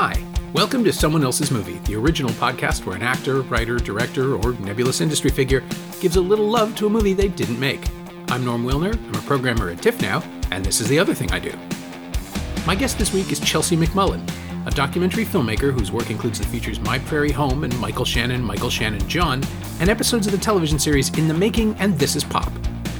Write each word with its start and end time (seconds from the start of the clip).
Hi. 0.00 0.14
Welcome 0.52 0.84
to 0.84 0.92
Someone 0.92 1.24
Else's 1.24 1.50
Movie, 1.50 1.78
the 1.78 1.96
original 1.96 2.30
podcast 2.34 2.86
where 2.86 2.94
an 2.94 3.02
actor, 3.02 3.42
writer, 3.42 3.78
director, 3.78 4.36
or 4.36 4.52
nebulous 4.60 5.00
industry 5.00 5.28
figure 5.28 5.64
gives 5.98 6.14
a 6.14 6.20
little 6.20 6.48
love 6.48 6.76
to 6.76 6.86
a 6.86 6.88
movie 6.88 7.14
they 7.14 7.26
didn't 7.26 7.58
make. 7.58 7.84
I'm 8.28 8.44
Norm 8.44 8.64
Wilner, 8.64 8.94
I'm 8.94 9.14
a 9.16 9.26
programmer 9.26 9.70
at 9.70 9.82
TIFF 9.82 10.00
now, 10.00 10.22
and 10.52 10.64
this 10.64 10.80
is 10.80 10.88
the 10.88 11.00
other 11.00 11.14
thing 11.14 11.32
I 11.32 11.40
do. 11.40 11.52
My 12.64 12.76
guest 12.76 12.96
this 12.96 13.12
week 13.12 13.32
is 13.32 13.40
Chelsea 13.40 13.76
McMullen, 13.76 14.22
a 14.68 14.70
documentary 14.70 15.24
filmmaker 15.24 15.72
whose 15.72 15.90
work 15.90 16.10
includes 16.12 16.38
the 16.38 16.46
features 16.46 16.78
My 16.78 17.00
Prairie 17.00 17.32
Home 17.32 17.64
and 17.64 17.80
Michael 17.80 18.04
Shannon, 18.04 18.40
Michael 18.40 18.70
Shannon 18.70 19.04
John, 19.08 19.42
and 19.80 19.90
episodes 19.90 20.28
of 20.28 20.32
the 20.32 20.38
television 20.38 20.78
series 20.78 21.08
In 21.18 21.26
the 21.26 21.34
Making 21.34 21.74
and 21.80 21.98
This 21.98 22.14
Is 22.14 22.22
Pop. 22.22 22.52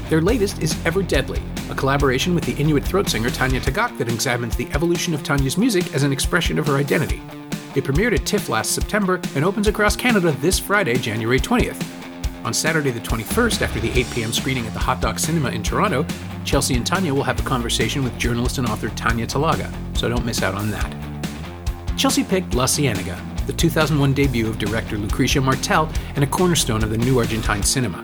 Their 0.09 0.21
latest 0.21 0.61
is 0.61 0.77
Ever 0.85 1.05
Deadly, 1.05 1.41
a 1.71 1.75
collaboration 1.75 2.35
with 2.35 2.45
the 2.45 2.55
Inuit 2.55 2.85
throat 2.85 3.09
singer 3.09 3.31
Tanya 3.31 3.61
Tagaq 3.61 3.97
that 3.99 4.09
examines 4.09 4.57
the 4.57 4.71
evolution 4.73 5.15
of 5.15 5.23
Tanya's 5.23 5.59
music 5.59 5.95
as 5.95 6.03
an 6.03 6.13
expression 6.13 6.59
of 6.59 6.67
her 6.67 6.77
identity. 6.77 7.23
It 7.75 7.85
premiered 7.85 8.15
at 8.15 8.27
TIFF 8.27 8.49
last 8.49 8.75
September 8.75 9.21
and 9.35 9.45
opens 9.45 9.69
across 9.69 9.97
Canada 9.97 10.33
this 10.33 10.59
Friday, 10.59 10.95
January 10.97 11.39
20th. 11.39 11.85
On 12.45 12.55
Saturday 12.55 12.91
the 12.91 13.01
21st, 13.01 13.63
after 13.63 13.81
the 13.81 13.91
8 13.93 14.11
p.m. 14.13 14.33
screening 14.33 14.67
at 14.67 14.73
the 14.73 14.79
Hot 14.79 15.01
Docs 15.01 15.25
Cinema 15.25 15.51
in 15.51 15.63
Toronto, 15.63 16.07
Chelsea 16.45 16.75
and 16.75 16.87
Tanya 16.87 17.13
will 17.13 17.23
have 17.23 17.39
a 17.39 17.43
conversation 17.43 18.03
with 18.03 18.17
journalist 18.17 18.59
and 18.59 18.67
author 18.67 18.89
Tanya 18.91 19.27
Talaga, 19.27 19.71
so 19.97 20.09
don't 20.09 20.25
miss 20.25 20.43
out 20.43 20.55
on 20.55 20.71
that. 20.71 20.95
Chelsea 21.97 22.25
picked 22.25 22.55
La 22.55 22.67
Cienega, 22.67 23.21
the 23.47 23.53
2001 23.53 24.13
debut 24.15 24.49
of 24.49 24.59
director 24.59 24.97
Lucrecia 24.97 25.43
Martel 25.43 25.91
and 26.15 26.25
a 26.25 26.27
cornerstone 26.27 26.83
of 26.83 26.91
the 26.91 26.99
new 26.99 27.19
Argentine 27.19 27.63
cinema. 27.63 28.03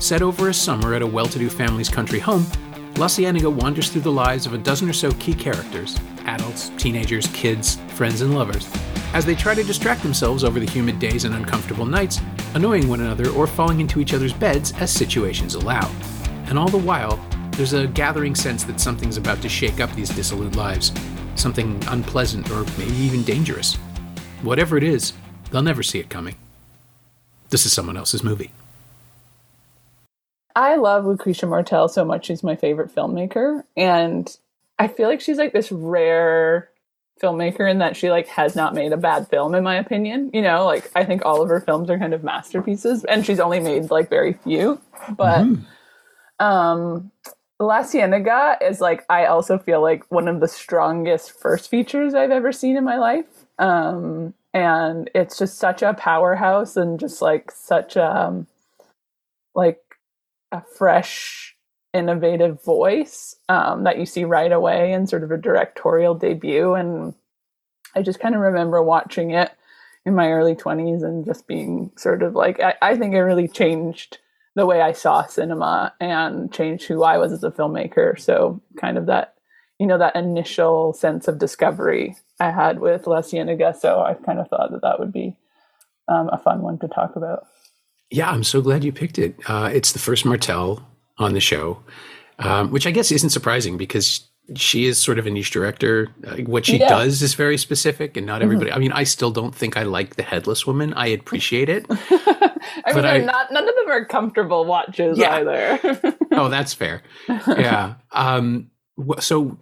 Set 0.00 0.20
over 0.20 0.48
a 0.48 0.54
summer 0.54 0.94
at 0.94 1.02
a 1.02 1.06
well 1.06 1.26
to 1.26 1.38
do 1.38 1.48
family's 1.48 1.88
country 1.88 2.18
home, 2.18 2.44
La 2.98 3.06
Cienega 3.06 3.50
wanders 3.50 3.90
through 3.90 4.00
the 4.00 4.10
lives 4.10 4.46
of 4.46 4.54
a 4.54 4.58
dozen 4.58 4.88
or 4.88 4.92
so 4.94 5.12
key 5.12 5.34
characters 5.34 6.00
adults, 6.24 6.70
teenagers, 6.78 7.26
kids, 7.28 7.76
friends, 7.88 8.22
and 8.22 8.34
lovers 8.34 8.68
as 9.12 9.24
they 9.24 9.34
try 9.34 9.54
to 9.54 9.62
distract 9.62 10.02
themselves 10.02 10.42
over 10.42 10.58
the 10.58 10.70
humid 10.70 10.98
days 10.98 11.24
and 11.24 11.34
uncomfortable 11.34 11.86
nights, 11.86 12.20
annoying 12.54 12.88
one 12.88 13.00
another 13.00 13.30
or 13.30 13.46
falling 13.46 13.80
into 13.80 14.00
each 14.00 14.12
other's 14.12 14.32
beds 14.32 14.72
as 14.80 14.90
situations 14.90 15.54
allow. 15.54 15.90
And 16.46 16.58
all 16.58 16.68
the 16.68 16.78
while, 16.78 17.16
there's 17.52 17.72
a 17.72 17.86
gathering 17.86 18.34
sense 18.34 18.64
that 18.64 18.80
something's 18.80 19.16
about 19.16 19.40
to 19.42 19.48
shake 19.48 19.80
up 19.80 19.90
these 19.92 20.10
dissolute 20.10 20.56
lives, 20.56 20.92
something 21.34 21.82
unpleasant 21.88 22.50
or 22.50 22.64
maybe 22.78 22.96
even 22.96 23.22
dangerous. 23.22 23.76
Whatever 24.42 24.76
it 24.76 24.82
is, 24.82 25.12
they'll 25.50 25.62
never 25.62 25.82
see 25.82 25.98
it 25.98 26.10
coming. 26.10 26.36
This 27.50 27.64
is 27.64 27.72
someone 27.72 27.96
else's 27.96 28.24
movie. 28.24 28.52
I 30.56 30.76
love 30.76 31.04
Lucrecia 31.04 31.46
Martel 31.46 31.86
so 31.88 32.04
much. 32.04 32.26
She's 32.26 32.42
my 32.42 32.56
favorite 32.56 32.92
filmmaker. 32.92 33.62
And 33.76 34.34
I 34.78 34.88
feel 34.88 35.06
like 35.06 35.20
she's 35.20 35.36
like 35.36 35.52
this 35.52 35.70
rare 35.70 36.70
filmmaker 37.22 37.70
in 37.70 37.78
that 37.78 37.96
she 37.96 38.10
like 38.10 38.26
has 38.28 38.56
not 38.56 38.74
made 38.74 38.92
a 38.92 38.96
bad 38.96 39.28
film 39.28 39.54
in 39.54 39.62
my 39.62 39.76
opinion. 39.76 40.30
You 40.32 40.40
know, 40.42 40.64
like 40.64 40.90
I 40.94 41.04
think 41.04 41.24
all 41.24 41.42
of 41.42 41.48
her 41.50 41.60
films 41.60 41.90
are 41.90 41.98
kind 41.98 42.14
of 42.14 42.24
masterpieces 42.24 43.04
and 43.04 43.24
she's 43.24 43.38
only 43.38 43.60
made 43.60 43.90
like 43.90 44.08
very 44.08 44.32
few. 44.32 44.80
But 45.10 45.44
mm-hmm. 45.44 46.44
um 46.44 47.12
La 47.60 47.82
Cienega 47.82 48.58
is 48.60 48.80
like 48.80 49.04
I 49.10 49.26
also 49.26 49.58
feel 49.58 49.82
like 49.82 50.10
one 50.10 50.26
of 50.26 50.40
the 50.40 50.48
strongest 50.48 51.38
first 51.38 51.70
features 51.70 52.14
I've 52.14 52.30
ever 52.30 52.52
seen 52.52 52.76
in 52.78 52.84
my 52.84 52.96
life. 52.96 53.46
Um 53.58 54.32
and 54.54 55.10
it's 55.14 55.36
just 55.36 55.58
such 55.58 55.82
a 55.82 55.92
powerhouse 55.92 56.78
and 56.78 56.98
just 56.98 57.20
like 57.20 57.50
such 57.50 57.94
a 57.96 58.24
um, 58.24 58.46
like 59.54 59.82
a 60.56 60.64
fresh 60.76 61.56
innovative 61.92 62.62
voice 62.62 63.36
um, 63.48 63.84
that 63.84 63.98
you 63.98 64.06
see 64.06 64.24
right 64.24 64.52
away 64.52 64.92
in 64.92 65.06
sort 65.06 65.24
of 65.24 65.30
a 65.30 65.36
directorial 65.36 66.14
debut. 66.14 66.74
And 66.74 67.14
i 67.96 68.02
just 68.02 68.20
kind 68.20 68.34
of 68.34 68.40
remember 68.42 68.82
watching 68.82 69.30
it 69.30 69.50
in 70.04 70.14
my 70.14 70.28
early 70.28 70.54
20s 70.54 71.02
and 71.02 71.24
just 71.24 71.48
being 71.48 71.90
sort 71.96 72.22
of 72.22 72.34
like 72.34 72.60
I, 72.60 72.74
I 72.80 72.96
think 72.96 73.14
it 73.14 73.22
really 73.22 73.48
changed 73.48 74.18
the 74.54 74.66
way 74.66 74.80
i 74.80 74.92
saw 74.92 75.26
cinema 75.26 75.94
and 76.00 76.52
changed 76.52 76.84
who 76.84 77.02
i 77.02 77.18
was 77.18 77.32
as 77.32 77.42
a 77.42 77.50
filmmaker. 77.50 78.18
So 78.20 78.60
kind 78.76 78.98
of 78.98 79.06
that 79.06 79.34
you 79.80 79.86
know 79.86 79.98
that 79.98 80.16
initial 80.16 80.92
sense 80.92 81.28
of 81.28 81.38
discovery 81.38 82.16
i 82.40 82.50
had 82.50 82.78
with 82.78 83.06
la 83.06 83.20
cienega 83.20 83.74
so 83.78 84.00
i 84.00 84.14
kind 84.14 84.38
of 84.38 84.48
thought 84.48 84.70
that 84.70 84.82
that 84.82 84.98
would 84.98 85.12
be 85.12 85.36
um, 86.08 86.30
a 86.32 86.38
fun 86.38 86.62
one 86.62 86.78
to 86.78 86.88
talk 86.88 87.16
about 87.16 87.46
yeah, 88.10 88.30
I'm 88.30 88.44
so 88.44 88.60
glad 88.60 88.84
you 88.84 88.92
picked 88.92 89.18
it. 89.18 89.36
Uh, 89.46 89.70
it's 89.72 89.92
the 89.92 89.98
first 89.98 90.24
Martel 90.24 90.86
on 91.18 91.34
the 91.34 91.40
show, 91.40 91.82
um, 92.38 92.70
which 92.70 92.86
I 92.86 92.90
guess 92.90 93.10
isn't 93.10 93.30
surprising 93.30 93.76
because 93.76 94.28
she 94.54 94.86
is 94.86 94.98
sort 94.98 95.18
of 95.18 95.26
a 95.26 95.30
niche 95.30 95.50
director. 95.50 96.08
Uh, 96.24 96.36
what 96.42 96.66
she 96.66 96.78
yeah. 96.78 96.88
does 96.88 97.20
is 97.22 97.34
very 97.34 97.58
specific, 97.58 98.16
and 98.16 98.26
not 98.26 98.36
mm-hmm. 98.36 98.44
everybody. 98.44 98.70
Mm-hmm. 98.70 98.76
I 98.76 98.80
mean, 98.80 98.92
I 98.92 99.04
still 99.04 99.30
don't 99.30 99.54
think 99.54 99.76
I 99.76 99.82
like 99.82 100.16
the 100.16 100.22
Headless 100.22 100.66
Woman. 100.66 100.92
I 100.94 101.08
appreciate 101.08 101.68
it. 101.68 101.86
I 101.90 102.92
mean, 102.94 103.04
I, 103.04 103.18
not 103.18 103.50
none 103.50 103.68
of 103.68 103.74
them 103.74 103.88
are 103.88 104.04
comfortable 104.04 104.64
watches 104.64 105.18
yeah. 105.18 105.36
either. 105.36 106.16
oh, 106.32 106.48
that's 106.48 106.74
fair. 106.74 107.02
Yeah. 107.28 107.94
Um, 108.12 108.70
so 109.18 109.58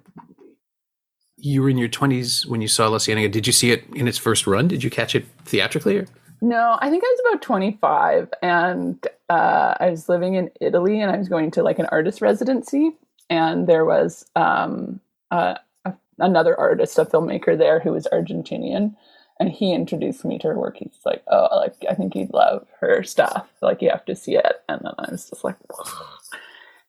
you 1.44 1.62
were 1.62 1.68
in 1.68 1.78
your 1.78 1.88
20s 1.88 2.46
when 2.46 2.60
you 2.60 2.68
saw 2.68 2.88
La 2.88 2.98
Cienega. 2.98 3.28
Did 3.28 3.46
you 3.46 3.52
see 3.52 3.70
it 3.70 3.84
in 3.94 4.08
its 4.08 4.18
first 4.18 4.46
run? 4.46 4.66
Did 4.68 4.82
you 4.82 4.90
catch 4.90 5.14
it 5.14 5.26
theatrically? 5.44 5.98
Or? 5.98 6.06
No, 6.44 6.76
I 6.78 6.90
think 6.90 7.02
I 7.02 7.06
was 7.06 7.20
about 7.32 7.42
25 7.42 8.34
and 8.42 9.08
uh, 9.30 9.74
I 9.80 9.88
was 9.88 10.10
living 10.10 10.34
in 10.34 10.50
Italy 10.60 11.00
and 11.00 11.10
I 11.10 11.16
was 11.16 11.30
going 11.30 11.50
to 11.52 11.62
like 11.62 11.78
an 11.78 11.86
artist 11.90 12.20
residency. 12.20 12.92
And 13.30 13.66
there 13.66 13.86
was 13.86 14.26
um, 14.36 15.00
a, 15.30 15.56
another 16.18 16.54
artist, 16.60 16.98
a 16.98 17.06
filmmaker 17.06 17.56
there 17.56 17.80
who 17.80 17.92
was 17.92 18.06
Argentinian. 18.12 18.94
And 19.40 19.50
he 19.50 19.72
introduced 19.72 20.22
me 20.22 20.38
to 20.40 20.48
her 20.48 20.58
work. 20.58 20.76
He's 20.76 21.00
like, 21.06 21.22
oh, 21.28 21.48
like, 21.56 21.76
I 21.88 21.94
think 21.94 22.14
you'd 22.14 22.34
love 22.34 22.66
her 22.78 23.02
stuff. 23.02 23.48
Like, 23.62 23.80
you 23.80 23.88
have 23.88 24.04
to 24.04 24.14
see 24.14 24.36
it. 24.36 24.62
And 24.68 24.82
then 24.84 24.92
I 24.98 25.12
was 25.12 25.30
just 25.30 25.44
like, 25.44 25.56
Whoa. 25.70 26.06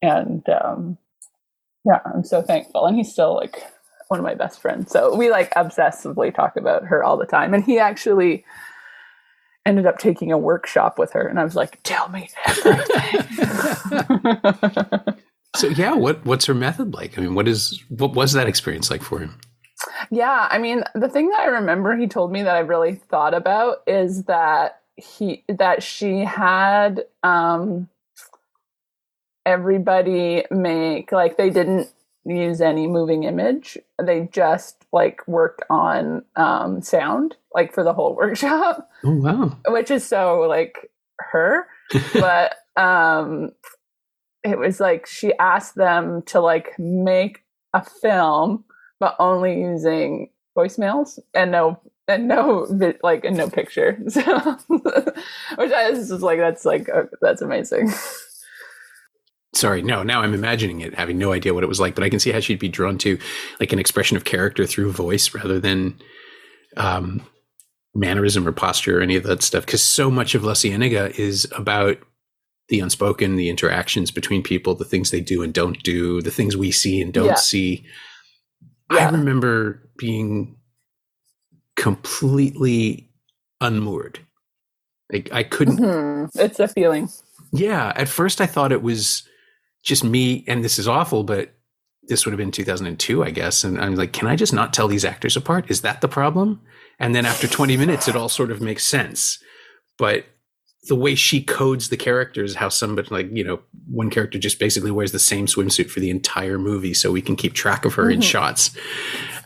and 0.02 0.44
um, 0.50 0.98
yeah, 1.86 2.02
I'm 2.14 2.26
so 2.26 2.42
thankful. 2.42 2.86
And 2.88 2.98
he's 2.98 3.10
still 3.10 3.36
like 3.36 3.64
one 4.10 4.20
of 4.20 4.26
my 4.26 4.36
best 4.36 4.62
friends. 4.62 4.92
So 4.92 5.16
we 5.16 5.32
like 5.32 5.54
obsessively 5.54 6.36
talk 6.36 6.58
about 6.58 6.84
her 6.88 7.06
all 7.06 7.16
the 7.16 7.26
time. 7.26 7.54
And 7.54 7.64
he 7.64 7.80
actually, 7.80 8.44
ended 9.66 9.86
up 9.86 9.98
taking 9.98 10.32
a 10.32 10.38
workshop 10.38 11.00
with 11.00 11.12
her 11.14 11.28
and 11.28 11.40
I 11.40 11.44
was 11.44 11.56
like, 11.56 11.82
tell 11.84 12.10
me 12.10 12.30
everything. 12.46 13.26
so 15.56 15.68
yeah, 15.70 15.94
what 15.94 16.26
what's 16.26 16.46
her 16.46 16.54
method 16.54 16.94
like? 16.94 17.18
I 17.18 17.22
mean, 17.22 17.36
what 17.36 17.48
is 17.48 17.84
what 17.90 18.14
was 18.14 18.34
that 18.34 18.48
experience 18.48 18.92
like 18.92 19.04
for 19.04 19.20
him? 19.20 19.38
Yeah, 20.10 20.48
I 20.50 20.58
mean, 20.58 20.84
the 20.94 21.10
thing 21.10 21.30
that 21.30 21.42
I 21.42 21.46
remember 21.46 21.98
he 21.98 22.08
told 22.08 22.32
me 22.32 22.44
that 22.44 22.56
I 22.56 22.60
really 22.60 22.96
thought 22.96 23.34
about 23.34 23.84
is 23.88 24.24
that 24.24 24.82
he 24.96 25.44
that 25.50 25.84
she 25.84 26.20
had 26.20 27.06
um 27.24 27.90
everybody 29.46 30.46
make 30.50 31.12
like 31.12 31.38
they 31.38 31.50
didn't 31.50 31.90
use 32.26 32.62
any 32.62 32.88
moving 32.88 33.24
image. 33.24 33.78
They 34.02 34.28
just 34.32 34.86
like 34.92 35.26
worked 35.28 35.64
on 35.70 36.24
um, 36.36 36.82
sound, 36.82 37.36
like 37.56 37.74
for 37.74 37.84
the 37.84 37.94
whole 37.94 38.16
workshop. 38.16 38.88
Oh 39.04 39.16
wow! 39.16 39.58
Which 39.68 39.90
is 39.90 40.06
so 40.06 40.42
like 40.42 40.92
her, 41.20 41.66
but 42.14 42.56
um, 42.76 43.52
it 44.44 44.60
was 44.60 44.80
like 44.80 45.08
she 45.08 45.34
asked 45.40 45.76
them 45.76 46.22
to 46.28 46.40
like 46.40 46.78
make 46.78 47.44
a 47.74 47.84
film, 47.84 48.66
but 49.00 49.16
only 49.18 49.60
using 49.60 50.30
voicemails 50.56 51.18
and 51.34 51.52
no 51.52 51.80
and 52.08 52.28
no 52.28 52.68
like 53.02 53.26
and 53.26 53.38
no 53.38 53.50
picture. 53.50 53.98
So, 54.10 54.22
which 55.56 55.72
I 55.72 55.90
was 55.90 56.10
just 56.10 56.22
like 56.22 56.38
that's 56.38 56.66
like 56.66 56.90
uh, 56.90 57.04
that's 57.22 57.42
amazing 57.42 57.92
sorry, 59.56 59.82
no, 59.82 60.04
now 60.04 60.22
I'm 60.22 60.34
imagining 60.34 60.82
it, 60.82 60.94
having 60.96 61.18
no 61.18 61.32
idea 61.32 61.54
what 61.54 61.64
it 61.64 61.68
was 61.68 61.80
like, 61.80 61.96
but 61.96 62.04
I 62.04 62.10
can 62.10 62.20
see 62.20 62.32
how 62.32 62.42
she'd 62.42 62.60
be 62.60 62.68
drawn 62.68 62.98
to 63.00 63.18
like 63.60 63.72
an 63.74 63.80
expression 63.80 64.18
of 64.18 64.26
character 64.26 64.66
through 64.66 64.92
voice 64.92 65.34
rather 65.34 65.60
than 65.60 65.98
um, 66.78 67.26
mannerism 67.96 68.48
or 68.48 68.52
posture 68.52 69.00
or 69.00 69.02
any 69.02 69.16
of 69.16 69.24
that 69.24 69.42
stuff. 69.42 69.66
Because 69.66 69.82
so 69.82 70.12
much 70.12 70.36
of 70.36 70.44
La 70.44 70.54
Cienega 70.54 71.16
is 71.20 71.48
about 71.56 71.98
the 72.68 72.80
unspoken, 72.80 73.36
the 73.36 73.50
interactions 73.50 74.12
between 74.12 74.44
people, 74.44 74.76
the 74.76 74.86
things 74.86 75.12
they 75.12 75.22
do 75.22 75.42
and 75.42 75.54
don't 75.54 75.82
do, 75.84 76.22
the 76.22 76.32
things 76.32 76.58
we 76.58 76.72
see 76.72 77.02
and 77.02 77.14
don't 77.14 77.28
yeah. 77.28 77.36
see. 77.36 77.86
Yeah. 78.92 79.08
I 79.08 79.12
remember 79.12 79.88
being 79.98 80.58
completely 81.76 83.10
unmoored. 83.62 84.20
Like 85.12 85.32
I 85.32 85.44
couldn't. 85.44 85.80
Mm-hmm. 85.80 86.40
It's 86.40 86.60
a 86.60 86.68
feeling. 86.68 87.10
Yeah. 87.52 87.94
At 87.96 88.10
first, 88.10 88.42
I 88.42 88.48
thought 88.48 88.72
it 88.72 88.82
was 88.82 89.28
just 89.84 90.04
me, 90.04 90.44
and 90.48 90.64
this 90.64 90.80
is 90.80 90.88
awful, 90.88 91.24
but 91.24 91.54
this 92.08 92.26
would 92.26 92.32
have 92.32 92.38
been 92.38 92.52
2002, 92.52 93.24
I 93.24 93.30
guess. 93.30 93.64
And 93.64 93.80
I'm 93.80 93.96
like, 93.96 94.12
can 94.12 94.28
I 94.28 94.36
just 94.36 94.54
not 94.54 94.74
tell 94.74 94.88
these 94.88 95.06
actors 95.06 95.38
apart? 95.38 95.70
Is 95.70 95.82
that 95.82 96.02
the 96.02 96.08
problem? 96.08 96.62
And 97.00 97.14
then 97.14 97.26
after 97.26 97.48
20 97.48 97.78
minutes, 97.78 98.08
it 98.08 98.16
all 98.16 98.30
sort 98.30 98.52
of 98.52 98.62
makes 98.62 98.86
sense. 98.86 99.40
But 99.98 100.26
the 100.88 100.96
way 100.96 101.16
she 101.16 101.42
codes 101.42 101.90
the 101.90 101.98
characters, 101.98 102.56
how 102.56 102.70
somebody 102.70 103.08
like, 103.10 103.30
you 103.32 103.44
know, 103.44 103.60
one 103.90 104.10
character 104.10 104.38
just 104.38 104.60
basically 104.60 104.92
wears 104.92 105.12
the 105.12 105.20
same 105.20 105.48
swimsuit 105.48 105.90
for 105.90 106.00
the 106.00 106.10
entire 106.10 106.60
movie 106.60 106.94
so 106.94 107.12
we 107.12 107.22
can 107.22 107.36
keep 107.36 107.54
track 107.54 107.86
of 107.86 107.96
her 107.96 108.04
mm-hmm. 108.04 108.14
in 108.14 108.22
shots. 108.22 108.76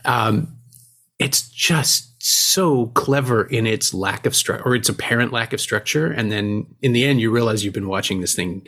Um, 0.04 0.56
it's 1.18 1.48
just 1.48 2.10
so 2.22 2.86
clever 2.88 3.44
in 3.44 3.66
its 3.66 3.94
lack 3.94 4.26
of 4.26 4.36
structure 4.36 4.64
or 4.64 4.74
its 4.74 4.88
apparent 4.88 5.32
lack 5.32 5.52
of 5.52 5.60
structure. 5.60 6.06
And 6.06 6.30
then 6.30 6.66
in 6.82 6.92
the 6.92 7.04
end, 7.04 7.20
you 7.20 7.30
realize 7.30 7.64
you've 7.64 7.74
been 7.74 7.88
watching 7.88 8.20
this 8.20 8.34
thing 8.34 8.66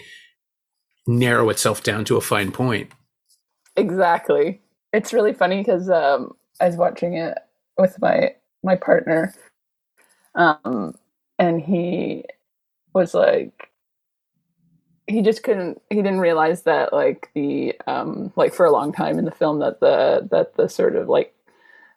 narrow 1.06 1.50
itself 1.50 1.82
down 1.82 2.04
to 2.06 2.16
a 2.16 2.20
fine 2.20 2.52
point. 2.52 2.90
Exactly. 3.76 4.60
It's 4.92 5.12
really 5.12 5.32
funny 5.32 5.58
because 5.58 5.90
um, 5.90 6.32
I 6.60 6.66
was 6.66 6.76
watching 6.76 7.14
it 7.14 7.38
with 7.78 8.00
my 8.00 8.34
my 8.62 8.76
partner, 8.76 9.34
um, 10.34 10.96
and 11.38 11.60
he 11.60 12.24
was 12.94 13.14
like, 13.14 13.70
he 15.06 15.22
just 15.22 15.42
couldn't. 15.42 15.80
He 15.90 15.96
didn't 15.96 16.20
realize 16.20 16.62
that 16.62 16.92
like 16.92 17.30
the 17.34 17.74
um, 17.86 18.32
like 18.36 18.54
for 18.54 18.66
a 18.66 18.72
long 18.72 18.92
time 18.92 19.18
in 19.18 19.24
the 19.24 19.30
film 19.30 19.58
that 19.60 19.80
the 19.80 20.28
that 20.30 20.56
the 20.56 20.68
sort 20.68 20.96
of 20.96 21.08
like 21.08 21.34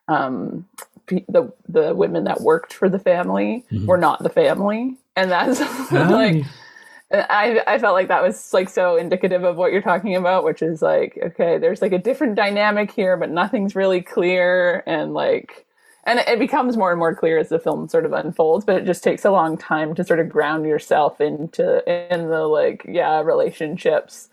um, 0.08 0.68
the 1.08 1.52
the 1.68 1.96
women 1.96 2.24
that 2.26 2.42
worked 2.42 2.74
for 2.74 2.90
the 2.90 3.00
family 3.00 3.64
mm-hmm. 3.72 3.86
were 3.86 3.98
not 3.98 4.24
the 4.24 4.30
family, 4.30 4.98
and 5.16 5.32
that's 5.32 5.60
like. 5.92 6.44
I 7.12 7.62
I 7.68 7.78
felt 7.78 7.94
like 7.94 8.08
that 8.08 8.24
was 8.24 8.52
like 8.52 8.68
so 8.68 8.98
indicative 8.98 9.44
of 9.44 9.58
what 9.58 9.72
you're 9.72 9.82
talking 9.82 10.16
about, 10.16 10.44
which 10.44 10.64
is 10.64 10.82
like 10.82 11.18
okay, 11.22 11.60
there's 11.60 11.82
like 11.82 11.92
a 11.92 12.00
different 12.00 12.34
dynamic 12.36 12.92
here, 12.92 13.16
but 13.16 13.30
nothing's 13.30 13.76
really 13.76 14.02
clear, 14.02 14.84
and 14.88 15.14
like, 15.14 15.65
and 16.06 16.20
it 16.20 16.40
becomes 16.40 16.78
more 16.78 16.92
and 16.92 17.00
more 17.00 17.16
clear 17.16 17.40
as 17.40 17.50
the 17.50 17.60
film 17.60 17.88
sort 17.88 18.06
of 18.06 18.14
unfolds. 18.14 18.66
But 18.66 18.78
it 18.78 18.86
just 18.86 19.04
takes 19.04 19.26
a 19.26 19.32
long 19.32 19.58
time 19.58 19.96
to 19.96 20.04
sort 20.04 20.20
of 20.20 20.30
ground 20.30 20.66
yourself 20.66 21.20
into 21.20 21.84
in 22.12 22.30
the 22.30 22.48
like 22.48 22.86
yeah 22.88 23.22
relationships. 23.22 24.30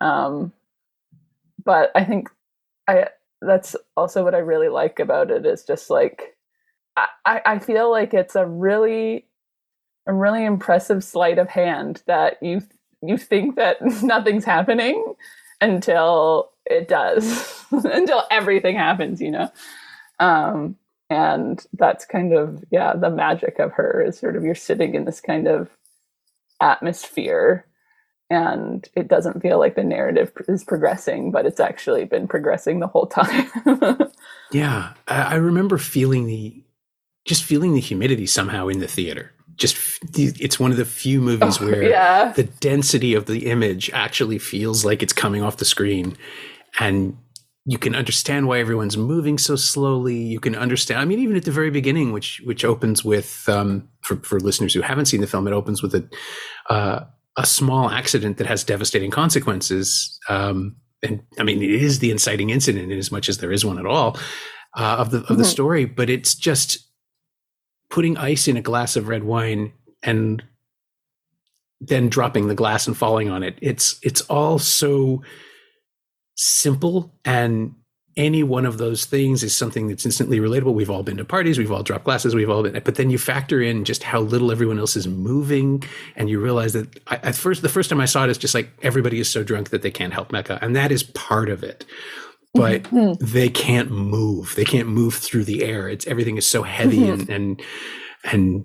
Um, 0.00 0.52
but 1.64 1.90
I 1.94 2.04
think 2.04 2.28
I 2.86 3.08
that's 3.42 3.76
also 3.96 4.24
what 4.24 4.34
I 4.34 4.38
really 4.38 4.68
like 4.68 4.98
about 4.98 5.30
it 5.30 5.44
is 5.44 5.64
just 5.64 5.90
like 5.90 6.36
I, 7.26 7.42
I 7.44 7.58
feel 7.58 7.90
like 7.90 8.14
it's 8.14 8.36
a 8.36 8.46
really 8.46 9.26
a 10.06 10.14
really 10.14 10.44
impressive 10.44 11.02
sleight 11.04 11.38
of 11.38 11.48
hand 11.48 12.02
that 12.06 12.42
you 12.42 12.62
you 13.02 13.18
think 13.18 13.56
that 13.56 13.82
nothing's 14.02 14.44
happening 14.44 15.14
until 15.60 16.50
it 16.64 16.88
does 16.88 17.64
until 17.70 18.22
everything 18.30 18.76
happens 18.76 19.20
you 19.20 19.30
know 19.30 19.50
um 20.20 20.76
and 21.08 21.64
that's 21.74 22.04
kind 22.04 22.32
of 22.32 22.64
yeah 22.70 22.94
the 22.94 23.10
magic 23.10 23.58
of 23.58 23.72
her 23.72 24.04
is 24.06 24.18
sort 24.18 24.36
of 24.36 24.44
you're 24.44 24.54
sitting 24.54 24.94
in 24.94 25.04
this 25.04 25.20
kind 25.20 25.46
of 25.46 25.70
atmosphere 26.60 27.66
and 28.28 28.88
it 28.96 29.06
doesn't 29.06 29.40
feel 29.40 29.58
like 29.58 29.76
the 29.76 29.84
narrative 29.84 30.32
is 30.48 30.64
progressing 30.64 31.30
but 31.30 31.46
it's 31.46 31.60
actually 31.60 32.04
been 32.04 32.26
progressing 32.26 32.80
the 32.80 32.86
whole 32.88 33.06
time. 33.06 33.48
Yeah 34.52 34.94
i 35.06 35.34
remember 35.34 35.78
feeling 35.78 36.26
the 36.26 36.62
just 37.26 37.42
feeling 37.42 37.74
the 37.74 37.80
humidity 37.80 38.24
somehow 38.24 38.68
in 38.68 38.78
the 38.78 38.88
theater. 38.88 39.32
Just 39.56 39.76
it's 40.16 40.60
one 40.60 40.70
of 40.70 40.76
the 40.76 40.84
few 40.84 41.20
movies 41.20 41.58
oh, 41.60 41.66
where 41.66 41.82
yeah. 41.82 42.32
the 42.32 42.44
density 42.44 43.14
of 43.14 43.26
the 43.26 43.50
image 43.50 43.90
actually 43.92 44.38
feels 44.38 44.84
like 44.84 45.02
it's 45.02 45.12
coming 45.12 45.42
off 45.42 45.56
the 45.56 45.64
screen. 45.64 46.16
And 46.78 47.16
you 47.68 47.78
can 47.78 47.94
understand 47.94 48.46
why 48.46 48.58
everyone's 48.58 48.96
moving 48.96 49.38
so 49.38 49.56
slowly 49.56 50.16
you 50.16 50.40
can 50.40 50.54
understand 50.54 51.00
i 51.00 51.04
mean 51.04 51.18
even 51.18 51.36
at 51.36 51.44
the 51.44 51.50
very 51.50 51.70
beginning 51.70 52.12
which 52.12 52.40
which 52.44 52.64
opens 52.64 53.04
with 53.04 53.48
um, 53.48 53.88
for, 54.02 54.16
for 54.16 54.40
listeners 54.40 54.72
who 54.72 54.80
haven't 54.80 55.06
seen 55.06 55.20
the 55.20 55.26
film 55.26 55.46
it 55.46 55.52
opens 55.52 55.82
with 55.82 55.94
a 55.94 56.08
uh, 56.70 57.04
a 57.36 57.44
small 57.44 57.90
accident 57.90 58.38
that 58.38 58.46
has 58.46 58.64
devastating 58.64 59.10
consequences 59.10 60.18
um, 60.28 60.76
and 61.02 61.22
i 61.38 61.42
mean 61.42 61.62
it 61.62 61.70
is 61.70 61.98
the 61.98 62.10
inciting 62.10 62.50
incident 62.50 62.90
in 62.90 62.98
as 62.98 63.12
much 63.12 63.28
as 63.28 63.38
there 63.38 63.52
is 63.52 63.64
one 63.64 63.78
at 63.78 63.86
all 63.86 64.16
uh, 64.76 64.96
of 64.98 65.10
the 65.10 65.18
of 65.18 65.24
mm-hmm. 65.24 65.38
the 65.38 65.44
story 65.44 65.84
but 65.84 66.08
it's 66.08 66.34
just 66.34 66.78
putting 67.90 68.16
ice 68.16 68.48
in 68.48 68.56
a 68.56 68.62
glass 68.62 68.96
of 68.96 69.08
red 69.08 69.24
wine 69.24 69.72
and 70.02 70.42
then 71.80 72.08
dropping 72.08 72.48
the 72.48 72.54
glass 72.54 72.86
and 72.86 72.96
falling 72.96 73.30
on 73.30 73.42
it. 73.42 73.58
It's 73.60 73.98
it's 74.02 74.22
all 74.22 74.58
so 74.58 75.22
simple 76.36 77.12
and 77.24 77.74
any 78.16 78.42
one 78.42 78.64
of 78.64 78.78
those 78.78 79.04
things 79.04 79.42
is 79.42 79.54
something 79.54 79.88
that's 79.88 80.06
instantly 80.06 80.38
relatable. 80.38 80.72
We've 80.72 80.88
all 80.90 81.02
been 81.02 81.18
to 81.18 81.24
parties, 81.24 81.58
we've 81.58 81.70
all 81.70 81.82
dropped 81.82 82.04
glasses, 82.04 82.34
we've 82.34 82.48
all 82.48 82.62
been, 82.62 82.80
but 82.82 82.94
then 82.94 83.10
you 83.10 83.18
factor 83.18 83.60
in 83.60 83.84
just 83.84 84.02
how 84.02 84.20
little 84.20 84.50
everyone 84.50 84.78
else 84.78 84.96
is 84.96 85.06
moving, 85.06 85.84
and 86.14 86.30
you 86.30 86.40
realize 86.40 86.72
that 86.72 86.98
I, 87.08 87.16
at 87.16 87.34
first, 87.34 87.60
the 87.60 87.68
first 87.68 87.90
time 87.90 88.00
I 88.00 88.06
saw 88.06 88.24
it, 88.24 88.30
it's 88.30 88.38
just 88.38 88.54
like 88.54 88.70
everybody 88.82 89.20
is 89.20 89.30
so 89.30 89.44
drunk 89.44 89.68
that 89.68 89.82
they 89.82 89.90
can't 89.90 90.14
help 90.14 90.30
Mecha, 90.30 90.58
and 90.62 90.74
that 90.76 90.92
is 90.92 91.02
part 91.02 91.50
of 91.50 91.62
it 91.62 91.84
but 92.54 92.84
mm-hmm. 92.84 93.22
they 93.24 93.48
can't 93.48 93.90
move. 93.90 94.54
They 94.56 94.64
can't 94.64 94.88
move 94.88 95.14
through 95.14 95.44
the 95.44 95.62
air. 95.62 95.88
It's 95.88 96.06
everything 96.06 96.36
is 96.36 96.46
so 96.46 96.62
heavy 96.62 97.00
mm-hmm. 97.00 97.20
and, 97.20 97.30
and 97.30 97.62
and 98.24 98.64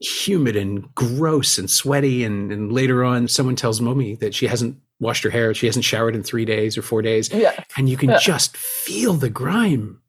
humid 0.00 0.56
and 0.56 0.92
gross 0.94 1.58
and 1.58 1.70
sweaty. 1.70 2.24
And, 2.24 2.52
and 2.52 2.72
later 2.72 3.04
on, 3.04 3.28
someone 3.28 3.56
tells 3.56 3.80
Momi 3.80 4.18
that 4.18 4.34
she 4.34 4.46
hasn't 4.46 4.78
washed 5.02 5.24
her 5.24 5.30
hair. 5.30 5.52
She 5.52 5.66
hasn't 5.66 5.84
showered 5.84 6.14
in 6.14 6.22
three 6.22 6.44
days 6.46 6.78
or 6.78 6.82
four 6.82 7.02
days. 7.02 7.30
Yeah. 7.30 7.64
And 7.76 7.88
you 7.88 7.96
can 7.98 8.10
yeah. 8.10 8.18
just 8.18 8.56
feel 8.56 9.14
the 9.14 9.28
grime. 9.28 10.00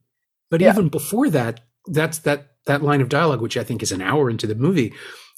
But 0.50 0.62
yeah. 0.62 0.72
even 0.72 0.88
before 0.88 1.30
that, 1.32 1.62
that's 1.88 2.20
that 2.20 2.52
that 2.68 2.84
line 2.84 3.02
of 3.02 3.10
dialogue, 3.10 3.42
which 3.42 3.58
I 3.58 3.64
think 3.64 3.84
is 3.84 3.92
an 3.92 4.02
hour 4.02 4.30
into 4.30 4.48
the 4.48 4.56
movie, 4.56 4.94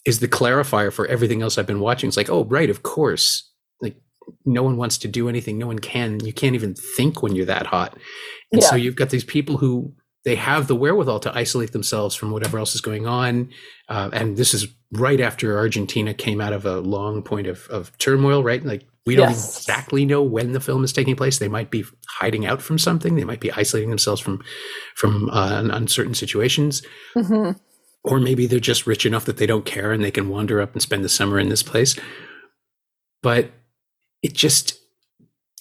is 0.05 0.19
the 0.19 0.27
clarifier 0.27 0.91
for 0.93 1.07
everything 1.07 1.41
else 1.41 1.57
I've 1.57 1.65
been 1.65 1.79
watching. 1.79 2.07
It's 2.07 2.17
like, 2.17 2.29
oh, 2.29 2.45
right, 2.45 2.69
of 2.69 2.83
course 2.83 3.51
Like 3.81 3.95
no 4.45 4.61
one 4.61 4.77
wants 4.77 4.97
to 4.99 5.07
do 5.07 5.27
anything. 5.29 5.57
No 5.57 5.67
one 5.67 5.79
can. 5.79 6.19
You 6.23 6.33
can't 6.33 6.55
even 6.55 6.75
think 6.75 7.23
when 7.23 7.35
you're 7.35 7.45
that 7.45 7.65
hot. 7.65 7.97
And 8.51 8.61
yeah. 8.61 8.69
so 8.69 8.75
you've 8.75 8.95
got 8.95 9.09
these 9.09 9.23
people 9.23 9.57
who 9.57 9.93
they 10.25 10.35
have 10.35 10.67
the 10.67 10.75
wherewithal 10.75 11.19
to 11.21 11.37
isolate 11.37 11.71
themselves 11.71 12.15
from 12.15 12.31
whatever 12.31 12.57
else 12.57 12.75
is 12.75 12.81
going 12.81 13.07
on. 13.07 13.49
Uh, 13.87 14.09
and 14.11 14.37
this 14.37 14.53
is 14.53 14.67
right 14.99 15.19
after 15.19 15.57
Argentina 15.57 16.13
came 16.13 16.41
out 16.41 16.53
of 16.53 16.65
a 16.65 16.79
long 16.79 17.21
point 17.21 17.47
of, 17.47 17.67
of 17.67 17.95
turmoil, 17.97 18.43
right? 18.43 18.63
Like 18.63 18.85
we 19.05 19.15
don't 19.15 19.29
yes. 19.29 19.59
exactly 19.59 20.05
know 20.05 20.23
when 20.23 20.53
the 20.53 20.59
film 20.59 20.83
is 20.83 20.91
taking 20.91 21.15
place. 21.15 21.37
They 21.37 21.47
might 21.47 21.69
be 21.69 21.85
hiding 22.07 22.45
out 22.45 22.61
from 22.61 22.79
something. 22.79 23.15
They 23.15 23.23
might 23.23 23.39
be 23.39 23.51
isolating 23.51 23.89
themselves 23.89 24.19
from 24.19 24.43
from 24.95 25.29
uh, 25.29 25.63
uncertain 25.71 26.15
situations. 26.15 26.81
Mm-hmm. 27.15 27.51
Or 28.03 28.19
maybe 28.19 28.47
they're 28.47 28.59
just 28.59 28.87
rich 28.87 29.05
enough 29.05 29.25
that 29.25 29.37
they 29.37 29.45
don't 29.45 29.65
care 29.65 29.91
and 29.91 30.03
they 30.03 30.11
can 30.11 30.29
wander 30.29 30.61
up 30.61 30.73
and 30.73 30.81
spend 30.81 31.03
the 31.03 31.09
summer 31.09 31.39
in 31.39 31.49
this 31.49 31.63
place. 31.63 31.97
But 33.21 33.51
it 34.21 34.33
just 34.33 34.79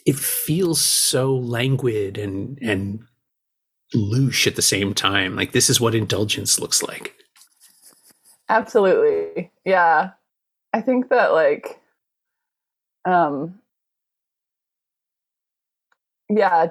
it 0.06 0.16
feels 0.16 0.80
so 0.80 1.34
languid 1.34 2.18
and 2.18 2.58
and 2.62 3.00
louche 3.94 4.46
at 4.46 4.56
the 4.56 4.62
same 4.62 4.94
time. 4.94 5.36
Like 5.36 5.52
this 5.52 5.68
is 5.68 5.80
what 5.80 5.94
indulgence 5.94 6.58
looks 6.58 6.82
like. 6.82 7.14
Absolutely. 8.48 9.50
Yeah. 9.64 10.10
I 10.72 10.80
think 10.80 11.08
that 11.10 11.32
like 11.32 11.80
um 13.04 13.60
yeah, 16.28 16.68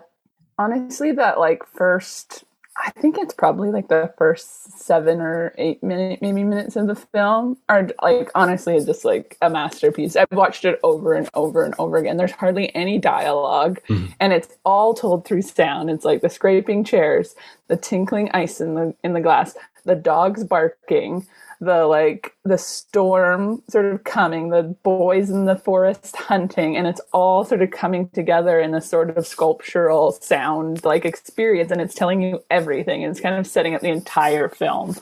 honestly 0.57 1.11
that 1.13 1.39
like 1.39 1.65
first 1.65 2.43
I 2.75 2.89
think 2.99 3.17
it's 3.19 3.33
probably 3.33 3.69
like 3.69 3.87
the 3.87 4.11
first 4.17 4.79
seven 4.79 5.21
or 5.21 5.53
eight 5.57 5.83
minute, 5.83 6.21
maybe 6.21 6.43
minutes 6.43 6.75
of 6.75 6.87
the 6.87 6.95
film 6.95 7.57
are 7.69 7.89
like 8.01 8.31
honestly 8.33 8.83
just 8.83 9.05
like 9.05 9.37
a 9.41 9.49
masterpiece. 9.49 10.15
I've 10.15 10.31
watched 10.31 10.65
it 10.65 10.79
over 10.83 11.13
and 11.13 11.29
over 11.35 11.63
and 11.63 11.75
over 11.77 11.97
again. 11.97 12.17
There's 12.17 12.31
hardly 12.31 12.73
any 12.75 12.97
dialogue, 12.97 13.79
mm-hmm. 13.89 14.07
and 14.19 14.33
it's 14.33 14.57
all 14.65 14.95
told 14.95 15.25
through 15.25 15.43
sound. 15.43 15.91
It's 15.91 16.05
like 16.05 16.21
the 16.21 16.29
scraping 16.29 16.83
chairs, 16.83 17.35
the 17.67 17.77
tinkling 17.77 18.31
ice 18.33 18.59
in 18.59 18.73
the 18.73 18.95
in 19.03 19.13
the 19.13 19.21
glass, 19.21 19.55
the 19.85 19.95
dogs 19.95 20.43
barking, 20.43 21.27
the 21.65 21.85
like 21.85 22.35
the 22.43 22.57
storm 22.57 23.61
sort 23.69 23.85
of 23.85 24.03
coming, 24.03 24.49
the 24.49 24.63
boys 24.83 25.29
in 25.29 25.45
the 25.45 25.55
forest 25.55 26.15
hunting, 26.15 26.75
and 26.77 26.87
it's 26.87 27.01
all 27.11 27.43
sort 27.43 27.61
of 27.61 27.71
coming 27.71 28.09
together 28.09 28.59
in 28.59 28.73
a 28.73 28.81
sort 28.81 29.15
of 29.15 29.27
sculptural 29.27 30.11
sound 30.11 30.83
like 30.83 31.05
experience, 31.05 31.71
and 31.71 31.81
it's 31.81 31.95
telling 31.95 32.21
you 32.21 32.43
everything. 32.49 33.03
It's 33.03 33.19
kind 33.19 33.35
of 33.35 33.47
setting 33.47 33.75
up 33.75 33.81
the 33.81 33.89
entire 33.89 34.49
film 34.49 34.95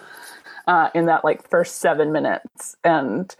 uh, 0.68 0.90
in 0.94 1.06
that 1.08 1.24
like 1.24 1.50
first 1.50 1.78
seven 1.78 2.12
minutes, 2.12 2.76
and 2.84 3.36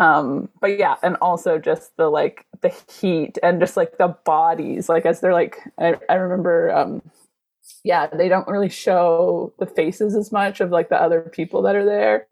um 0.00 0.48
but 0.60 0.76
yeah 0.78 0.96
and 1.02 1.16
also 1.22 1.58
just 1.58 1.96
the 1.96 2.08
like 2.08 2.46
the 2.62 2.74
heat 3.00 3.38
and 3.42 3.60
just 3.60 3.76
like 3.76 3.96
the 3.96 4.08
bodies 4.24 4.88
like 4.88 5.06
as 5.06 5.20
they're 5.20 5.32
like 5.32 5.58
i, 5.78 5.94
I 6.08 6.14
remember 6.14 6.74
um 6.74 7.00
yeah 7.84 8.08
they 8.08 8.28
don't 8.28 8.48
really 8.48 8.68
show 8.68 9.52
the 9.58 9.66
faces 9.66 10.16
as 10.16 10.32
much 10.32 10.60
of 10.60 10.70
like 10.70 10.88
the 10.88 11.00
other 11.00 11.20
people 11.20 11.62
that 11.62 11.76
are 11.76 11.84
there 11.84 12.26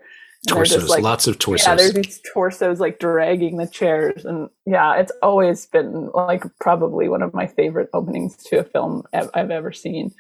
torsos, 0.49 0.89
like, 0.89 1.03
lots 1.03 1.27
of 1.27 1.39
torsos. 1.39 1.67
Yeah, 1.67 1.75
there's 1.77 1.93
these 1.93 2.21
torsos 2.33 2.81
like 2.81 2.99
dragging 2.99 3.57
the 3.59 3.67
chairs, 3.67 4.25
and 4.25 4.49
yeah, 4.67 4.97
it's 4.97 5.13
always 5.23 5.67
been 5.67 6.11
like 6.15 6.45
probably 6.61 7.09
one 7.09 7.23
of 7.23 7.35
my 7.35 7.47
favorite 7.47 7.89
openings 7.93 8.37
to 8.45 8.59
a 8.61 8.65
film 8.65 9.05
I've 9.13 9.51
ever 9.51 9.73
seen. 9.73 10.13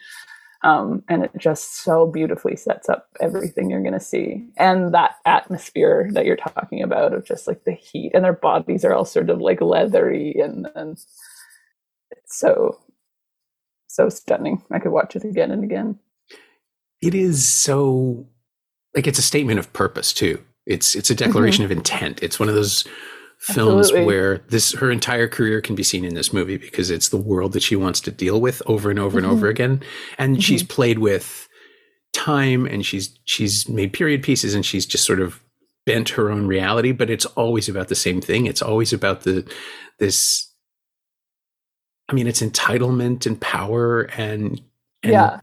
Um, 0.64 1.02
and 1.08 1.24
it 1.24 1.32
just 1.36 1.82
so 1.82 2.06
beautifully 2.06 2.54
sets 2.54 2.88
up 2.88 3.08
everything 3.20 3.68
you're 3.68 3.82
going 3.82 3.94
to 3.94 4.00
see, 4.00 4.46
and 4.56 4.94
that 4.94 5.16
atmosphere 5.26 6.08
that 6.12 6.24
you're 6.24 6.36
talking 6.36 6.82
about 6.82 7.12
of 7.12 7.26
just 7.26 7.48
like 7.48 7.64
the 7.64 7.72
heat, 7.72 8.12
and 8.14 8.24
their 8.24 8.32
bodies 8.32 8.84
are 8.84 8.94
all 8.94 9.04
sort 9.04 9.28
of 9.28 9.40
like 9.40 9.60
leathery, 9.60 10.36
and 10.40 10.68
and 10.76 10.98
it's 12.12 12.38
so 12.38 12.78
so 13.88 14.08
stunning. 14.08 14.62
I 14.70 14.78
could 14.78 14.92
watch 14.92 15.16
it 15.16 15.24
again 15.24 15.50
and 15.50 15.64
again. 15.64 15.98
It 17.00 17.16
is 17.16 17.48
so 17.48 18.28
like 18.94 19.06
it's 19.06 19.18
a 19.18 19.22
statement 19.22 19.58
of 19.58 19.72
purpose 19.72 20.12
too. 20.12 20.42
It's 20.66 20.94
it's 20.94 21.10
a 21.10 21.14
declaration 21.14 21.64
mm-hmm. 21.64 21.72
of 21.72 21.78
intent. 21.78 22.22
It's 22.22 22.38
one 22.38 22.48
of 22.48 22.54
those 22.54 22.84
films 23.38 23.86
Absolutely. 23.86 24.06
where 24.06 24.38
this 24.48 24.72
her 24.74 24.90
entire 24.90 25.26
career 25.26 25.60
can 25.60 25.74
be 25.74 25.82
seen 25.82 26.04
in 26.04 26.14
this 26.14 26.32
movie 26.32 26.56
because 26.56 26.90
it's 26.90 27.08
the 27.08 27.16
world 27.16 27.52
that 27.54 27.62
she 27.62 27.74
wants 27.74 28.00
to 28.02 28.10
deal 28.10 28.40
with 28.40 28.62
over 28.66 28.88
and 28.90 28.98
over 28.98 29.18
mm-hmm. 29.18 29.28
and 29.28 29.36
over 29.36 29.48
again. 29.48 29.82
And 30.18 30.34
mm-hmm. 30.34 30.40
she's 30.40 30.62
played 30.62 30.98
with 30.98 31.48
time 32.12 32.66
and 32.66 32.84
she's 32.86 33.18
she's 33.24 33.68
made 33.68 33.92
period 33.92 34.22
pieces 34.22 34.54
and 34.54 34.64
she's 34.64 34.86
just 34.86 35.04
sort 35.04 35.20
of 35.20 35.42
bent 35.84 36.10
her 36.10 36.30
own 36.30 36.46
reality, 36.46 36.92
but 36.92 37.10
it's 37.10 37.26
always 37.26 37.68
about 37.68 37.88
the 37.88 37.94
same 37.94 38.20
thing. 38.20 38.46
It's 38.46 38.62
always 38.62 38.92
about 38.92 39.22
the 39.22 39.50
this 39.98 40.52
I 42.12 42.14
mean, 42.14 42.26
it's 42.26 42.42
entitlement 42.42 43.24
and 43.26 43.40
power 43.40 44.02
and, 44.02 44.60
and 45.02 45.12
yeah. 45.12 45.40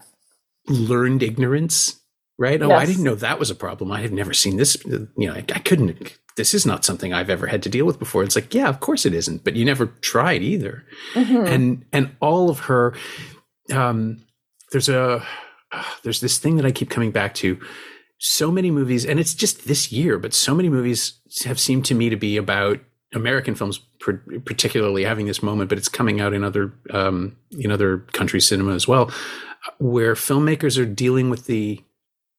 learned 0.68 1.24
ignorance, 1.24 2.00
right? 2.40 2.62
Oh, 2.62 2.70
yes. 2.70 2.82
I 2.82 2.86
didn't 2.86 3.04
know 3.04 3.16
that 3.16 3.38
was 3.38 3.52
a 3.52 3.56
problem. 3.56 3.92
I 3.92 4.02
had 4.02 4.14
never 4.14 4.34
seen 4.34 4.58
this. 4.58 4.78
You 4.86 5.10
know, 5.18 5.34
I, 5.34 5.44
I, 5.54 5.60
couldn't. 5.60 6.18
This 6.38 6.54
is 6.54 6.66
not 6.66 6.86
something 6.86 7.14
I've 7.14 7.30
ever 7.30 7.48
had 7.48 7.62
to 7.64 7.70
deal 7.70 7.86
with 7.86 8.00
before. 8.00 8.24
It's 8.24 8.36
like, 8.36 8.54
yeah, 8.54 8.70
of 8.70 8.80
course 8.80 9.06
it 9.06 9.14
isn't, 9.14 9.44
but 9.44 9.58
you 9.58 9.66
never 9.66 9.88
tried 9.88 10.42
either. 10.42 10.86
Mm-hmm. 11.14 11.46
And 11.46 11.86
and 11.92 12.16
all 12.22 12.50
of 12.50 12.60
her, 12.62 12.96
um, 13.72 14.24
there's 14.72 14.90
a 14.90 15.24
uh, 15.72 15.84
there's 16.04 16.22
this 16.22 16.38
thing 16.40 16.56
that 16.56 16.66
I 16.66 16.72
keep 16.72 16.90
coming 16.90 17.12
back 17.12 17.36
to. 17.36 17.60
So 18.22 18.52
many 18.52 18.70
movies, 18.70 19.06
and 19.06 19.18
it's 19.18 19.34
just 19.34 19.66
this 19.66 19.94
year, 19.94 20.20
but 20.20 20.34
so 20.34 20.54
many 20.54 20.68
movies 20.68 21.14
have 21.46 21.58
seemed 21.58 21.86
to 21.86 21.96
me 21.96 22.10
to 22.10 22.18
be 22.18 22.36
about 22.36 22.82
American 23.14 23.56
films, 23.56 23.80
particularly 24.44 25.06
having 25.06 25.26
this 25.26 25.42
moment, 25.42 25.70
but 25.70 25.78
it's 25.78 25.88
coming 25.88 26.20
out 26.20 26.34
in 26.34 26.44
other 26.44 26.74
um, 26.92 27.38
in 27.58 27.72
other 27.72 28.00
countries' 28.12 28.48
cinema 28.48 28.74
as 28.74 28.90
well, 28.90 29.10
where 29.78 30.16
filmmakers 30.16 30.78
are 30.78 30.86
dealing 30.86 31.30
with 31.30 31.46
the 31.46 31.82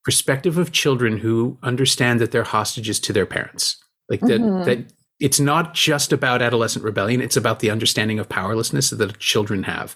perspective 0.05 0.59
of 0.59 0.73
children 0.73 1.19
who 1.19 1.59
understand 1.63 2.21
that 2.21 2.33
they're 2.33 2.43
hostages 2.45 3.01
to 3.01 3.13
their 3.13 3.27
parents, 3.27 3.77
like 4.09 4.21
that 4.21 4.41
mm-hmm. 4.41 4.65
that 4.65 4.93
it's 5.19 5.41
not 5.41 5.75
just 5.75 6.13
about 6.13 6.43
adolescent 6.43 6.85
rebellion; 6.85 7.21
it's 7.21 7.37
about 7.37 7.61
the 7.61 7.71
understanding 7.71 8.19
of 8.19 8.29
powerlessness 8.29 8.91
that 8.91 9.19
children 9.19 9.65
have, 9.65 9.95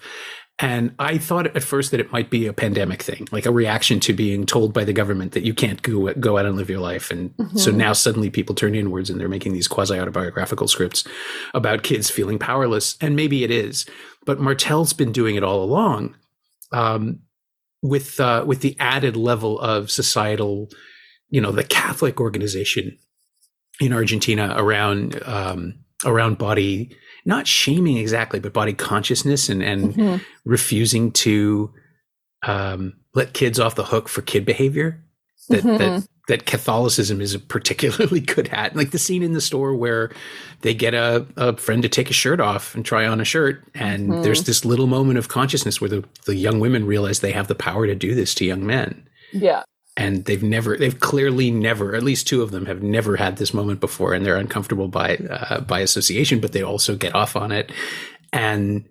and 0.60 0.94
I 1.00 1.18
thought 1.18 1.48
at 1.56 1.64
first 1.64 1.90
that 1.90 1.98
it 1.98 2.12
might 2.12 2.30
be 2.30 2.46
a 2.46 2.52
pandemic 2.52 3.02
thing, 3.02 3.26
like 3.32 3.44
a 3.44 3.50
reaction 3.50 3.98
to 4.00 4.12
being 4.12 4.46
told 4.46 4.72
by 4.72 4.84
the 4.84 4.92
government 4.92 5.32
that 5.32 5.42
you 5.42 5.52
can't 5.52 5.82
go, 5.82 6.12
go 6.14 6.38
out 6.38 6.46
and 6.46 6.56
live 6.56 6.70
your 6.70 6.78
life. 6.78 7.10
And 7.10 7.36
mm-hmm. 7.36 7.56
so 7.56 7.72
now 7.72 7.92
suddenly 7.92 8.30
people 8.30 8.54
turn 8.54 8.76
inwards 8.76 9.10
and 9.10 9.20
they're 9.20 9.28
making 9.28 9.52
these 9.52 9.66
quasi 9.66 9.98
autobiographical 9.98 10.68
scripts 10.68 11.02
about 11.54 11.82
kids 11.82 12.08
feeling 12.08 12.38
powerless. 12.38 12.96
And 13.00 13.16
maybe 13.16 13.42
it 13.42 13.50
is, 13.50 13.84
but 14.26 14.38
Martel's 14.38 14.92
been 14.92 15.10
doing 15.10 15.34
it 15.34 15.42
all 15.42 15.62
along. 15.62 16.14
Um, 16.70 17.20
with 17.84 18.18
uh, 18.18 18.42
with 18.46 18.62
the 18.62 18.74
added 18.80 19.14
level 19.14 19.60
of 19.60 19.90
societal, 19.90 20.70
you 21.28 21.40
know, 21.40 21.52
the 21.52 21.62
Catholic 21.62 22.18
organization 22.18 22.96
in 23.78 23.92
Argentina 23.92 24.54
around 24.56 25.22
um, 25.24 25.74
around 26.04 26.38
body 26.38 26.96
not 27.26 27.46
shaming 27.46 27.98
exactly, 27.98 28.40
but 28.40 28.52
body 28.52 28.72
consciousness 28.72 29.48
and, 29.50 29.62
and 29.62 29.94
mm-hmm. 29.94 30.16
refusing 30.44 31.12
to 31.12 31.72
um, 32.42 32.94
let 33.14 33.34
kids 33.34 33.60
off 33.60 33.74
the 33.74 33.84
hook 33.84 34.08
for 34.08 34.22
kid 34.22 34.46
behavior 34.46 35.03
that, 35.48 35.60
mm-hmm. 35.60 35.76
that 35.76 36.08
that 36.26 36.46
Catholicism 36.46 37.20
is 37.20 37.34
a 37.34 37.38
particularly 37.38 38.20
good 38.34 38.48
at. 38.48 38.74
Like 38.74 38.92
the 38.92 38.98
scene 38.98 39.22
in 39.22 39.34
the 39.34 39.40
store 39.40 39.74
where 39.74 40.10
they 40.62 40.72
get 40.72 40.94
a, 40.94 41.26
a 41.36 41.56
friend 41.56 41.82
to 41.82 41.88
take 41.88 42.08
a 42.08 42.14
shirt 42.14 42.40
off 42.40 42.74
and 42.74 42.84
try 42.84 43.06
on 43.06 43.20
a 43.20 43.24
shirt. 43.24 43.62
And 43.74 44.08
mm-hmm. 44.08 44.22
there's 44.22 44.44
this 44.44 44.64
little 44.64 44.86
moment 44.86 45.18
of 45.18 45.28
consciousness 45.28 45.80
where 45.80 45.90
the, 45.90 46.04
the 46.24 46.34
young 46.34 46.60
women 46.60 46.86
realize 46.86 47.20
they 47.20 47.32
have 47.32 47.48
the 47.48 47.54
power 47.54 47.86
to 47.86 47.94
do 47.94 48.14
this 48.14 48.34
to 48.36 48.46
young 48.46 48.64
men. 48.64 49.06
Yeah 49.32 49.64
and 49.96 50.24
they've 50.24 50.42
never 50.42 50.76
they've 50.76 51.00
clearly 51.00 51.50
never 51.50 51.94
at 51.94 52.02
least 52.02 52.26
two 52.26 52.42
of 52.42 52.50
them 52.50 52.66
have 52.66 52.82
never 52.82 53.16
had 53.16 53.36
this 53.36 53.54
moment 53.54 53.80
before 53.80 54.12
and 54.12 54.24
they're 54.24 54.36
uncomfortable 54.36 54.88
by 54.88 55.16
uh, 55.16 55.60
by 55.60 55.80
association 55.80 56.40
but 56.40 56.52
they 56.52 56.62
also 56.62 56.96
get 56.96 57.14
off 57.14 57.36
on 57.36 57.52
it 57.52 57.70
and 58.32 58.84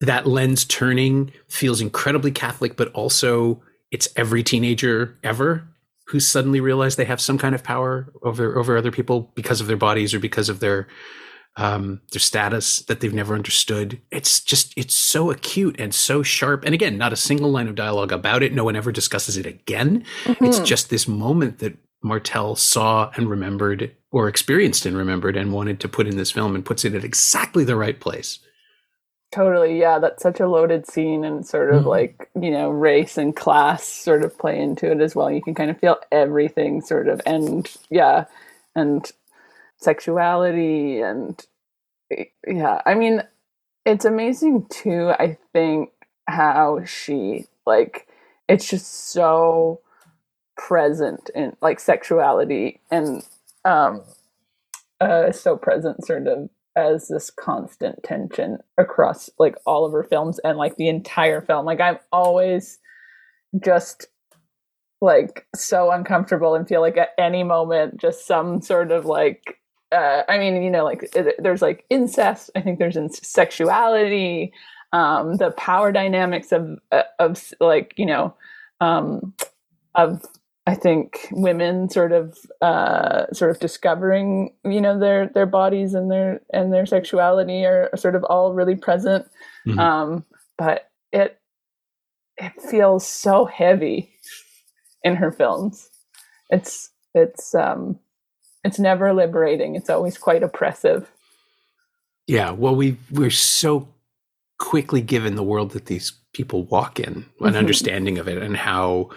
that 0.00 0.26
lens 0.26 0.64
turning 0.64 1.32
feels 1.48 1.80
incredibly 1.80 2.30
catholic 2.30 2.76
but 2.76 2.88
also 2.92 3.62
it's 3.90 4.08
every 4.16 4.42
teenager 4.42 5.18
ever 5.22 5.64
who 6.08 6.20
suddenly 6.20 6.60
realize 6.60 6.96
they 6.96 7.04
have 7.04 7.20
some 7.20 7.38
kind 7.38 7.54
of 7.54 7.62
power 7.62 8.12
over 8.22 8.58
over 8.58 8.76
other 8.76 8.90
people 8.90 9.32
because 9.34 9.60
of 9.60 9.66
their 9.66 9.76
bodies 9.76 10.12
or 10.12 10.18
because 10.18 10.48
of 10.48 10.60
their 10.60 10.88
um, 11.56 12.00
their 12.12 12.20
status 12.20 12.78
that 12.82 13.00
they've 13.00 13.14
never 13.14 13.34
understood. 13.34 14.00
It's 14.10 14.40
just, 14.40 14.72
it's 14.76 14.94
so 14.94 15.30
acute 15.30 15.76
and 15.78 15.94
so 15.94 16.22
sharp. 16.22 16.64
And 16.64 16.74
again, 16.74 16.96
not 16.96 17.12
a 17.12 17.16
single 17.16 17.50
line 17.50 17.68
of 17.68 17.74
dialogue 17.74 18.12
about 18.12 18.42
it. 18.42 18.54
No 18.54 18.64
one 18.64 18.76
ever 18.76 18.92
discusses 18.92 19.36
it 19.36 19.46
again. 19.46 20.04
Mm-hmm. 20.24 20.44
It's 20.44 20.60
just 20.60 20.90
this 20.90 21.08
moment 21.08 21.58
that 21.58 21.76
Martel 22.02 22.56
saw 22.56 23.10
and 23.16 23.28
remembered 23.28 23.94
or 24.10 24.28
experienced 24.28 24.86
and 24.86 24.96
remembered 24.96 25.36
and 25.36 25.52
wanted 25.52 25.80
to 25.80 25.88
put 25.88 26.06
in 26.06 26.16
this 26.16 26.30
film 26.30 26.54
and 26.54 26.64
puts 26.64 26.84
it 26.84 26.94
at 26.94 27.04
exactly 27.04 27.64
the 27.64 27.76
right 27.76 28.00
place. 28.00 28.38
Totally. 29.32 29.78
Yeah. 29.78 29.98
That's 29.98 30.22
such 30.22 30.40
a 30.40 30.48
loaded 30.48 30.86
scene 30.86 31.24
and 31.24 31.46
sort 31.46 31.70
of 31.70 31.80
mm-hmm. 31.80 31.88
like, 31.88 32.30
you 32.40 32.50
know, 32.50 32.70
race 32.70 33.16
and 33.16 33.34
class 33.34 33.84
sort 33.84 34.24
of 34.24 34.36
play 34.38 34.60
into 34.60 34.90
it 34.90 35.00
as 35.00 35.14
well. 35.14 35.30
You 35.30 35.42
can 35.42 35.54
kind 35.54 35.70
of 35.70 35.78
feel 35.78 35.98
everything 36.10 36.80
sort 36.80 37.08
of, 37.08 37.20
and 37.26 37.70
yeah. 37.90 38.24
And 38.74 39.10
sexuality 39.80 41.00
and 41.00 41.46
yeah 42.46 42.82
i 42.84 42.94
mean 42.94 43.22
it's 43.86 44.04
amazing 44.04 44.66
too 44.68 45.10
i 45.18 45.36
think 45.52 45.90
how 46.26 46.84
she 46.84 47.46
like 47.66 48.06
it's 48.48 48.68
just 48.68 49.10
so 49.10 49.80
present 50.56 51.30
in 51.34 51.56
like 51.62 51.80
sexuality 51.80 52.78
and 52.90 53.24
um 53.64 54.02
uh 55.00 55.32
so 55.32 55.56
present 55.56 56.04
sort 56.04 56.26
of 56.26 56.50
as 56.80 57.08
this 57.08 57.30
constant 57.30 58.02
tension 58.02 58.58
across 58.78 59.30
like 59.38 59.56
all 59.66 59.84
of 59.84 59.92
her 59.92 60.04
films 60.04 60.38
and 60.40 60.58
like 60.58 60.76
the 60.76 60.88
entire 60.88 61.40
film 61.40 61.64
like 61.64 61.80
i'm 61.80 61.98
always 62.12 62.78
just 63.62 64.08
like 65.00 65.46
so 65.54 65.90
uncomfortable 65.90 66.54
and 66.54 66.68
feel 66.68 66.80
like 66.80 66.96
at 66.96 67.10
any 67.18 67.42
moment 67.42 68.00
just 68.00 68.26
some 68.26 68.60
sort 68.60 68.90
of 68.90 69.04
like 69.04 69.60
uh, 69.92 70.22
I 70.28 70.38
mean, 70.38 70.62
you 70.62 70.70
know, 70.70 70.84
like 70.84 71.10
there's 71.38 71.62
like 71.62 71.84
incest. 71.90 72.50
I 72.54 72.60
think 72.60 72.78
there's 72.78 72.96
in 72.96 73.10
sexuality, 73.10 74.52
um, 74.92 75.36
the 75.36 75.50
power 75.52 75.92
dynamics 75.92 76.52
of 76.52 76.78
uh, 76.92 77.02
of 77.18 77.52
like 77.60 77.94
you 77.96 78.06
know, 78.06 78.34
um, 78.80 79.34
of 79.94 80.24
I 80.70 80.76
think 80.76 81.26
women 81.32 81.90
sort 81.90 82.12
of 82.12 82.38
uh, 82.62 83.26
sort 83.32 83.50
of 83.50 83.58
discovering 83.58 84.52
you 84.64 84.80
know 84.80 85.00
their 85.00 85.26
their 85.26 85.46
bodies 85.46 85.94
and 85.94 86.08
their 86.08 86.42
and 86.52 86.72
their 86.72 86.86
sexuality 86.86 87.64
are 87.64 87.90
sort 87.96 88.14
of 88.14 88.22
all 88.22 88.54
really 88.54 88.76
present. 88.76 89.28
Mm-hmm. 89.66 89.80
Um, 89.80 90.24
but 90.56 90.88
it 91.10 91.40
it 92.36 92.52
feels 92.70 93.04
so 93.04 93.46
heavy 93.46 94.12
in 95.02 95.16
her 95.16 95.32
films. 95.32 95.90
It's 96.50 96.90
it's 97.14 97.52
um 97.52 97.98
it's 98.62 98.78
never 98.78 99.12
liberating. 99.12 99.74
It's 99.74 99.90
always 99.90 100.18
quite 100.18 100.44
oppressive. 100.44 101.10
Yeah, 102.28 102.52
well, 102.52 102.76
we 102.76 102.96
we're 103.10 103.30
so 103.30 103.88
quickly 104.60 105.00
given 105.00 105.34
the 105.34 105.42
world 105.42 105.72
that 105.72 105.86
these 105.86 106.12
people 106.32 106.62
walk 106.62 107.00
in, 107.00 107.06
an 107.06 107.24
mm-hmm. 107.40 107.56
understanding 107.56 108.18
of 108.18 108.28
it, 108.28 108.38
and 108.38 108.56
how 108.56 109.10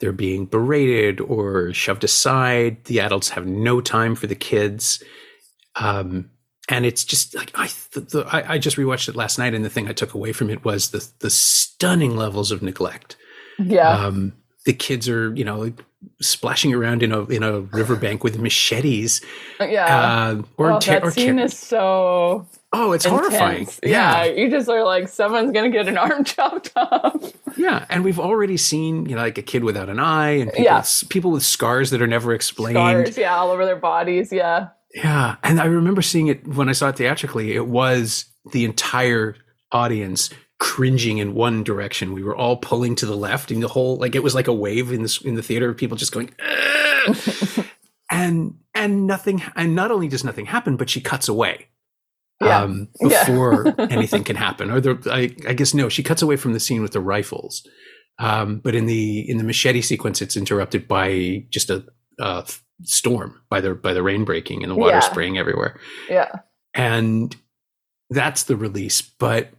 they're 0.00 0.12
being 0.12 0.46
berated 0.46 1.20
or 1.20 1.72
shoved 1.72 2.04
aside. 2.04 2.84
The 2.84 3.00
adults 3.00 3.30
have 3.30 3.46
no 3.46 3.80
time 3.80 4.14
for 4.14 4.26
the 4.26 4.34
kids, 4.34 5.02
um, 5.76 6.30
and 6.68 6.86
it's 6.86 7.04
just 7.04 7.34
like 7.34 7.50
I, 7.54 7.68
the, 7.92 8.00
the, 8.00 8.26
I, 8.30 8.54
I 8.54 8.58
just 8.58 8.76
rewatched 8.76 9.08
it 9.08 9.16
last 9.16 9.38
night, 9.38 9.54
and 9.54 9.64
the 9.64 9.70
thing 9.70 9.88
I 9.88 9.92
took 9.92 10.14
away 10.14 10.32
from 10.32 10.50
it 10.50 10.64
was 10.64 10.90
the 10.90 11.06
the 11.18 11.30
stunning 11.30 12.16
levels 12.16 12.50
of 12.50 12.62
neglect. 12.62 13.16
Yeah. 13.58 13.90
Um, 13.90 14.34
the 14.68 14.74
kids 14.74 15.08
are 15.08 15.34
you 15.34 15.44
know 15.44 15.72
splashing 16.20 16.74
around 16.74 17.02
in 17.02 17.10
a 17.10 17.24
in 17.24 17.42
a 17.42 17.60
riverbank 17.60 18.22
with 18.22 18.38
machetes. 18.38 19.22
Yeah, 19.58 19.86
uh, 19.86 20.42
or, 20.58 20.72
oh, 20.72 20.78
that 20.80 21.02
or 21.02 21.10
scene 21.10 21.38
is 21.38 21.58
so. 21.58 22.46
Oh, 22.70 22.92
it's 22.92 23.06
intense. 23.06 23.20
horrifying. 23.28 23.66
Yeah. 23.82 24.24
yeah. 24.24 24.32
you 24.34 24.50
just 24.50 24.68
are 24.68 24.84
like, 24.84 25.08
someone's 25.08 25.52
gonna 25.52 25.70
get 25.70 25.88
an 25.88 25.96
arm 25.96 26.22
chopped 26.32 26.70
off. 26.76 27.32
Yeah, 27.56 27.86
and 27.88 28.04
we've 28.04 28.20
already 28.20 28.58
seen, 28.58 29.06
you 29.08 29.16
know, 29.16 29.22
like 29.22 29.38
a 29.38 29.42
kid 29.42 29.64
without 29.64 29.88
an 29.88 29.98
eye, 29.98 30.32
and 30.32 30.50
people, 30.50 30.64
yeah. 30.64 30.84
people 31.08 31.30
with 31.30 31.44
scars 31.44 31.88
that 31.90 32.02
are 32.02 32.06
never 32.06 32.34
explained. 32.34 32.76
Scars, 32.76 33.16
yeah, 33.16 33.34
all 33.34 33.50
over 33.50 33.64
their 33.64 33.76
bodies. 33.76 34.30
Yeah. 34.30 34.68
Yeah, 34.94 35.36
and 35.42 35.60
I 35.60 35.64
remember 35.64 36.02
seeing 36.02 36.26
it 36.26 36.46
when 36.46 36.68
I 36.68 36.72
saw 36.72 36.90
it 36.90 36.96
theatrically. 36.96 37.54
It 37.54 37.66
was 37.66 38.26
the 38.52 38.66
entire 38.66 39.34
audience 39.72 40.28
cringing 40.58 41.18
in 41.18 41.34
one 41.34 41.62
direction. 41.62 42.12
We 42.12 42.22
were 42.22 42.36
all 42.36 42.56
pulling 42.56 42.94
to 42.96 43.06
the 43.06 43.16
left, 43.16 43.50
and 43.50 43.62
the 43.62 43.68
whole 43.68 43.96
like 43.96 44.14
it 44.14 44.22
was 44.22 44.34
like 44.34 44.48
a 44.48 44.52
wave 44.52 44.92
in 44.92 45.02
the 45.02 45.20
in 45.24 45.34
the 45.34 45.42
theater 45.42 45.68
of 45.70 45.76
people 45.76 45.96
just 45.96 46.12
going, 46.12 46.30
and 48.10 48.54
and 48.74 49.06
nothing. 49.06 49.42
And 49.56 49.74
not 49.74 49.90
only 49.90 50.08
does 50.08 50.24
nothing 50.24 50.46
happen, 50.46 50.76
but 50.76 50.90
she 50.90 51.00
cuts 51.00 51.28
away. 51.28 51.68
Yeah. 52.40 52.62
Um, 52.62 52.88
before 53.00 53.64
yeah. 53.66 53.86
anything 53.90 54.22
can 54.22 54.36
happen, 54.36 54.70
or 54.70 54.80
the 54.80 54.98
I, 55.10 55.34
I, 55.48 55.54
guess 55.54 55.74
no, 55.74 55.88
she 55.88 56.04
cuts 56.04 56.22
away 56.22 56.36
from 56.36 56.52
the 56.52 56.60
scene 56.60 56.82
with 56.82 56.92
the 56.92 57.00
rifles, 57.00 57.66
Um, 58.20 58.60
but 58.60 58.76
in 58.76 58.86
the 58.86 59.28
in 59.28 59.38
the 59.38 59.44
machete 59.44 59.80
sequence, 59.80 60.22
it's 60.22 60.36
interrupted 60.36 60.86
by 60.86 61.46
just 61.50 61.68
a, 61.68 61.84
a 62.20 62.46
storm 62.84 63.40
by 63.50 63.60
the 63.60 63.74
by 63.74 63.92
the 63.92 64.04
rain 64.04 64.24
breaking 64.24 64.62
and 64.62 64.70
the 64.70 64.76
water 64.76 64.92
Yeah. 64.92 65.00
spraying 65.00 65.36
everywhere, 65.36 65.80
Yeah. 66.08 66.30
and 66.74 67.34
that's 68.08 68.44
the 68.44 68.56
release. 68.56 69.02
But 69.02 69.50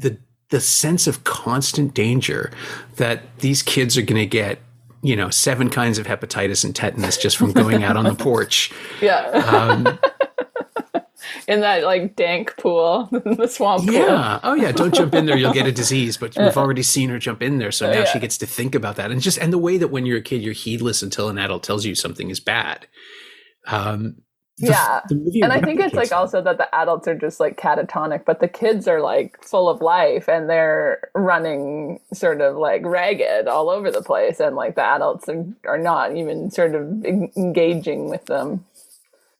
the 0.00 0.18
the 0.50 0.60
sense 0.60 1.06
of 1.06 1.24
constant 1.24 1.94
danger 1.94 2.50
that 2.96 3.22
these 3.38 3.62
kids 3.62 3.96
are 3.96 4.02
going 4.02 4.20
to 4.20 4.26
get, 4.26 4.58
you 5.02 5.16
know, 5.16 5.30
seven 5.30 5.70
kinds 5.70 5.98
of 5.98 6.06
hepatitis 6.06 6.64
and 6.64 6.76
tetanus 6.76 7.16
just 7.16 7.36
from 7.36 7.52
going 7.52 7.82
out 7.82 7.96
on 7.96 8.04
the 8.04 8.14
porch. 8.24 8.70
Yeah. 9.00 9.22
Um, 9.30 9.98
in 11.48 11.60
that 11.60 11.82
like 11.84 12.14
dank 12.16 12.56
pool, 12.58 13.08
the 13.12 13.46
swamp 13.48 13.84
pool. 13.84 13.94
Yeah. 13.94 14.40
Oh, 14.42 14.54
yeah. 14.54 14.70
Don't 14.72 14.94
jump 14.94 15.14
in 15.14 15.26
there; 15.26 15.36
you'll 15.36 15.52
get 15.52 15.66
a 15.66 15.72
disease. 15.72 16.16
But 16.16 16.36
we've 16.36 16.56
already 16.56 16.82
seen 16.82 17.08
her 17.08 17.18
jump 17.18 17.42
in 17.42 17.58
there, 17.58 17.72
so 17.72 17.90
now 17.90 18.00
Yeah. 18.00 18.04
she 18.04 18.18
gets 18.18 18.38
to 18.38 18.46
think 18.46 18.74
about 18.74 18.96
that, 18.96 19.10
and 19.10 19.20
just 19.20 19.38
and 19.38 19.52
the 19.52 19.58
way 19.58 19.76
that 19.78 19.88
when 19.88 20.06
you're 20.06 20.18
a 20.18 20.22
kid, 20.22 20.42
you're 20.42 20.52
heedless 20.52 21.02
until 21.02 21.28
an 21.28 21.38
adult 21.38 21.62
tells 21.62 21.84
you 21.84 21.94
something 21.94 22.30
is 22.30 22.40
bad. 22.40 22.86
Um, 23.66 24.16
the- 24.58 24.68
Yeah. 24.68 25.00
the 25.08 25.40
And 25.42 25.52
I 25.52 25.60
think 25.60 25.80
it's 25.80 25.94
like 25.94 26.12
also 26.12 26.40
that 26.42 26.58
the 26.58 26.72
adults 26.74 27.08
are 27.08 27.14
just 27.14 27.40
like 27.40 27.56
catatonic, 27.58 28.24
but 28.24 28.40
the 28.40 28.48
kids 28.48 28.86
are 28.86 29.00
like 29.00 29.42
full 29.42 29.68
of 29.68 29.80
life 29.80 30.28
and 30.28 30.48
they're 30.48 31.10
running 31.14 32.00
sort 32.12 32.40
of 32.40 32.56
like 32.56 32.82
ragged 32.84 33.48
all 33.48 33.68
over 33.70 33.90
the 33.90 34.02
place. 34.02 34.38
And 34.40 34.54
like 34.56 34.76
the 34.76 34.84
adults 34.84 35.28
are, 35.28 35.44
are 35.66 35.78
not 35.78 36.16
even 36.16 36.50
sort 36.50 36.74
of 36.74 37.04
en- 37.04 37.30
engaging 37.36 38.08
with 38.10 38.26
them. 38.26 38.64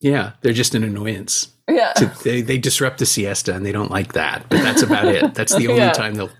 Yeah, 0.00 0.32
they're 0.42 0.52
just 0.52 0.74
an 0.74 0.84
annoyance. 0.84 1.48
Yeah. 1.68 1.92
To- 1.94 2.12
they 2.24 2.42
they 2.42 2.58
disrupt 2.58 2.98
the 2.98 3.06
siesta, 3.06 3.54
and 3.54 3.64
they 3.64 3.72
don't 3.72 3.90
like 3.90 4.12
that. 4.12 4.44
But 4.50 4.60
that's 4.62 4.82
about 4.82 5.06
it. 5.06 5.32
That's 5.34 5.54
the 5.54 5.68
only 5.68 5.80
Yeah. 5.80 5.92
time 5.92 6.14
they'll 6.16 6.30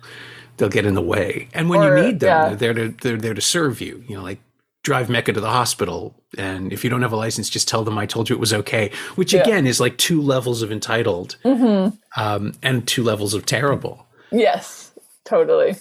they'll 0.58 0.68
get 0.68 0.84
in 0.84 0.94
the 0.94 1.00
way. 1.00 1.48
And 1.54 1.70
when 1.70 1.80
Or- 1.80 1.96
you 1.96 2.04
need 2.04 2.20
them, 2.20 2.28
yeah. 2.28 2.48
they're 2.56 2.74
there 2.74 2.88
to 2.90 2.94
they're 3.02 3.16
there 3.16 3.32
to 3.34 3.40
serve 3.40 3.80
you. 3.80 4.04
You 4.06 4.16
know, 4.16 4.22
like 4.22 4.40
drive 4.84 5.08
Mecha 5.08 5.34
to 5.34 5.40
the 5.40 5.50
hospital, 5.50 6.14
and 6.38 6.72
if 6.72 6.84
you 6.84 6.90
don't 6.90 7.02
have 7.02 7.12
a 7.12 7.16
license, 7.16 7.50
just 7.50 7.66
tell 7.66 7.82
them 7.84 7.98
I 7.98 8.06
told 8.06 8.28
you 8.30 8.36
it 8.36 8.40
was 8.40 8.52
okay. 8.52 8.90
Which 9.16 9.32
Yeah. 9.32 9.40
again 9.40 9.66
is 9.66 9.80
like 9.80 9.98
two 9.98 10.20
levels 10.22 10.62
of 10.62 10.70
entitled, 10.70 11.36
Mm-hmm. 11.44 11.96
um, 12.20 12.52
and 12.62 12.86
two 12.86 13.02
levels 13.02 13.34
of 13.34 13.44
terrible. 13.46 14.06
Yes, 14.30 14.92
totally. 15.24 15.76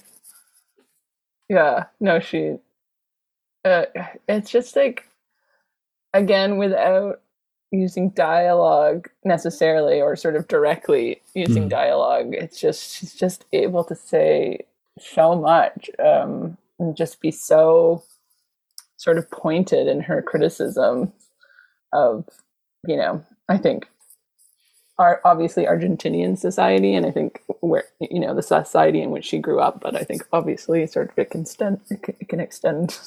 Yeah, 1.49 1.85
no, 1.99 2.19
she. 2.19 2.57
Uh, 3.65 3.85
it's 4.27 4.49
just 4.51 4.75
like, 4.75 5.05
again, 6.13 6.57
without 6.57 7.21
using 7.71 8.09
dialogue 8.11 9.09
necessarily 9.25 10.01
or 10.01 10.15
sort 10.15 10.35
of 10.35 10.47
directly 10.47 11.21
using 11.33 11.65
Mm. 11.65 11.69
dialogue, 11.69 12.33
it's 12.33 12.59
just 12.59 12.95
she's 12.95 13.13
just 13.15 13.45
able 13.51 13.83
to 13.85 13.95
say 13.95 14.59
so 14.99 15.35
much 15.35 15.89
um, 15.99 16.57
and 16.79 16.95
just 16.95 17.19
be 17.19 17.31
so 17.31 18.03
sort 19.03 19.17
of 19.17 19.29
pointed 19.29 19.87
in 19.87 19.99
her 20.01 20.21
criticism 20.21 21.11
of, 21.91 22.25
you 22.87 22.95
know, 22.95 23.23
I 23.49 23.57
think 23.57 23.87
are 24.99 25.19
obviously 25.25 25.65
Argentinian 25.65 26.37
society, 26.37 26.93
and 26.93 27.03
I 27.05 27.09
think 27.11 27.41
where 27.61 27.83
you 27.99 28.19
know 28.19 28.35
the 28.35 28.43
society 28.43 29.01
in 29.01 29.09
which 29.09 29.25
she 29.25 29.39
grew 29.39 29.59
up. 29.59 29.81
But 29.81 29.95
I 29.95 30.03
think 30.03 30.25
obviously 30.31 30.85
sort 30.87 31.09
of 31.09 31.17
it 31.17 31.31
can 31.31 31.41
extend 31.41 31.79
it 31.89 32.03
can, 32.03 32.15
it 32.19 32.29
can 32.29 32.39
extend 32.39 32.97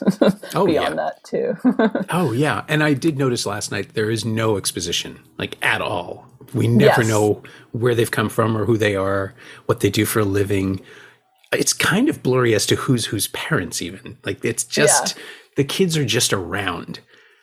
Oh, 0.55 0.67
beyond 0.67 0.99
that 0.99 1.23
too. 1.25 1.55
Oh 2.11 2.33
yeah, 2.33 2.65
and 2.69 2.83
I 2.83 2.93
did 2.93 3.17
notice 3.19 3.47
last 3.47 3.71
night 3.71 3.95
there 3.95 4.11
is 4.11 4.25
no 4.25 4.57
exposition 4.57 5.21
like 5.39 5.57
at 5.65 5.81
all. 5.81 6.27
We 6.53 6.67
never 6.69 7.03
Yes. 7.03 7.09
know 7.09 7.43
where 7.73 7.95
they've 7.95 8.11
come 8.11 8.29
from 8.29 8.57
or 8.57 8.65
who 8.65 8.77
they 8.77 8.97
are, 8.97 9.33
what 9.67 9.81
they 9.81 9.91
do 9.91 10.05
for 10.07 10.21
a 10.21 10.25
living. 10.25 10.81
It's 11.53 11.73
kind 11.73 12.09
of 12.09 12.23
blurry 12.23 12.53
as 12.55 12.67
to 12.67 12.77
who's 12.77 13.07
whose 13.07 13.29
parents 13.29 13.81
even. 13.81 14.19
Like 14.25 14.45
it's 14.45 14.65
just 14.65 15.17
the 15.57 15.65
kids 15.65 15.97
are 15.97 16.05
just 16.05 16.33
around. 16.33 17.01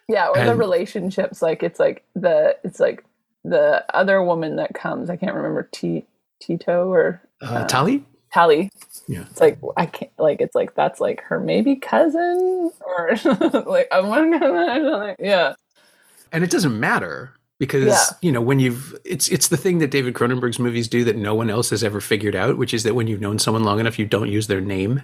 yeah, 0.08 0.28
or 0.30 0.43
the 0.45 0.56
relationships. 0.56 1.41
Like 1.41 1.63
it's 1.63 1.80
like 1.80 2.04
the 2.15 2.58
it's 2.63 2.80
like 2.80 3.04
the 3.43 3.84
other 3.93 4.23
woman 4.23 4.56
that 4.58 4.73
comes. 4.73 5.10
I 5.10 5.17
can't 5.17 5.36
remember 5.36 5.67
T 5.71 6.06
Tito 6.41 6.89
or 6.91 7.21
Uh, 7.41 7.65
Tali? 7.67 8.04
Tally. 8.32 8.71
Yeah. 9.08 9.26
It's 9.30 9.39
like 9.41 9.60
I 9.78 9.86
can't 9.86 10.12
like 10.17 10.41
it's 10.41 10.56
like 10.56 10.73
that's 10.76 10.99
like 10.99 11.21
her 11.21 11.39
maybe 11.39 11.76
cousin 11.76 12.71
or 12.86 13.12
like 13.65 13.88
I'm 13.91 14.10
gonna 14.32 15.15
yeah 15.19 15.54
And 16.32 16.43
it 16.43 16.49
doesn't 16.49 16.80
matter 16.80 17.34
because 17.60 17.86
Yeah. 17.86 18.04
you 18.21 18.32
know 18.32 18.41
when 18.41 18.60
you've 18.60 18.95
it's 19.06 19.28
it's 19.30 19.49
the 19.49 19.58
thing 19.58 19.78
that 19.80 19.91
David 19.91 20.15
Cronenberg's 20.15 20.58
movies 20.58 20.88
do 20.88 21.04
that 21.04 21.15
no 21.15 21.36
one 21.36 21.49
else 21.52 21.69
has 21.69 21.84
ever 21.84 22.02
figured 22.02 22.36
out, 22.36 22.58
which 22.58 22.73
is 22.73 22.84
that 22.84 22.95
when 22.95 23.06
you've 23.08 23.21
known 23.21 23.38
someone 23.39 23.63
long 23.63 23.80
enough, 23.80 23.99
you 23.99 24.06
don't 24.06 24.30
use 24.32 24.47
their 24.47 24.62
name. 24.62 25.04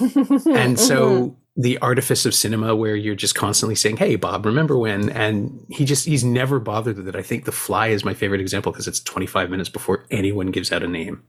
and 0.46 0.78
so 0.80 1.36
the 1.56 1.76
artifice 1.78 2.24
of 2.24 2.34
cinema 2.34 2.74
where 2.74 2.96
you're 2.96 3.14
just 3.14 3.34
constantly 3.34 3.74
saying 3.74 3.98
hey 3.98 4.16
bob 4.16 4.46
remember 4.46 4.78
when? 4.78 5.10
And 5.10 5.64
he 5.68 5.84
just 5.84 6.06
he's 6.06 6.24
never 6.24 6.58
bothered 6.58 6.96
with 6.96 7.08
it. 7.08 7.16
I 7.16 7.22
think 7.22 7.44
the 7.44 7.52
fly 7.52 7.88
is 7.88 8.04
my 8.04 8.14
favorite 8.14 8.40
example 8.40 8.72
because 8.72 8.88
it's 8.88 9.00
25 9.00 9.50
minutes 9.50 9.68
before 9.68 10.06
anyone 10.10 10.50
gives 10.50 10.72
out 10.72 10.82
a 10.82 10.88
name. 10.88 11.22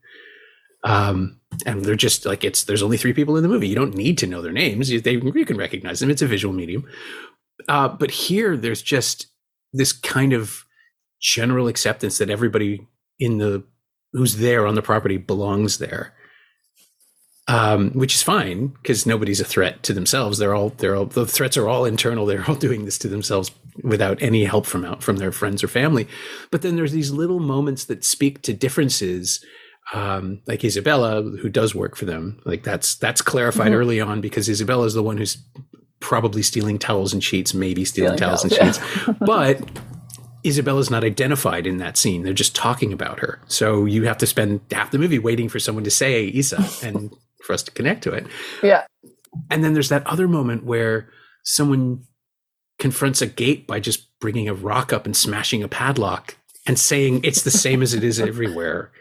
Um 0.83 1.39
and 1.65 1.83
they're 1.83 1.95
just 1.95 2.25
like 2.25 2.43
it's 2.43 2.63
there's 2.63 2.83
only 2.83 2.97
three 2.97 3.13
people 3.13 3.35
in 3.35 3.43
the 3.43 3.49
movie. 3.49 3.67
You 3.67 3.75
don't 3.75 3.95
need 3.95 4.17
to 4.19 4.27
know 4.27 4.41
their 4.41 4.51
names. 4.51 4.89
You, 4.89 5.01
they, 5.01 5.13
you 5.13 5.45
can 5.45 5.57
recognize 5.57 5.99
them. 5.99 6.09
It's 6.09 6.21
a 6.21 6.27
visual 6.27 6.53
medium. 6.53 6.85
Uh 7.67 7.89
but 7.89 8.11
here 8.11 8.55
there's 8.55 8.81
just 8.81 9.27
this 9.73 9.91
kind 9.91 10.31
of 10.31 10.63
general 11.19 11.67
acceptance 11.67 12.17
that 12.17 12.29
everybody 12.29 12.87
in 13.19 13.39
the 13.39 13.63
who's 14.13 14.37
there 14.37 14.65
on 14.67 14.75
the 14.75 14.81
property 14.81 15.17
belongs 15.17 15.79
there 15.79 16.13
um, 17.47 17.91
which 17.91 18.15
is 18.15 18.23
fine 18.23 18.67
because 18.67 19.05
nobody's 19.05 19.41
a 19.41 19.45
threat 19.45 19.83
to 19.83 19.93
themselves. 19.93 20.37
They're 20.37 20.55
all 20.55 20.69
they're 20.77 20.95
all 20.95 21.05
the 21.05 21.25
threats 21.27 21.57
are 21.57 21.67
all 21.67 21.85
internal. 21.85 22.25
They're 22.27 22.45
all 22.47 22.55
doing 22.55 22.85
this 22.85 22.97
to 22.99 23.07
themselves 23.07 23.51
without 23.83 24.21
any 24.21 24.45
help 24.45 24.65
from 24.65 24.85
out 24.85 25.03
from 25.03 25.17
their 25.17 25.31
friends 25.31 25.63
or 25.63 25.67
family. 25.67 26.07
But 26.51 26.61
then 26.61 26.75
there's 26.75 26.91
these 26.93 27.11
little 27.11 27.39
moments 27.39 27.85
that 27.85 28.05
speak 28.05 28.41
to 28.43 28.53
differences. 28.53 29.43
Um, 29.93 30.41
like 30.47 30.63
Isabella, 30.63 31.21
who 31.21 31.49
does 31.49 31.75
work 31.75 31.97
for 31.97 32.05
them, 32.05 32.39
like 32.45 32.63
that's 32.63 32.95
that's 32.95 33.21
clarified 33.21 33.71
Mhm. 33.73 33.75
early 33.75 33.99
on 33.99 34.21
because 34.21 34.47
Isabella 34.47 34.85
is 34.85 34.93
the 34.93 35.03
one 35.03 35.17
who's 35.17 35.37
probably 35.99 36.41
stealing 36.41 36.79
towels 36.79 37.11
and 37.13 37.21
sheets, 37.21 37.53
maybe 37.53 37.83
stealing, 37.83 38.17
Stealing 38.17 38.19
towels 38.19 38.43
and 38.43 38.53
towels, 38.53 38.77
sheets, 38.77 39.09
but 39.19 39.59
Isabella's 40.45 40.89
not 40.89 41.03
identified 41.03 41.67
in 41.67 41.77
that 41.77 41.97
scene. 41.97 42.23
They're 42.23 42.33
just 42.33 42.55
talking 42.55 42.93
about 42.93 43.19
her. 43.19 43.39
So 43.47 43.83
you 43.85 44.03
have 44.03 44.17
to 44.19 44.27
spend 44.27 44.61
half 44.71 44.91
the 44.91 44.97
movie 44.99 45.19
waiting 45.19 45.49
for 45.49 45.59
someone 45.59 45.83
to 45.85 45.91
say 45.91 46.23
Isa 46.25 46.65
and 46.81 47.13
for 47.43 47.53
us 47.53 47.63
to 47.63 47.71
connect 47.71 48.03
to 48.03 48.11
it. 48.11 48.25
yeah 48.61 48.83
And 49.51 49.63
then 49.63 49.73
there's 49.73 49.89
that 49.89 50.05
other 50.07 50.27
moment 50.27 50.63
where 50.63 51.09
someone 51.43 52.03
confronts 52.79 53.21
a 53.21 53.27
gate 53.27 53.67
by 53.67 53.79
just 53.79 54.07
bringing 54.19 54.49
a 54.49 54.53
rock 54.53 54.91
up 54.91 55.05
and 55.05 55.15
smashing 55.15 55.63
a 55.63 55.67
padlock 55.67 56.35
and 56.65 56.79
saying 56.79 57.21
it's 57.23 57.43
the 57.43 57.51
same 57.51 57.81
as 57.81 57.93
it 57.93 58.03
is 58.03 58.19
everywhere. 58.19 58.91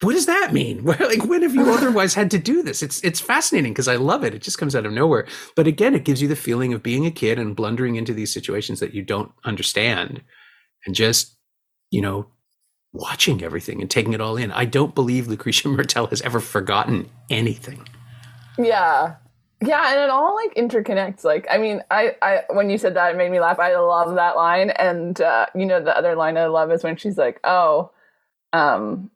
What 0.00 0.12
does 0.12 0.26
that 0.26 0.52
mean? 0.52 0.84
Like, 0.84 1.24
when 1.24 1.42
have 1.42 1.54
you 1.54 1.72
otherwise 1.72 2.14
had 2.14 2.30
to 2.30 2.38
do 2.38 2.62
this? 2.62 2.82
It's 2.82 3.02
it's 3.02 3.20
fascinating 3.20 3.72
because 3.72 3.88
I 3.88 3.96
love 3.96 4.24
it. 4.24 4.34
It 4.34 4.42
just 4.42 4.58
comes 4.58 4.76
out 4.76 4.86
of 4.86 4.92
nowhere. 4.92 5.26
But 5.56 5.66
again, 5.66 5.94
it 5.94 6.04
gives 6.04 6.22
you 6.22 6.28
the 6.28 6.36
feeling 6.36 6.72
of 6.72 6.82
being 6.82 7.06
a 7.06 7.10
kid 7.10 7.38
and 7.38 7.56
blundering 7.56 7.96
into 7.96 8.14
these 8.14 8.32
situations 8.32 8.78
that 8.80 8.94
you 8.94 9.02
don't 9.02 9.32
understand, 9.44 10.22
and 10.86 10.94
just 10.94 11.36
you 11.90 12.00
know 12.00 12.26
watching 12.92 13.42
everything 13.42 13.80
and 13.80 13.90
taking 13.90 14.12
it 14.14 14.20
all 14.20 14.36
in. 14.36 14.50
I 14.52 14.64
don't 14.64 14.94
believe 14.94 15.26
Lucrecia 15.26 15.66
Martel 15.76 16.06
has 16.06 16.20
ever 16.22 16.40
forgotten 16.40 17.08
anything. 17.30 17.86
Yeah. 18.58 19.16
Yeah, 19.60 19.92
and 19.92 20.00
it 20.02 20.10
all 20.10 20.36
like 20.36 20.54
interconnects. 20.54 21.24
Like, 21.24 21.46
I 21.50 21.58
mean, 21.58 21.82
I, 21.90 22.14
I 22.22 22.42
when 22.50 22.70
you 22.70 22.78
said 22.78 22.94
that, 22.94 23.12
it 23.12 23.16
made 23.16 23.30
me 23.32 23.40
laugh. 23.40 23.58
I 23.58 23.74
love 23.76 24.14
that 24.14 24.36
line, 24.36 24.70
and 24.70 25.20
uh, 25.20 25.46
you 25.52 25.66
know, 25.66 25.82
the 25.82 25.96
other 25.96 26.14
line 26.14 26.36
I 26.36 26.46
love 26.46 26.70
is 26.70 26.84
when 26.84 26.94
she's 26.96 27.18
like, 27.18 27.40
"Oh, 27.42 27.90
um, 28.52 29.10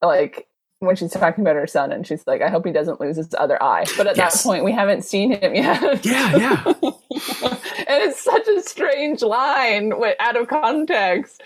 like 0.00 0.46
when 0.78 0.96
she's 0.96 1.12
talking 1.12 1.44
about 1.44 1.56
her 1.56 1.66
son, 1.66 1.92
and 1.92 2.06
she's 2.06 2.26
like, 2.26 2.40
I 2.40 2.48
hope 2.48 2.64
he 2.64 2.72
doesn't 2.72 3.02
lose 3.02 3.16
his 3.18 3.34
other 3.36 3.62
eye." 3.62 3.84
But 3.98 4.06
at 4.06 4.16
Yes. 4.16 4.42
that 4.42 4.48
point, 4.48 4.64
we 4.64 4.72
haven't 4.72 5.02
seen 5.04 5.32
him 5.32 5.54
yet. 5.54 6.02
Yeah, 6.06 6.36
yeah. 6.38 6.62
and 6.74 8.00
it's 8.02 8.20
such 8.22 8.48
a 8.48 8.62
strange 8.62 9.20
line 9.20 9.92
out 10.20 10.36
of 10.36 10.48
context, 10.48 11.42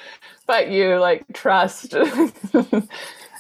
but 0.49 0.71
you 0.71 0.99
like 0.99 1.25
trust. 1.35 1.95
um, 2.55 2.87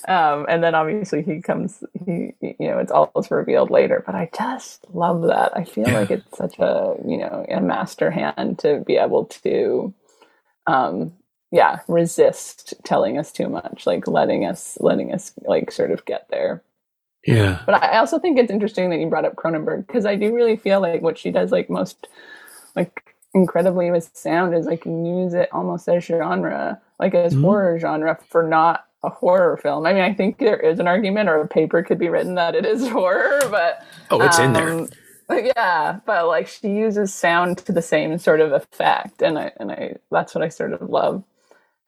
and 0.08 0.62
then 0.64 0.76
obviously 0.76 1.22
he 1.22 1.42
comes, 1.42 1.84
he, 2.06 2.34
you 2.40 2.56
know, 2.60 2.78
it's 2.78 2.92
all 2.92 3.12
revealed 3.30 3.70
later. 3.72 4.04
But 4.06 4.14
I 4.16 4.30
just 4.36 4.86
love 4.94 5.22
that. 5.24 5.56
I 5.56 5.64
feel 5.64 5.88
Yeah. 5.88 6.00
like 6.00 6.12
it's 6.12 6.38
such 6.38 6.58
a, 6.60 6.96
you 7.06 7.18
know, 7.18 7.46
a 7.50 7.60
master 7.60 8.12
hand 8.12 8.60
to 8.60 8.84
be 8.86 8.98
able 8.98 9.26
to, 9.26 9.94
um, 10.68 11.14
yeah, 11.52 11.80
resist 11.88 12.74
telling 12.84 13.18
us 13.18 13.32
too 13.32 13.48
much, 13.48 13.86
like 13.86 14.08
letting 14.08 14.46
us, 14.46 14.78
letting 14.80 15.14
us, 15.14 15.32
like, 15.44 15.72
sort 15.72 15.90
of 15.92 16.04
get 16.06 16.28
there. 16.30 16.62
Yeah. 17.26 17.62
But 17.66 17.82
I 17.82 17.98
also 17.98 18.18
think 18.18 18.38
it's 18.38 18.50
interesting 18.52 18.90
that 18.90 19.00
you 19.00 19.08
brought 19.08 19.24
up 19.26 19.36
Cronenberg 19.36 19.86
because 19.86 20.06
I 20.06 20.16
do 20.16 20.34
really 20.34 20.56
feel 20.56 20.80
like 20.80 21.02
what 21.02 21.18
she 21.18 21.30
does 21.30 21.52
like 21.52 21.70
most 21.70 22.08
like 22.76 23.16
incredibly 23.34 23.90
with 23.90 24.10
sound 24.16 24.54
is 24.54 24.66
like 24.66 24.84
use 24.86 25.34
it 25.34 25.48
almost 25.52 25.88
as 25.88 26.04
genre, 26.04 26.80
like 26.98 27.14
as 27.14 27.34
Mhm. 27.34 27.42
horror 27.42 27.78
genre 27.78 28.18
for 28.28 28.42
not 28.42 28.84
a 29.04 29.10
horror 29.10 29.56
film. 29.56 29.86
I 29.86 29.92
mean, 29.92 30.02
I 30.02 30.12
think 30.12 30.38
there 30.38 30.58
is 30.58 30.80
an 30.80 30.88
argument 30.88 31.28
or 31.28 31.40
a 31.40 31.46
paper 31.48 31.82
could 31.82 31.98
be 31.98 32.08
written 32.08 32.34
that 32.34 32.54
it 32.56 32.66
is 32.66 32.88
horror, 32.88 33.40
but 33.50 33.82
oh, 34.10 34.20
it's 34.22 34.38
um, 34.38 34.46
in 34.46 34.52
there. 34.54 34.70
Um, 34.72 34.88
yeah, 35.30 36.00
but 36.06 36.26
like 36.26 36.48
she 36.48 36.68
uses 36.68 37.12
sound 37.14 37.58
to 37.58 37.72
the 37.72 37.82
same 37.82 38.18
sort 38.18 38.40
of 38.40 38.52
effect, 38.52 39.22
and 39.22 39.38
I 39.38 39.52
and 39.58 39.70
I 39.70 39.96
that's 40.10 40.34
what 40.34 40.42
I 40.42 40.48
sort 40.48 40.72
of 40.72 40.88
love 40.88 41.22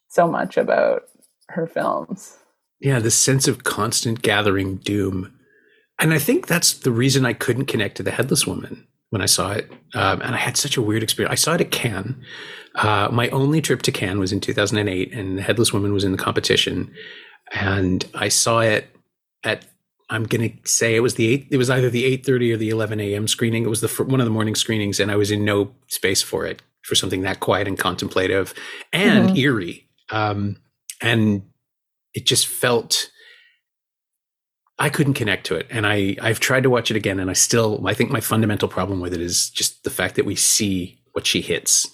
so 0.09 0.27
much 0.29 0.57
about 0.57 1.03
her 1.49 1.66
films. 1.66 2.37
Yeah, 2.81 2.99
the 2.99 3.11
sense 3.11 3.49
of 3.49 3.64
constant 3.64 4.23
gathering 4.23 4.77
doom, 4.77 5.33
and 5.99 6.12
I 6.12 6.18
think 6.18 6.46
that's 6.46 6.73
the 6.75 6.92
reason 6.92 7.27
I 7.27 7.33
couldn't 7.33 7.66
connect 7.66 7.96
to 7.96 8.03
the 8.03 8.11
Headless 8.11 8.46
Woman 8.46 8.87
when 9.11 9.20
I 9.23 9.27
saw 9.27 9.53
it, 9.53 9.70
um, 9.94 10.20
and 10.23 10.35
I 10.35 10.38
had 10.38 10.57
such 10.57 10.77
a 10.77 10.83
weird 10.83 11.03
experience. 11.03 11.33
I 11.33 11.37
saw 11.37 11.55
it 11.55 11.61
at 11.62 11.70
Cannes. 11.73 12.14
Uh, 12.74 13.09
my 13.11 13.28
only 13.30 13.61
trip 13.61 13.83
to 13.83 13.92
Cannes 13.92 14.18
was 14.18 14.33
in 14.33 14.40
2008, 14.40 15.12
and 15.12 15.38
the 15.38 15.42
Headless 15.42 15.72
Woman 15.72 15.92
was 15.92 16.04
in 16.04 16.12
the 16.12 16.18
competition, 16.18 16.92
and 17.52 18.04
I 18.14 18.28
saw 18.28 18.61
it 18.61 18.88
at. 19.44 19.66
I'm 20.09 20.24
gonna 20.24 20.50
say 20.64 20.96
it 20.96 21.00
was 21.00 21.14
the 21.14 21.28
eight. 21.28 21.46
It 21.50 21.56
was 21.56 21.70
either 21.70 21.88
the 21.88 22.04
8:30 22.04 22.52
or 22.52 22.56
the 22.56 22.70
11 22.70 22.98
a.m. 23.00 23.28
screening. 23.28 23.64
It 23.64 23.68
was 23.68 23.80
the 23.80 24.04
one 24.04 24.20
of 24.20 24.26
the 24.26 24.33
morning 24.33 24.56
screenings, 24.56 24.98
and 24.98 25.11
I 25.11 25.16
was 25.16 25.30
in 25.30 25.44
no 25.44 25.72
space 25.87 26.22
for 26.22 26.46
it 26.46 26.62
for 26.83 26.94
something 26.94 27.22
that 27.22 27.40
quiet 27.40 27.68
and 27.68 27.78
contemplative 27.78 28.54
and 28.92 29.28
mm-hmm. 29.28 29.37
eerie. 29.37 29.88
Um, 30.11 30.56
and 31.00 31.42
it 32.14 32.26
just 32.26 32.46
felt 32.46 33.11
I 34.78 34.88
couldn't 34.88 35.14
connect 35.14 35.46
to 35.46 35.56
it. 35.56 35.66
And 35.70 35.87
I, 35.87 36.16
I've 36.20 36.40
tried 36.40 36.62
to 36.62 36.70
watch 36.70 36.90
it 36.90 36.96
again 36.96 37.20
and 37.20 37.30
I 37.30 37.35
still, 37.35 37.87
I 37.87 37.94
think 37.94 38.11
my 38.11 38.20
fundamental 38.20 38.66
problem 38.66 39.00
with 39.00 39.12
it 39.12 39.20
is 39.20 39.50
just 39.50 39.85
the 39.85 39.90
fact 39.90 40.16
that 40.16 40.24
we 40.24 40.35
see 40.35 40.98
what 41.12 41.26
she 41.26 41.42
hits 41.42 41.87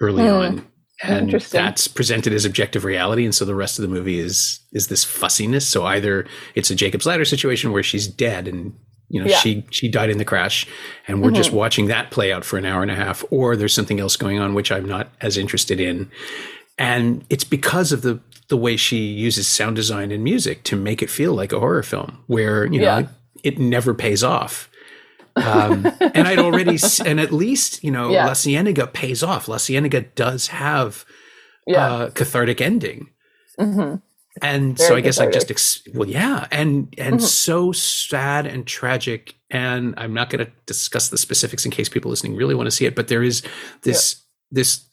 early 0.00 0.24
mm. 0.24 0.48
on. 0.48 0.66
And 1.00 1.30
that's 1.30 1.86
presented 1.86 2.32
as 2.32 2.44
objective 2.44 2.84
reality. 2.84 3.24
And 3.24 3.32
so 3.32 3.44
the 3.44 3.54
rest 3.54 3.78
of 3.78 3.82
the 3.82 3.88
movie 3.88 4.18
is, 4.18 4.58
is 4.72 4.88
this 4.88 5.04
fussiness. 5.04 5.66
So 5.66 5.86
either 5.86 6.26
it's 6.56 6.70
a 6.70 6.74
Jacob's 6.74 7.06
ladder 7.06 7.24
situation 7.24 7.70
where 7.70 7.84
she's 7.84 8.08
dead 8.08 8.48
and, 8.48 8.76
you 9.08 9.22
know, 9.22 9.30
yeah. 9.30 9.36
she, 9.36 9.64
she 9.70 9.88
died 9.88 10.10
in 10.10 10.18
the 10.18 10.24
crash 10.24 10.66
and 11.06 11.22
we're 11.22 11.28
mm-hmm. 11.28 11.36
just 11.36 11.52
watching 11.52 11.86
that 11.86 12.10
play 12.10 12.32
out 12.32 12.44
for 12.44 12.58
an 12.58 12.64
hour 12.64 12.82
and 12.82 12.90
a 12.90 12.96
half, 12.96 13.24
or 13.30 13.54
there's 13.54 13.74
something 13.74 14.00
else 14.00 14.16
going 14.16 14.40
on, 14.40 14.54
which 14.54 14.72
I'm 14.72 14.86
not 14.86 15.08
as 15.20 15.38
interested 15.38 15.78
in. 15.78 16.10
And 16.78 17.24
it's 17.30 17.44
because 17.44 17.92
of 17.92 18.02
the 18.02 18.20
the 18.48 18.56
way 18.56 18.76
she 18.76 18.96
uses 18.98 19.46
sound 19.46 19.76
design 19.76 20.10
and 20.10 20.24
music 20.24 20.64
to 20.64 20.76
make 20.76 21.02
it 21.02 21.10
feel 21.10 21.34
like 21.34 21.52
a 21.52 21.60
horror 21.60 21.82
film 21.82 22.18
where 22.26 22.66
you 22.66 22.80
know 22.80 23.06
it 23.44 23.58
never 23.58 23.94
pays 23.94 24.24
off 24.24 24.70
um, 25.44 25.86
and 26.00 26.28
i'd 26.28 26.38
already 26.38 26.78
and 27.04 27.20
at 27.20 27.32
least 27.32 27.82
you 27.82 27.90
know 27.90 28.10
yeah. 28.10 28.26
la 28.26 28.32
cienega 28.32 28.86
pays 28.86 29.22
off 29.22 29.48
la 29.48 29.56
cienega 29.56 30.00
does 30.00 30.48
have 30.48 31.04
yeah. 31.66 32.04
a 32.04 32.10
cathartic 32.10 32.60
ending 32.60 33.08
mm-hmm. 33.58 33.96
and 34.42 34.76
Very 34.76 34.88
so 34.88 34.96
i 34.96 35.00
guess 35.00 35.16
cathartic. 35.16 35.34
i 35.34 35.38
just 35.38 35.50
ex- 35.50 35.82
well 35.94 36.08
yeah 36.08 36.46
and 36.50 36.94
and 36.98 37.16
mm-hmm. 37.16 37.24
so 37.24 37.72
sad 37.72 38.46
and 38.46 38.66
tragic 38.66 39.34
and 39.50 39.94
i'm 39.96 40.14
not 40.14 40.30
going 40.30 40.44
to 40.44 40.50
discuss 40.66 41.08
the 41.08 41.18
specifics 41.18 41.64
in 41.64 41.70
case 41.70 41.88
people 41.88 42.10
listening 42.10 42.36
really 42.36 42.54
want 42.54 42.66
to 42.66 42.72
see 42.72 42.86
it 42.86 42.94
but 42.94 43.08
there 43.08 43.22
is 43.22 43.42
this 43.82 44.22
this 44.50 44.84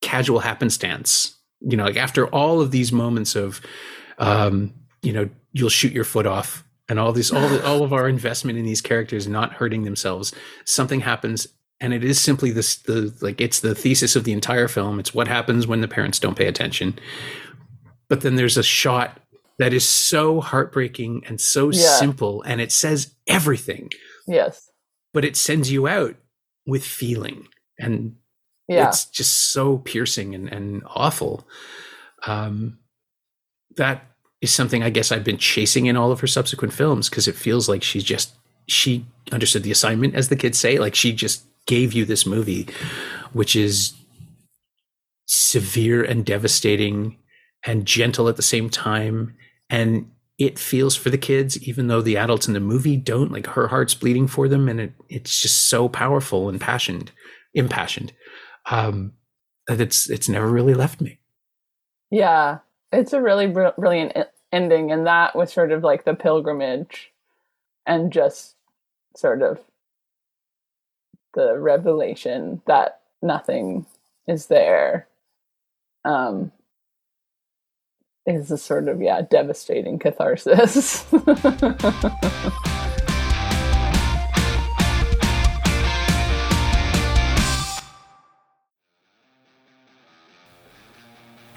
casual 0.00 0.40
happenstance 0.40 1.38
you 1.60 1.76
know, 1.76 1.84
like 1.84 1.96
after 1.96 2.26
all 2.28 2.60
of 2.60 2.70
these 2.70 2.92
moments 2.92 3.34
of, 3.34 3.60
um, 4.18 4.72
you 5.02 5.12
know, 5.12 5.28
you'll 5.52 5.68
shoot 5.68 5.92
your 5.92 6.04
foot 6.04 6.26
off 6.26 6.64
and 6.88 6.98
all 6.98 7.12
this, 7.12 7.30
all, 7.30 7.48
the, 7.48 7.64
all 7.66 7.82
of 7.82 7.92
our 7.92 8.08
investment 8.08 8.58
in 8.58 8.64
these 8.64 8.80
characters 8.80 9.28
not 9.28 9.54
hurting 9.54 9.84
themselves, 9.84 10.32
something 10.64 11.00
happens. 11.00 11.48
And 11.80 11.92
it 11.92 12.02
is 12.02 12.20
simply 12.20 12.50
this, 12.50 12.76
the, 12.76 13.16
like, 13.20 13.40
it's 13.40 13.60
the 13.60 13.74
thesis 13.74 14.16
of 14.16 14.24
the 14.24 14.32
entire 14.32 14.68
film. 14.68 14.98
It's 14.98 15.14
what 15.14 15.28
happens 15.28 15.66
when 15.66 15.80
the 15.80 15.88
parents 15.88 16.18
don't 16.18 16.36
pay 16.36 16.46
attention. 16.46 16.98
But 18.08 18.22
then 18.22 18.36
there's 18.36 18.56
a 18.56 18.62
shot 18.62 19.20
that 19.58 19.72
is 19.72 19.88
so 19.88 20.40
heartbreaking 20.40 21.24
and 21.26 21.40
so 21.40 21.70
yeah. 21.70 21.98
simple 21.98 22.42
and 22.42 22.60
it 22.60 22.72
says 22.72 23.14
everything. 23.26 23.90
Yes. 24.26 24.70
But 25.12 25.24
it 25.24 25.36
sends 25.36 25.70
you 25.70 25.86
out 25.86 26.16
with 26.66 26.84
feeling. 26.84 27.48
And 27.78 28.16
yeah. 28.66 28.88
it's 28.88 29.04
just 29.06 29.52
so 29.52 29.78
piercing 29.78 30.34
and, 30.34 30.48
and 30.48 30.82
awful. 30.86 31.46
Um, 32.26 32.78
that 33.76 34.04
is 34.40 34.52
something 34.52 34.82
I 34.82 34.90
guess 34.90 35.10
I've 35.10 35.24
been 35.24 35.38
chasing 35.38 35.86
in 35.86 35.96
all 35.96 36.12
of 36.12 36.20
her 36.20 36.26
subsequent 36.26 36.72
films 36.72 37.08
because 37.08 37.26
it 37.26 37.34
feels 37.34 37.68
like 37.68 37.82
she's 37.82 38.04
just 38.04 38.34
she 38.66 39.06
understood 39.32 39.62
the 39.62 39.70
assignment, 39.70 40.14
as 40.14 40.28
the 40.28 40.36
kids 40.36 40.58
say. 40.58 40.78
Like 40.78 40.94
she 40.94 41.12
just 41.12 41.44
gave 41.66 41.92
you 41.92 42.04
this 42.04 42.26
movie, 42.26 42.68
which 43.32 43.56
is 43.56 43.94
severe 45.26 46.02
and 46.02 46.24
devastating 46.24 47.16
and 47.64 47.86
gentle 47.86 48.28
at 48.28 48.36
the 48.36 48.42
same 48.42 48.70
time. 48.70 49.34
And 49.68 50.10
it 50.38 50.58
feels 50.58 50.94
for 50.94 51.10
the 51.10 51.18
kids, 51.18 51.60
even 51.66 51.88
though 51.88 52.00
the 52.00 52.16
adults 52.16 52.46
in 52.46 52.54
the 52.54 52.60
movie 52.60 52.96
don't. 52.96 53.32
Like 53.32 53.46
her 53.48 53.68
heart's 53.68 53.94
bleeding 53.94 54.28
for 54.28 54.48
them, 54.48 54.68
and 54.68 54.80
it 54.80 54.92
it's 55.08 55.40
just 55.40 55.68
so 55.68 55.88
powerful 55.88 56.48
and 56.48 56.60
passionate, 56.60 57.10
impassioned 57.54 58.12
um, 58.70 59.12
that 59.66 59.80
it's 59.80 60.08
it's 60.08 60.28
never 60.28 60.48
really 60.48 60.74
left 60.74 61.00
me. 61.00 61.18
Yeah, 62.10 62.58
it's 62.92 63.12
a 63.12 63.20
really 63.20 63.46
br- 63.46 63.68
brilliant 63.76 64.16
ending, 64.52 64.90
and 64.92 65.06
that 65.06 65.36
was 65.36 65.52
sort 65.52 65.72
of 65.72 65.82
like 65.82 66.04
the 66.04 66.14
pilgrimage, 66.14 67.12
and 67.86 68.12
just 68.12 68.54
sort 69.16 69.42
of 69.42 69.60
the 71.34 71.58
revelation 71.58 72.62
that 72.66 73.00
nothing 73.22 73.86
is 74.26 74.46
there. 74.46 75.06
Um, 76.04 76.52
is 78.26 78.50
a 78.50 78.58
sort 78.58 78.88
of 78.88 79.00
yeah 79.00 79.22
devastating 79.22 79.98
catharsis. 79.98 81.04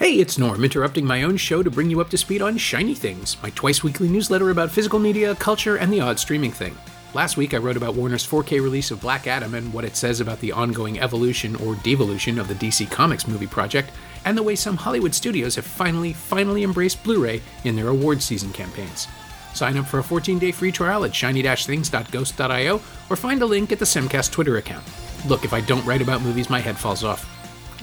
Hey, 0.01 0.15
it's 0.15 0.39
Norm, 0.39 0.63
interrupting 0.63 1.05
my 1.05 1.21
own 1.21 1.37
show 1.37 1.61
to 1.61 1.69
bring 1.69 1.91
you 1.91 2.01
up 2.01 2.09
to 2.09 2.17
speed 2.17 2.41
on 2.41 2.57
Shiny 2.57 2.95
Things, 2.95 3.37
my 3.43 3.51
twice 3.51 3.83
weekly 3.83 4.09
newsletter 4.09 4.49
about 4.49 4.71
physical 4.71 4.97
media, 4.97 5.35
culture, 5.35 5.75
and 5.75 5.93
the 5.93 6.01
odd 6.01 6.17
streaming 6.17 6.49
thing. 6.49 6.75
Last 7.13 7.37
week, 7.37 7.53
I 7.53 7.57
wrote 7.57 7.77
about 7.77 7.93
Warner's 7.93 8.25
4K 8.25 8.63
release 8.63 8.89
of 8.89 8.99
Black 8.99 9.27
Adam 9.27 9.53
and 9.53 9.71
what 9.71 9.85
it 9.85 9.95
says 9.95 10.19
about 10.19 10.39
the 10.39 10.53
ongoing 10.53 10.99
evolution 10.99 11.55
or 11.57 11.75
devolution 11.83 12.39
of 12.39 12.47
the 12.47 12.55
DC 12.55 12.89
Comics 12.89 13.27
movie 13.27 13.45
project, 13.45 13.91
and 14.25 14.35
the 14.35 14.41
way 14.41 14.55
some 14.55 14.75
Hollywood 14.75 15.13
studios 15.13 15.53
have 15.53 15.65
finally, 15.65 16.13
finally 16.13 16.63
embraced 16.63 17.03
Blu 17.03 17.23
ray 17.23 17.39
in 17.63 17.75
their 17.75 17.89
award 17.89 18.23
season 18.23 18.51
campaigns. 18.51 19.07
Sign 19.53 19.77
up 19.77 19.85
for 19.85 19.99
a 19.99 20.03
14 20.03 20.39
day 20.39 20.51
free 20.51 20.71
trial 20.71 21.05
at 21.05 21.13
shiny-things.ghost.io 21.13 22.81
or 23.11 23.15
find 23.15 23.41
a 23.43 23.45
link 23.45 23.71
at 23.71 23.77
the 23.77 23.85
Semcast 23.85 24.31
Twitter 24.31 24.57
account. 24.57 24.83
Look, 25.27 25.45
if 25.45 25.53
I 25.53 25.61
don't 25.61 25.85
write 25.85 26.01
about 26.01 26.23
movies, 26.23 26.49
my 26.49 26.59
head 26.59 26.75
falls 26.75 27.03
off. 27.03 27.23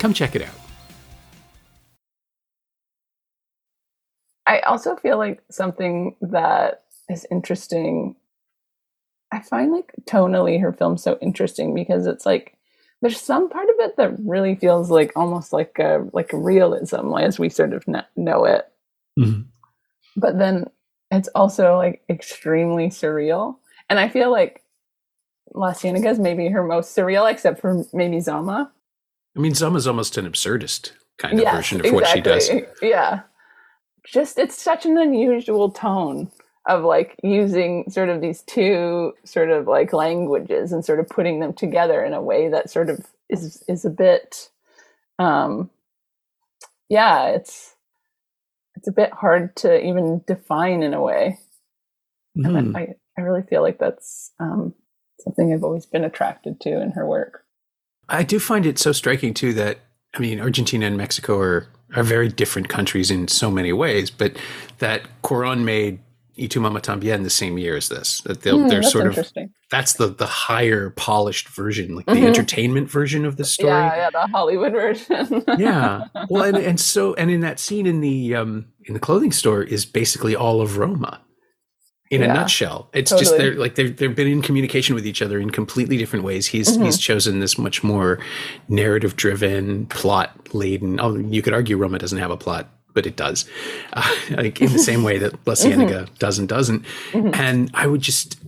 Come 0.00 0.12
check 0.12 0.34
it 0.34 0.42
out. 0.42 0.67
I 4.48 4.60
also 4.60 4.96
feel 4.96 5.18
like 5.18 5.42
something 5.50 6.16
that 6.22 6.84
is 7.10 7.26
interesting. 7.30 8.16
I 9.30 9.40
find 9.40 9.70
like 9.70 9.92
tonally 10.06 10.58
her 10.62 10.72
film 10.72 10.96
so 10.96 11.18
interesting 11.20 11.74
because 11.74 12.06
it's 12.06 12.24
like 12.24 12.56
there's 13.02 13.20
some 13.20 13.50
part 13.50 13.68
of 13.68 13.74
it 13.80 13.98
that 13.98 14.16
really 14.20 14.54
feels 14.54 14.90
like 14.90 15.12
almost 15.14 15.52
like 15.52 15.78
a 15.78 16.08
like 16.14 16.30
realism 16.32 17.12
as 17.18 17.38
we 17.38 17.50
sort 17.50 17.74
of 17.74 17.84
know 18.16 18.46
it. 18.46 18.66
Mm-hmm. 19.20 19.42
But 20.16 20.38
then 20.38 20.70
it's 21.10 21.28
also 21.34 21.76
like 21.76 22.02
extremely 22.08 22.88
surreal, 22.88 23.56
and 23.90 24.00
I 24.00 24.08
feel 24.08 24.30
like 24.30 24.62
La 25.54 25.74
Cienega 25.74 26.08
is 26.08 26.18
maybe 26.18 26.48
her 26.48 26.62
most 26.62 26.96
surreal, 26.96 27.30
except 27.30 27.60
for 27.60 27.84
maybe 27.92 28.18
Zama. 28.20 28.72
I 29.36 29.40
mean, 29.40 29.54
Zama's 29.54 29.86
almost 29.86 30.16
an 30.16 30.26
absurdist 30.26 30.92
kind 31.18 31.34
of 31.34 31.40
yes, 31.40 31.54
version 31.54 31.80
of 31.80 31.86
exactly. 31.86 32.00
what 32.00 32.42
she 32.42 32.54
does. 32.54 32.66
Yeah 32.80 33.20
just 34.12 34.38
it's 34.38 34.60
such 34.60 34.86
an 34.86 34.98
unusual 34.98 35.70
tone 35.70 36.30
of 36.66 36.84
like 36.84 37.16
using 37.22 37.88
sort 37.90 38.08
of 38.08 38.20
these 38.20 38.42
two 38.42 39.12
sort 39.24 39.50
of 39.50 39.66
like 39.66 39.92
languages 39.92 40.72
and 40.72 40.84
sort 40.84 41.00
of 41.00 41.08
putting 41.08 41.40
them 41.40 41.52
together 41.52 42.04
in 42.04 42.12
a 42.12 42.22
way 42.22 42.48
that 42.48 42.70
sort 42.70 42.90
of 42.90 43.06
is 43.28 43.62
is 43.68 43.84
a 43.84 43.90
bit 43.90 44.50
um 45.18 45.70
yeah 46.88 47.28
it's 47.28 47.74
it's 48.76 48.88
a 48.88 48.92
bit 48.92 49.12
hard 49.12 49.54
to 49.56 49.84
even 49.84 50.22
define 50.26 50.82
in 50.82 50.94
a 50.94 51.02
way 51.02 51.38
mm. 52.36 52.56
and 52.56 52.76
I, 52.76 52.94
I 53.16 53.22
really 53.22 53.42
feel 53.42 53.62
like 53.62 53.78
that's 53.78 54.32
um 54.38 54.74
something 55.20 55.52
i've 55.52 55.64
always 55.64 55.86
been 55.86 56.04
attracted 56.04 56.60
to 56.60 56.80
in 56.80 56.92
her 56.92 57.06
work 57.06 57.44
i 58.08 58.22
do 58.22 58.38
find 58.38 58.64
it 58.64 58.78
so 58.78 58.92
striking 58.92 59.34
too 59.34 59.52
that 59.54 59.78
i 60.14 60.18
mean 60.20 60.40
argentina 60.40 60.86
and 60.86 60.96
mexico 60.96 61.38
are 61.38 61.66
are 61.96 62.02
very 62.02 62.28
different 62.28 62.68
countries 62.68 63.10
in 63.10 63.28
so 63.28 63.50
many 63.50 63.72
ways, 63.72 64.10
but 64.10 64.36
that 64.78 65.00
Cuarón 65.22 65.64
made 65.64 66.00
Y 66.38 66.46
Tu 66.46 66.60
Mamá 66.60 66.82
También 66.82 67.22
the 67.24 67.30
same 67.30 67.56
year 67.56 67.76
as 67.78 67.88
this. 67.88 68.20
That 68.26 68.42
they'll, 68.42 68.58
Hmm, 68.58 68.68
they're 68.68 68.82
that's 68.82 68.92
sort 68.92 69.06
of 69.06 69.18
that's 69.70 69.94
the 69.94 70.08
the 70.08 70.26
higher 70.26 70.90
polished 70.90 71.48
version, 71.48 71.96
like 71.96 72.04
the 72.04 72.12
Mhm. 72.12 72.26
entertainment 72.26 72.90
version 72.90 73.24
of 73.24 73.38
the 73.38 73.44
story. 73.46 73.72
Yeah, 73.72 73.96
yeah, 73.96 74.10
the 74.10 74.26
Hollywood 74.30 74.72
version. 74.72 75.42
yeah 75.58 76.04
well 76.28 76.42
and, 76.44 76.58
and 76.58 76.78
so 76.78 77.14
and 77.14 77.30
in 77.30 77.40
that 77.40 77.58
scene 77.58 77.86
in 77.86 78.02
the 78.02 78.34
um 78.34 78.66
in 78.84 78.92
the 78.92 79.00
clothing 79.00 79.32
store 79.32 79.62
is 79.62 79.86
basically 79.86 80.36
all 80.36 80.60
of 80.60 80.76
roma 80.76 81.22
in 82.10 82.22
a 82.22 82.26
nutshell. 82.28 82.88
It's 82.94 83.10
just 83.10 83.36
they're 83.36 83.54
like 83.54 83.74
they've, 83.74 83.94
they've 83.96 84.14
been 84.14 84.26
in 84.28 84.42
communication 84.42 84.94
with 84.94 85.06
each 85.06 85.20
other 85.22 85.38
in 85.38 85.50
completely 85.50 85.96
different 85.98 86.24
ways. 86.24 86.46
He's 86.46 86.76
Mhm. 86.78 86.84
he's 86.86 86.98
chosen 86.98 87.40
this 87.40 87.58
much 87.58 87.82
more 87.84 88.18
narrative 88.68 89.14
driven 89.16 89.86
plot 89.86 90.30
laden 90.54 90.98
oh 91.00 91.16
you 91.16 91.42
could 91.42 91.52
argue 91.52 91.76
roma 91.76 91.98
doesn't 91.98 92.18
have 92.18 92.30
a 92.30 92.36
plot 92.36 92.68
but 92.94 93.06
it 93.06 93.16
does. 93.16 93.44
Uh, 93.92 94.10
like 94.30 94.60
in 94.60 94.72
the 94.72 94.78
same 94.78 95.02
way 95.02 95.18
that 95.18 95.34
la 95.46 95.54
cienega 95.54 96.06
doesn't 96.18 96.46
doesn't. 96.46 96.84
Mhm. 97.12 97.34
and 97.36 97.70
i 97.74 97.86
would 97.86 98.00
just 98.00 98.38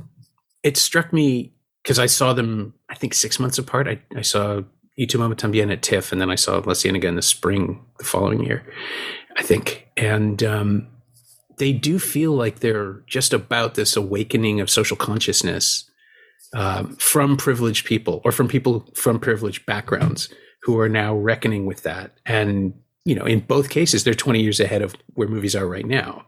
it 0.62 0.76
struck 0.76 1.12
me 1.12 1.52
because 1.82 1.98
i 1.98 2.06
saw 2.06 2.32
them 2.32 2.72
i 2.88 2.94
think 2.94 3.12
six 3.14 3.38
months 3.38 3.58
apart. 3.58 3.86
I, 3.86 4.00
I 4.16 4.22
saw 4.22 4.62
Y 4.98 5.06
Tu 5.06 5.16
Mamá 5.18 5.34
También 5.34 5.72
at 5.72 5.80
TIFF, 5.82 6.12
and 6.12 6.20
then 6.20 6.30
I 6.30 6.34
saw 6.34 6.58
La 6.66 6.74
Cienega 6.74 7.08
in 7.08 7.14
the 7.14 7.22
spring 7.22 7.80
the 7.98 8.04
following 8.04 8.44
year, 8.44 8.62
I 9.36 9.42
think. 9.42 9.86
And 9.96 10.42
um, 10.42 10.88
they 11.60 11.72
do 11.72 11.98
feel 11.98 12.32
like 12.32 12.60
they're 12.60 13.02
just 13.06 13.34
about 13.34 13.74
this 13.74 13.94
awakening 13.94 14.60
of 14.60 14.70
social 14.70 14.96
consciousness 14.96 15.88
um, 16.54 16.96
from 16.96 17.36
privileged 17.36 17.84
people 17.84 18.22
or 18.24 18.32
from 18.32 18.48
people 18.48 18.90
from 18.94 19.20
privileged 19.20 19.66
backgrounds 19.66 20.30
who 20.62 20.78
are 20.80 20.88
now 20.88 21.14
reckoning 21.14 21.66
with 21.66 21.82
that. 21.82 22.12
And, 22.24 22.72
you 23.04 23.14
know, 23.14 23.26
in 23.26 23.40
both 23.40 23.68
cases, 23.68 24.04
they're 24.04 24.14
20 24.14 24.40
years 24.40 24.58
ahead 24.58 24.80
of 24.80 24.96
where 25.14 25.28
movies 25.28 25.54
are 25.54 25.66
right 25.66 25.84
now. 25.84 26.24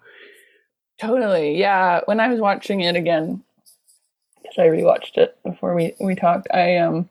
Totally. 1.00 1.58
Yeah. 1.58 2.02
When 2.04 2.20
I 2.20 2.28
was 2.28 2.38
watching 2.38 2.82
it 2.82 2.94
again, 2.94 3.42
because 4.42 4.58
I 4.58 4.66
rewatched 4.66 5.16
it 5.16 5.38
before 5.42 5.74
we, 5.74 5.94
we 5.98 6.14
talked, 6.14 6.46
I 6.52 6.76
um 6.76 7.08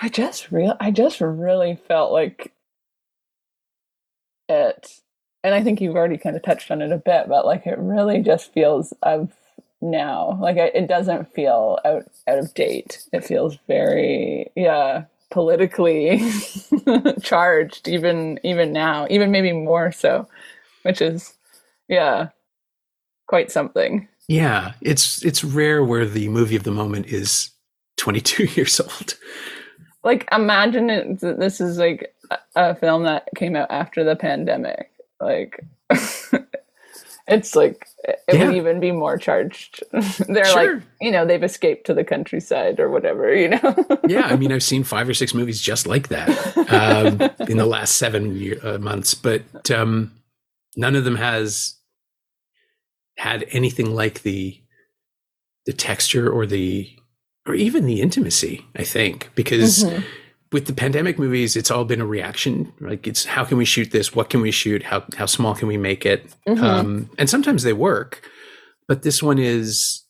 I 0.00 0.08
just 0.08 0.50
real 0.50 0.74
I 0.80 0.90
just 0.90 1.20
really 1.20 1.78
felt 1.86 2.12
like 2.12 2.54
it 4.48 5.00
and 5.42 5.54
I 5.54 5.62
think 5.62 5.80
you've 5.80 5.96
already 5.96 6.18
kind 6.18 6.36
of 6.36 6.42
touched 6.42 6.70
on 6.70 6.82
it 6.82 6.92
a 6.92 6.98
bit, 6.98 7.28
but 7.28 7.46
like 7.46 7.66
it 7.66 7.78
really 7.78 8.20
just 8.20 8.52
feels 8.52 8.92
of 9.02 9.32
now. 9.80 10.38
Like 10.40 10.56
it, 10.56 10.74
it 10.74 10.86
doesn't 10.86 11.32
feel 11.32 11.78
out 11.84 12.04
out 12.26 12.38
of 12.38 12.54
date. 12.54 13.02
It 13.12 13.24
feels 13.24 13.56
very 13.66 14.50
yeah, 14.54 15.04
politically 15.30 16.22
charged 17.22 17.88
even 17.88 18.38
even 18.44 18.72
now, 18.72 19.06
even 19.10 19.30
maybe 19.30 19.52
more 19.52 19.92
so, 19.92 20.28
which 20.82 21.00
is 21.00 21.34
yeah, 21.88 22.28
quite 23.26 23.50
something. 23.50 24.08
Yeah, 24.28 24.74
it's 24.80 25.24
it's 25.24 25.42
rare 25.42 25.82
where 25.82 26.06
the 26.06 26.28
movie 26.28 26.56
of 26.56 26.64
the 26.64 26.70
moment 26.70 27.06
is 27.06 27.50
22 27.96 28.44
years 28.54 28.78
old. 28.80 29.16
Like 30.04 30.28
imagine 30.32 30.90
it, 30.90 31.20
this 31.20 31.60
is 31.60 31.78
like 31.78 32.14
a 32.54 32.74
film 32.74 33.04
that 33.04 33.28
came 33.36 33.56
out 33.56 33.70
after 33.70 34.04
the 34.04 34.16
pandemic. 34.16 34.90
Like 35.20 35.64
it's 37.28 37.54
like 37.54 37.86
it 38.04 38.18
Yeah. 38.28 38.46
would 38.46 38.54
even 38.56 38.80
be 38.80 38.90
more 38.92 39.16
charged. 39.18 39.82
They're 39.92 40.44
Sure. 40.46 40.76
like, 40.76 40.82
you 41.00 41.10
know, 41.10 41.26
they've 41.26 41.42
escaped 41.42 41.86
to 41.86 41.94
the 41.94 42.04
countryside 42.04 42.80
or 42.80 42.88
whatever, 42.90 43.34
you 43.34 43.48
know. 43.48 43.74
yeah, 44.08 44.22
I 44.26 44.36
mean, 44.36 44.50
I've 44.52 44.62
seen 44.62 44.84
five 44.84 45.08
or 45.08 45.14
six 45.14 45.34
movies 45.34 45.60
just 45.60 45.86
like 45.86 46.08
that 46.08 46.30
um, 46.72 47.20
in 47.48 47.56
the 47.58 47.66
last 47.66 47.96
seven 47.96 48.34
year, 48.36 48.58
uh, 48.64 48.78
months, 48.78 49.14
but 49.14 49.70
um, 49.70 50.12
none 50.76 50.96
of 50.96 51.04
them 51.04 51.16
has 51.16 51.76
had 53.16 53.44
anything 53.50 53.94
like 53.94 54.22
the 54.22 54.58
the 55.66 55.72
texture 55.74 56.30
or 56.30 56.46
the 56.46 56.88
or 57.46 57.54
even 57.54 57.84
the 57.86 58.00
intimacy. 58.00 58.64
I 58.74 58.84
think 58.84 59.30
because 59.34 59.84
Mhm. 59.84 60.04
With 60.52 60.66
the 60.66 60.72
pandemic 60.72 61.18
movies, 61.18 61.56
it's 61.56 61.70
all 61.70 61.84
been 61.84 62.00
a 62.00 62.06
reaction. 62.06 62.72
Like 62.80 63.06
it's 63.06 63.24
how 63.24 63.44
can 63.44 63.56
we 63.58 63.64
shoot 63.64 63.90
this? 63.92 64.14
What 64.14 64.30
can 64.30 64.40
we 64.40 64.50
shoot? 64.50 64.82
How 64.82 65.04
how 65.16 65.26
small 65.26 65.54
can 65.54 65.68
we 65.68 65.76
make 65.76 66.04
it? 66.04 66.26
Mhm. 66.48 66.62
Um, 66.62 67.10
and 67.18 67.30
sometimes 67.30 67.62
they 67.62 67.72
work, 67.72 68.28
but 68.88 69.02
this 69.02 69.22
one 69.22 69.38
is 69.38 70.02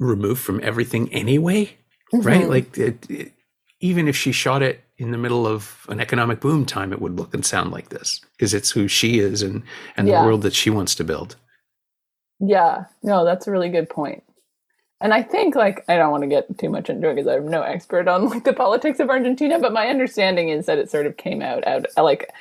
removed 0.00 0.40
from 0.40 0.60
everything 0.62 1.12
anyway 1.12 1.76
right? 2.12 2.44
Mhm. 2.44 2.48
Like, 2.48 2.78
it, 2.78 3.10
it- 3.10 3.32
even 3.80 4.08
if 4.08 4.16
she 4.16 4.32
shot 4.32 4.62
it 4.62 4.80
in 4.96 5.10
the 5.12 5.18
middle 5.18 5.46
of 5.46 5.86
an 5.90 6.00
economic 6.00 6.40
boom 6.40 6.64
time, 6.66 6.90
it 6.92 7.00
would 7.02 7.16
look 7.16 7.32
and 7.34 7.44
sound 7.46 7.70
like 7.70 7.90
this 7.90 8.20
because 8.32 8.54
it's 8.54 8.70
who 8.72 8.88
she 8.88 9.18
is 9.20 9.42
and 9.42 9.62
and 9.96 10.08
Yeah. 10.08 10.20
the 10.22 10.26
world 10.26 10.42
that 10.42 10.54
she 10.54 10.70
wants 10.70 10.94
to 10.96 11.04
build. 11.04 11.36
Yeah, 12.40 12.86
no, 13.04 13.24
that's 13.24 13.46
a 13.46 13.50
really 13.52 13.68
good 13.68 13.88
point. 13.90 14.24
And 15.00 15.14
I 15.14 15.22
think 15.22 15.54
like 15.54 15.84
I 15.88 15.96
don't 15.96 16.10
want 16.10 16.22
to 16.24 16.28
get 16.28 16.58
too 16.58 16.68
much 16.68 16.90
into 16.90 17.08
it 17.08 17.14
because 17.14 17.28
I'm 17.28 17.48
no 17.48 17.62
expert 17.62 18.08
on 18.08 18.28
like 18.28 18.44
the 18.44 18.52
politics 18.52 18.98
of 19.00 19.10
Argentina, 19.10 19.58
but 19.58 19.72
my 19.72 19.86
understanding 19.88 20.48
is 20.48 20.66
that 20.66 20.78
it 20.78 20.90
sort 20.90 21.06
of 21.06 21.16
came 21.16 21.40
out 21.40 21.66
out 21.66 21.86
like 21.96 22.32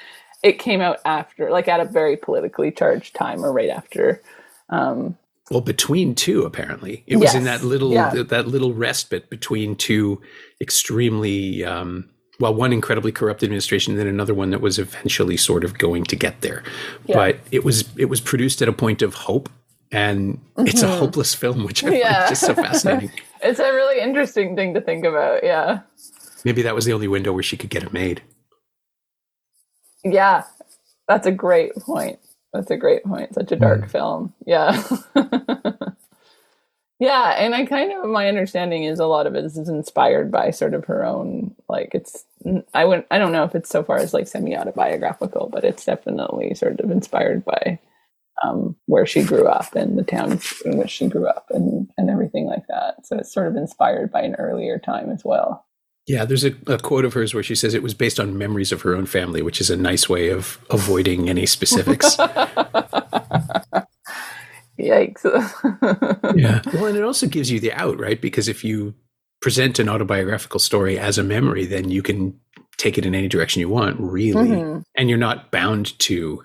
it 0.43 0.59
came 0.59 0.81
out 0.81 0.99
after 1.05 1.51
like 1.51 1.67
at 1.67 1.79
a 1.79 1.85
very 1.85 2.17
politically 2.17 2.71
charged 2.71 3.15
time 3.15 3.43
or 3.45 3.51
right 3.53 3.69
after. 3.69 4.21
Um, 4.69 5.17
Well, 5.51 5.61
between 5.61 6.13
two, 6.15 6.43
apparently, 6.43 7.03
it 7.07 7.17
was 7.17 7.33
in 7.35 7.43
that 7.45 7.63
little 7.63 7.91
Yeah. 7.93 8.09
that, 8.09 8.29
that 8.29 8.47
little 8.47 8.73
respite 8.73 9.29
between 9.29 9.75
two 9.75 10.21
extremely. 10.59 11.63
Um, 11.63 12.09
well, 12.39 12.53
one 12.53 12.71
incredibly 12.71 13.11
corrupt 13.11 13.41
administration, 13.43 13.93
and 13.93 13.99
then 13.99 14.07
another 14.07 14.33
one 14.35 14.51
that 14.51 14.61
was 14.61 14.77
eventually 14.77 15.37
sort 15.37 15.63
of 15.63 15.77
going 15.79 16.03
to 16.05 16.15
get 16.15 16.41
there. 16.41 16.61
Yeah. 17.05 17.15
But 17.15 17.39
it 17.51 17.63
was 17.63 17.85
it 17.97 18.05
was 18.05 18.21
produced 18.21 18.61
at 18.61 18.67
a 18.67 18.73
point 18.73 19.01
of 19.01 19.13
hope, 19.13 19.49
and 19.91 20.39
it's 20.57 20.83
a 20.83 20.87
Mhm. 20.87 20.99
hopeless 20.99 21.33
film, 21.33 21.63
which 21.63 21.83
I 21.83 21.89
Yeah. 21.91 22.13
find 22.19 22.29
just 22.29 22.41
so 22.45 22.53
fascinating. 22.53 23.11
it's 23.41 23.59
a 23.59 23.71
really 23.73 23.99
interesting 24.01 24.55
thing 24.55 24.73
to 24.73 24.81
think 24.81 25.05
about. 25.05 25.43
Yeah, 25.43 25.79
Maybe 26.45 26.61
that 26.61 26.75
was 26.75 26.85
the 26.85 26.93
only 26.93 27.07
window 27.07 27.33
where 27.33 27.43
she 27.43 27.57
could 27.57 27.69
get 27.69 27.83
it 27.83 27.91
made. 27.93 28.21
yeah, 30.03 30.43
that's 31.07 31.27
a 31.27 31.31
great 31.31 31.73
point. 31.75 32.19
That's 32.53 32.71
a 32.71 32.77
great 32.77 33.03
point. 33.03 33.33
Such 33.33 33.51
a 33.51 33.55
dark 33.57 33.81
Mm. 33.81 33.89
film. 33.91 34.33
Yeah. 34.45 34.81
yeah, 36.99 37.31
and 37.37 37.53
I 37.53 37.65
kind 37.65 37.91
of 37.91 38.05
my 38.09 38.27
understanding 38.27 38.83
is 38.83 38.99
a 38.99 39.05
lot 39.05 39.27
of 39.27 39.35
it 39.35 39.45
is 39.45 39.57
inspired 39.57 40.31
by 40.31 40.51
sort 40.51 40.73
of 40.73 40.85
her 40.85 41.03
own 41.05 41.55
like 41.69 41.91
it's 41.93 42.25
I 42.73 42.85
wouldn't 42.85 43.05
I 43.11 43.17
don't 43.17 43.31
know 43.31 43.43
if 43.43 43.53
it's 43.55 43.69
so 43.69 43.83
far 43.83 43.97
as 43.97 44.13
like 44.13 44.27
semi 44.27 44.55
autobiographical, 44.57 45.49
but 45.51 45.63
it's 45.63 45.85
definitely 45.85 46.53
sort 46.55 46.79
of 46.79 46.89
inspired 46.89 47.43
by 47.45 47.79
um, 48.43 48.75
where 48.85 49.05
she 49.05 49.23
grew 49.23 49.47
up 49.47 49.75
and 49.75 49.97
the 49.97 50.03
town 50.03 50.39
in 50.65 50.77
which 50.77 50.89
she 50.91 51.07
grew 51.07 51.27
up 51.27 51.47
and 51.49 51.89
and 51.97 52.09
everything 52.09 52.45
like 52.45 52.67
that. 52.67 53.05
So 53.05 53.17
it's 53.17 53.33
sort 53.33 53.47
of 53.47 53.55
inspired 53.55 54.11
by 54.11 54.21
an 54.21 54.35
earlier 54.35 54.79
time 54.79 55.09
as 55.09 55.23
well. 55.23 55.65
Yeah, 56.07 56.23
there's 56.23 56.45
a, 56.45 56.53
a 56.67 56.77
quote 56.77 57.03
of 57.03 57.13
hers 57.13 57.33
where 57.33 57.43
she 57.43 57.55
says 57.55 57.73
it 57.73 57.83
was 57.83 57.93
based 57.93 58.17
on 58.19 58.37
memories 58.37 58.71
of 58.71 58.81
her 58.83 58.95
own 58.95 59.05
family, 59.05 59.41
which 59.41 59.59
is 59.59 59.69
a 59.69 59.75
nice 59.75 60.07
way 60.07 60.29
of 60.29 60.57
avoiding 60.69 61.29
any 61.29 61.45
specifics. 61.45 62.15
Yikes. 64.79 65.25
yeah. 66.37 66.61
Well, 66.73 66.85
and 66.85 66.97
it 66.97 67.03
also 67.03 67.27
gives 67.27 67.51
you 67.51 67.59
the 67.59 67.73
out, 67.73 67.99
right? 67.99 68.21
Because 68.21 68.47
if 68.47 68.63
you 68.63 68.93
present 69.41 69.79
an 69.79 69.89
autobiographical 69.89 70.59
story 70.59 70.97
as 70.97 71.17
a 71.17 71.23
memory, 71.23 71.65
then 71.65 71.89
you 71.89 72.01
can 72.01 72.39
take 72.77 72.97
it 72.97 73.05
in 73.05 73.13
any 73.13 73.27
direction 73.27 73.59
you 73.59 73.69
want, 73.69 73.99
really. 73.99 74.47
Mhm. 74.49 74.83
And 74.95 75.09
you're 75.09 75.17
not 75.17 75.51
bound 75.51 75.97
to, 75.99 76.43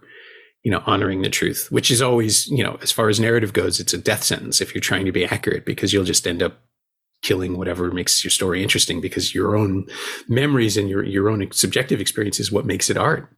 you 0.63 0.71
know, 0.71 0.83
honoring 0.87 1.23
the 1.23 1.31
truth, 1.31 1.69
which 1.71 1.91
is 1.91 2.01
always, 2.01 2.47
you 2.49 2.63
know, 2.63 2.79
as 2.83 2.93
far 2.93 3.09
as 3.09 3.19
narrative 3.19 3.53
goes, 3.53 3.81
it's 3.81 3.93
a 3.93 3.99
death 3.99 4.23
sentence 4.23 4.61
if 4.61 4.75
you're 4.75 4.81
trying 4.81 5.05
to 5.05 5.13
be 5.13 5.25
accurate 5.25 5.65
because 5.65 5.93
you'll 5.93 6.05
just 6.05 6.27
end 6.27 6.43
up 6.43 6.61
killing 7.23 7.57
whatever 7.57 7.91
makes 7.91 8.25
your 8.25 8.31
story 8.31 8.63
interesting 8.63 9.01
because 9.01 9.35
your 9.35 9.57
own 9.57 9.87
memories 10.29 10.77
and 10.77 10.89
your 10.89 11.05
your 11.05 11.29
own 11.29 11.51
subjective 11.53 12.01
experience 12.01 12.39
is 12.39 12.53
what 12.53 12.67
makes 12.67 12.91
it 12.91 12.97
art. 12.97 13.29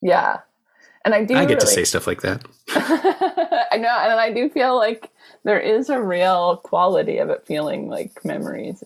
Yeah. 0.00 0.40
And 1.04 1.14
I 1.14 1.24
do 1.24 1.34
I 1.36 1.44
get 1.44 1.60
to 1.60 1.66
say 1.66 1.84
stuff 1.84 2.06
like 2.06 2.22
that. 2.22 2.44
I 2.70 3.76
know, 3.76 3.88
and 3.88 4.20
I 4.20 4.32
do 4.32 4.48
feel 4.48 4.76
like 4.76 5.10
there 5.42 5.60
is 5.60 5.90
a 5.90 6.00
real 6.00 6.58
quality 6.58 7.18
of 7.18 7.28
it 7.28 7.44
feeling 7.46 7.88
like 7.88 8.24
memories 8.24 8.82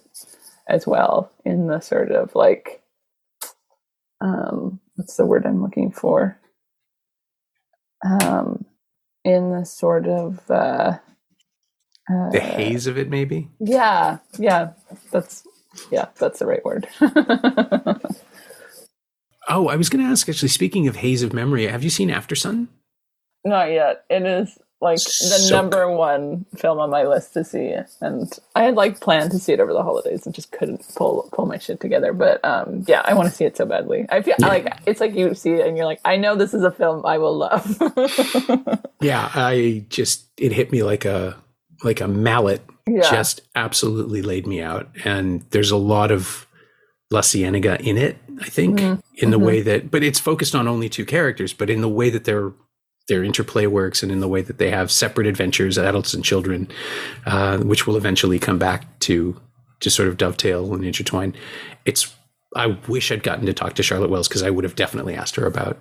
as 0.67 0.87
well 0.87 1.31
in 1.45 1.69
the 1.69 1.81
sort 1.81 2.11
of 2.11 2.35
like 2.35 2.83
um 4.21 4.81
what's 4.97 5.17
the 5.17 5.27
word 5.27 5.47
I'm 5.47 5.63
looking 5.63 5.93
for? 5.93 6.39
Um 8.05 8.67
in 9.25 9.53
the 9.53 9.65
sort 9.67 10.07
of 10.09 10.41
uh, 10.51 10.99
uh 12.11 12.31
The 12.33 12.41
haze 12.41 12.87
of 12.87 12.99
it, 12.99 13.11
maybe. 13.11 13.51
Yeah, 13.61 14.19
yeah. 14.39 14.73
That's 15.13 15.45
yeah, 15.91 16.07
that's 16.19 16.41
the 16.41 16.47
right 16.47 16.65
word. 16.65 16.89
Oh, 19.49 19.69
I 19.69 19.77
was 19.77 19.89
going 19.91 20.05
to 20.05 20.11
ask 20.11 20.29
actually. 20.29 20.49
Speaking 20.49 20.89
of 20.89 20.97
haze 20.97 21.23
of 21.23 21.33
memory, 21.33 21.67
have 21.67 21.85
you 21.85 21.91
seen 21.91 22.11
Aftersun? 22.11 22.69
Not 23.45 23.73
yet. 23.73 24.05
It 24.11 24.25
is 24.27 24.59
like 24.81 24.99
the 24.99 25.09
So 25.11 25.57
number 25.57 25.91
one 25.91 26.47
film 26.57 26.79
on 26.79 26.89
my 26.91 27.03
list 27.05 27.33
to 27.35 27.45
see, 27.45 27.75
and 28.01 28.31
I 28.55 28.63
had 28.63 28.75
like 28.77 29.01
planned 29.01 29.33
to 29.33 29.39
see 29.39 29.53
it 29.53 29.61
over 29.61 29.73
the 29.73 29.83
holidays 29.83 30.25
and 30.25 30.35
just 30.35 30.53
couldn't 30.53 30.85
pull 30.95 31.29
pull 31.33 31.47
my 31.47 31.59
shit 31.59 31.81
together. 31.81 32.13
But 32.13 32.45
um, 32.45 32.85
yeah, 32.87 33.03
I 33.05 33.15
want 33.15 33.29
to 33.29 33.35
see 33.35 33.45
it 33.45 33.57
so 33.57 33.67
badly. 33.67 34.07
I 34.09 34.23
feel 34.23 34.37
like 34.41 34.73
it's 34.87 35.01
like 35.01 35.15
you 35.17 35.35
see 35.35 35.53
it 35.55 35.67
and 35.67 35.77
you're 35.77 35.87
like, 35.87 36.01
I 36.05 36.17
know 36.17 36.37
this 36.37 36.55
is 36.55 36.63
a 36.63 36.71
film 36.71 37.05
I 37.05 37.19
will 37.19 37.37
love. 37.37 37.67
Yeah, 39.01 39.31
I 39.33 39.85
just 39.91 40.27
it 40.37 40.53
hit 40.53 40.73
me 40.73 40.83
like 40.83 41.05
a 41.05 41.37
like 41.85 42.01
a 42.01 42.09
mallet. 42.09 42.63
yeah, 42.89 43.09
Just 43.09 43.43
absolutely 43.55 44.23
laid 44.23 44.45
me 44.47 44.61
out. 44.61 44.89
And 45.05 45.45
there's 45.51 45.71
a 45.71 45.77
lot 45.77 46.11
of 46.11 46.47
La 47.13 47.21
Cienega 47.23 47.81
in 47.81 47.97
it, 47.97 48.17
I 48.41 48.47
think, 48.49 48.81
Mhm. 48.81 49.01
in 49.15 49.31
the 49.31 49.39
Mhm. 49.39 49.45
way 49.47 49.61
that 49.63 49.91
but 49.93 50.03
it's 50.03 50.19
focused 50.19 50.55
on 50.57 50.67
only 50.67 50.89
two 50.89 51.05
characters, 51.05 51.53
but 51.53 51.71
in 51.71 51.81
the 51.81 51.89
way 51.89 52.11
that 52.11 52.25
their 52.25 52.53
their 53.09 53.25
interplay 53.25 53.67
works 53.67 54.03
and 54.03 54.13
in 54.13 54.21
the 54.21 54.29
way 54.29 54.43
that 54.43 54.59
they 54.59 54.71
have 54.71 54.91
separate 54.91 55.27
adventures, 55.27 55.79
adults 55.79 56.15
and 56.15 56.25
children, 56.25 56.69
uh, 57.27 57.59
which 57.59 57.87
will 57.87 57.97
eventually 57.97 58.39
come 58.39 58.59
back 58.59 58.99
to 59.01 59.39
to 59.81 59.91
sort 59.91 60.09
of 60.09 60.17
dovetail 60.17 60.75
and 60.75 60.85
intertwine. 60.85 61.35
It's 61.85 62.15
I 62.57 62.79
wish 62.89 63.13
I'd 63.13 63.23
gotten 63.23 63.47
to 63.47 63.53
talk 63.53 63.75
to 63.75 63.83
Charlotte 63.83 64.11
Wells 64.11 64.29
because 64.29 64.43
I 64.43 64.51
would 64.51 64.65
have 64.65 64.75
definitely 64.75 65.15
asked 65.15 65.37
her 65.37 65.47
about 65.47 65.79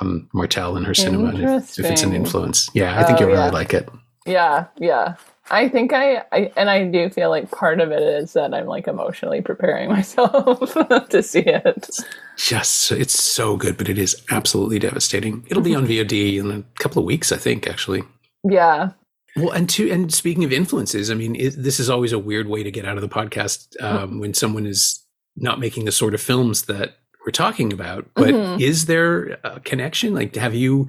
um, 0.00 0.28
Martel 0.32 0.76
and 0.76 0.86
her 0.86 0.94
cinema 0.94 1.34
if, 1.34 1.78
if 1.78 1.84
it's 1.86 2.02
an 2.02 2.12
influence. 2.14 2.68
Yeah, 2.74 2.98
I 2.98 3.04
think 3.04 3.18
Oh, 3.18 3.22
you'll 3.24 3.30
yeah. 3.34 3.40
really 3.40 3.50
like 3.52 3.74
it. 3.74 3.88
yeah, 4.26 4.66
yeah. 4.78 5.14
I 5.50 5.68
think 5.68 5.92
I, 5.92 6.22
I 6.32 6.52
and 6.56 6.70
I 6.70 6.84
do 6.86 7.10
feel 7.10 7.28
like 7.28 7.50
part 7.50 7.80
of 7.80 7.90
it 7.92 8.02
is 8.02 8.32
that 8.32 8.54
I'm 8.54 8.66
like 8.66 8.86
emotionally 8.88 9.42
preparing 9.42 9.88
myself 9.90 10.74
to 11.10 11.22
see 11.22 11.40
it. 11.40 11.88
Just 12.36 12.90
it's 12.92 13.22
so 13.22 13.56
good, 13.56 13.76
but 13.76 13.88
it 13.88 13.98
is 13.98 14.16
absolutely 14.30 14.78
devastating. 14.78 15.44
It'll 15.50 15.62
be 15.62 15.74
on 15.74 15.86
VOD 15.86 16.38
in 16.38 16.50
a 16.50 16.62
couple 16.82 17.00
of 17.00 17.06
weeks, 17.06 17.30
I 17.30 17.36
think, 17.36 17.66
actually. 17.68 18.02
Yeah, 18.42 18.90
Well, 19.36 19.50
and 19.50 19.68
to 19.70 19.90
and 19.90 20.12
speaking 20.12 20.44
of 20.44 20.52
influences, 20.52 21.10
I 21.10 21.14
mean, 21.14 21.34
it, 21.36 21.54
this 21.56 21.78
is 21.80 21.88
always 21.90 22.12
a 22.12 22.18
weird 22.18 22.48
way 22.48 22.62
to 22.62 22.70
get 22.70 22.84
out 22.86 22.96
of 22.96 23.02
the 23.02 23.08
podcast 23.08 23.80
um, 23.82 24.20
when 24.20 24.34
someone 24.34 24.66
is 24.66 25.02
not 25.36 25.58
making 25.60 25.84
the 25.84 25.92
sort 25.92 26.14
of 26.14 26.20
films 26.20 26.62
that 26.66 26.96
we're 27.24 27.32
talking 27.32 27.72
about. 27.72 28.06
But 28.14 28.34
Mhm. 28.34 28.60
is 28.60 28.86
there 28.86 29.38
a 29.44 29.60
connection? 29.60 30.14
Like, 30.14 30.36
have 30.36 30.54
you 30.54 30.88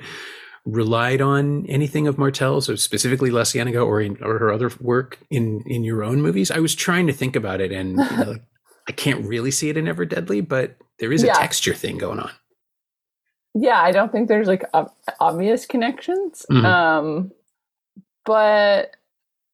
relied 0.65 1.21
on 1.21 1.65
anything 1.67 2.07
of 2.07 2.17
Martel's, 2.17 2.69
or 2.69 2.75
specifically 2.77 3.29
La 3.31 3.41
Ciénaga, 3.41 3.85
or 3.85 4.01
in, 4.01 4.17
or 4.23 4.39
her 4.39 4.51
other 4.51 4.71
work 4.81 5.19
in 5.29 5.63
in 5.67 5.83
your 5.83 6.03
own 6.03 6.21
movies? 6.21 6.51
I 6.51 6.59
was 6.59 6.73
trying 6.75 7.07
to 7.07 7.13
think 7.13 7.35
about 7.35 7.61
it, 7.61 7.71
and 7.71 7.91
you 7.97 8.17
know, 8.17 8.35
I 8.87 8.91
can't 8.91 9.25
really 9.25 9.51
see 9.51 9.69
it 9.69 9.77
in 9.77 9.87
Ever 9.87 10.05
Deadly, 10.05 10.41
but 10.41 10.75
there 10.99 11.11
is 11.13 11.23
a 11.23 11.27
Yeah. 11.27 11.33
texture 11.33 11.73
thing 11.73 11.97
going 11.97 12.19
on. 12.19 12.31
yeah. 13.53 13.81
I 13.81 13.91
don't 13.91 14.11
think 14.11 14.27
there's 14.27 14.47
like 14.47 14.63
ob- 14.73 14.91
obvious 15.19 15.65
connections. 15.65 16.45
Mhm. 16.51 16.63
Um, 16.65 17.31
but 18.25 18.91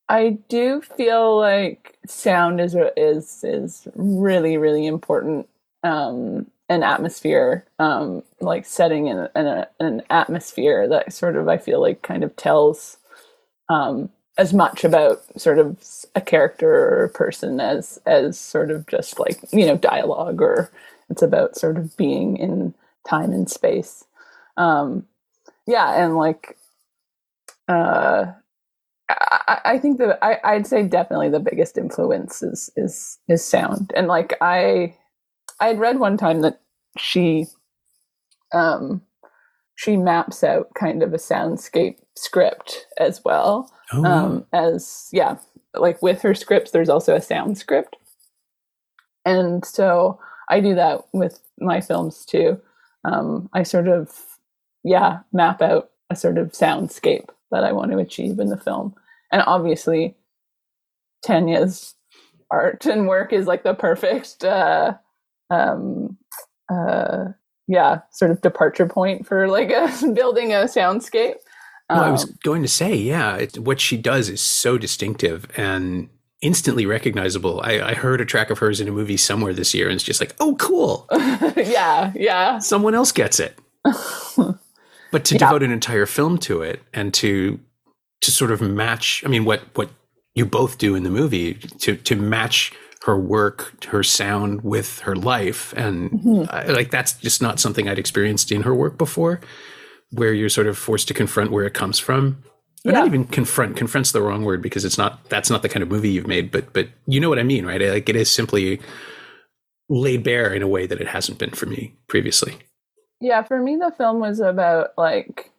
I 0.10 0.40
do 0.50 0.82
feel 0.82 1.38
like 1.38 1.98
sound 2.08 2.60
is 2.62 2.76
is 2.98 3.44
is 3.44 3.88
really 3.96 4.58
really 4.58 4.86
important. 4.88 5.48
Um, 5.84 6.48
an 6.72 6.84
atmosphere, 6.84 7.66
um, 7.80 8.24
like 8.42 8.66
setting 8.66 9.08
in, 9.08 9.28
in 9.36 9.48
a, 9.48 9.68
an 9.82 10.04
atmosphere 10.10 10.88
that 10.90 11.14
sort 11.14 11.36
of 11.38 11.50
I 11.50 11.58
feel 11.58 11.82
like 11.82 12.02
kind 12.04 12.24
of 12.24 12.36
tells 12.38 12.98
um, 13.70 14.10
as 14.38 14.54
much 14.54 14.84
about 14.84 15.22
sort 15.40 15.60
of 15.60 15.78
a 16.16 16.22
character 16.22 16.70
or 16.72 17.06
a 17.06 17.10
person 17.10 17.60
as 17.60 18.00
as 18.06 18.40
sort 18.40 18.72
of 18.72 18.88
just 18.88 19.20
like 19.20 19.40
you 19.54 19.66
know 19.66 19.78
dialogue 19.78 20.42
or 20.42 20.72
it's 21.10 21.22
about 21.22 21.58
sort 21.58 21.78
of 21.78 21.96
being 21.98 22.38
in 22.38 22.74
time 23.08 23.34
and 23.34 23.50
space. 23.50 24.06
Um, 24.58 25.06
yeah, 25.68 26.04
and 26.04 26.18
like 26.18 26.58
uh, 27.68 28.34
I, 29.10 29.60
I 29.66 29.78
think 29.80 30.00
that 30.00 30.20
I, 30.24 30.40
I'd 30.44 30.68
say 30.68 30.84
definitely 30.88 31.30
the 31.30 31.40
biggest 31.40 31.78
influence 31.78 32.44
is 32.44 32.70
is 32.78 33.20
is 33.30 33.46
sound, 33.46 33.94
and 33.96 34.08
like 34.08 34.36
I 34.42 34.96
I 35.62 35.68
had 35.68 35.80
read 35.80 36.00
one 36.00 36.18
time 36.18 36.42
that 36.42 36.60
she 36.98 37.46
um 38.54 39.02
she 39.76 39.96
maps 39.96 40.44
out 40.44 40.68
kind 40.76 41.02
of 41.04 41.14
a 41.14 41.18
soundscape 41.18 41.98
script 42.18 42.88
as 42.98 43.24
well 43.24 43.72
Oh, 43.94 44.04
um 44.06 44.46
as 44.54 45.08
yeah 45.14 45.38
like 45.76 46.02
with 46.02 46.22
her 46.24 46.34
scripts 46.34 46.72
there's 46.72 46.90
also 46.90 47.16
a 47.16 47.22
sound 47.22 47.58
script. 47.58 47.96
And 49.26 49.64
so 49.66 50.20
i 50.50 50.60
do 50.60 50.76
that 50.76 51.02
with 51.14 51.40
my 51.60 51.80
films 51.80 52.26
too. 52.26 52.60
Um 53.06 53.50
i 53.54 53.64
sort 53.64 53.88
of 53.88 54.38
yeah 54.84 55.20
map 55.32 55.62
out 55.62 55.92
a 56.10 56.16
sort 56.16 56.38
of 56.38 56.52
soundscape 56.52 57.30
that 57.52 57.64
i 57.64 57.72
want 57.72 57.92
to 57.92 58.00
achieve 58.00 58.40
in 58.40 58.50
the 58.50 58.58
film. 58.58 58.96
And 59.32 59.44
obviously 59.48 60.16
tanya's 61.24 61.96
art 62.50 62.86
and 62.86 63.08
work 63.08 63.32
is 63.32 63.48
like 63.48 63.64
the 63.64 63.74
perfect 63.74 64.44
uh 64.44 64.96
um 65.52 66.18
uh 66.74 67.26
yeah 67.70 68.02
sort 68.14 68.32
of 68.32 68.42
departure 68.42 68.88
point 68.88 69.28
for 69.28 69.50
like 69.50 69.72
a 69.72 69.90
building 70.14 70.54
a 70.54 70.66
soundscape 70.66 71.36
Well, 71.92 72.04
I 72.04 72.12
was 72.12 72.26
Um, 72.26 72.40
going 72.44 72.64
to 72.64 72.70
say, 72.70 72.96
yeah, 72.96 73.38
it, 73.38 73.60
what 73.60 73.82
she 73.82 73.98
does 73.98 74.30
is 74.30 74.42
so 74.42 74.78
distinctive 74.78 75.48
and 75.58 76.10
instantly 76.42 76.86
recognizable. 76.86 77.62
I, 77.64 77.82
I 77.82 77.94
heard 77.96 78.22
a 78.22 78.26
track 78.26 78.50
of 78.52 78.60
hers 78.60 78.82
in 78.82 78.88
a 78.90 78.92
movie 78.94 79.18
somewhere 79.18 79.54
this 79.54 79.74
year, 79.74 79.88
and 79.88 79.96
it's 79.96 80.04
just 80.04 80.22
like, 80.22 80.36
oh, 80.40 80.56
cool, 80.58 81.08
yeah 81.58 82.14
yeah 82.16 82.60
someone 82.60 82.96
else 82.96 83.12
gets 83.12 83.40
it. 83.40 83.58
But 85.12 85.26
to 85.26 85.36
Yeah. 85.36 85.38
devote 85.38 85.64
an 85.64 85.72
entire 85.72 86.06
film 86.08 86.38
to 86.40 86.62
it 86.64 86.82
and 86.94 87.14
to 87.16 87.60
to 88.22 88.32
sort 88.32 88.52
of 88.52 88.62
match, 88.62 89.24
I 89.26 89.30
mean, 89.30 89.46
what 89.46 89.62
what 89.76 89.90
you 90.36 90.46
both 90.46 90.78
do 90.80 90.96
in 90.96 91.04
the 91.04 91.12
movie 91.12 91.56
to 91.56 91.96
to 91.98 92.16
match 92.16 92.74
her 93.06 93.20
work, 93.20 93.86
her 93.86 94.04
sound 94.04 94.62
with 94.62 95.00
her 95.00 95.16
life, 95.16 95.74
and 95.76 96.12
Mhm. 96.12 96.54
I, 96.54 96.66
like 96.72 96.92
that's 96.92 97.14
just 97.14 97.42
not 97.42 97.60
something 97.60 97.88
I'd 97.90 97.98
experienced 98.00 98.52
in 98.52 98.62
her 98.64 98.76
work 98.76 98.98
before, 98.98 99.40
where 100.12 100.34
you're 100.34 100.50
sort 100.50 100.68
of 100.68 100.78
forced 100.78 101.08
to 101.08 101.14
confront 101.14 101.52
where 101.52 101.66
it 101.66 101.74
comes 101.74 101.98
from. 102.00 102.44
Or 102.86 102.92
Yeah. 102.92 103.00
not 103.00 103.08
even 103.08 103.26
confront. 103.26 103.76
Confront's 103.76 104.12
the 104.12 104.22
wrong 104.24 104.44
word 104.44 104.62
because 104.62 104.86
it's 104.86 104.98
not. 104.98 105.30
That's 105.30 105.50
not 105.52 105.62
the 105.62 105.70
kind 105.70 105.84
of 105.84 105.90
movie 105.90 106.10
you've 106.10 106.28
made. 106.28 106.52
But 106.52 106.74
but 106.74 106.88
you 107.06 107.20
know 107.20 107.30
what 107.30 107.38
I 107.40 107.44
mean, 107.44 107.66
right? 107.66 107.82
Like 107.82 108.10
it 108.10 108.16
is 108.16 108.30
simply 108.30 108.80
laid 109.90 110.24
bare 110.24 110.54
in 110.54 110.62
a 110.62 110.68
way 110.68 110.88
that 110.88 111.02
it 111.02 111.08
hasn't 111.08 111.38
been 111.38 111.52
for 111.52 111.66
me 111.68 111.96
previously. 112.08 112.58
Yeah, 113.20 113.44
for 113.44 113.62
me, 113.62 113.76
the 113.78 113.92
film 113.92 114.20
was 114.20 114.40
about 114.40 114.92
like 114.98 115.52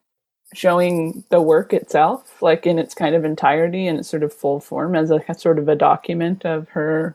showing 0.55 1.25
the 1.31 1.41
work 1.41 1.73
itself, 1.73 2.43
like 2.43 2.67
in 2.67 2.79
its 2.79 2.95
kind 2.95 3.15
of 3.15 3.25
entirety 3.25 3.87
and 3.87 3.99
its 4.01 4.09
sort 4.09 4.23
of 4.23 4.33
full 4.33 4.59
form 4.61 4.95
as 4.97 5.11
a 5.11 5.21
sort 5.37 5.59
of 5.59 5.69
a 5.69 5.77
document 5.77 6.45
of 6.45 6.69
her, 6.71 7.15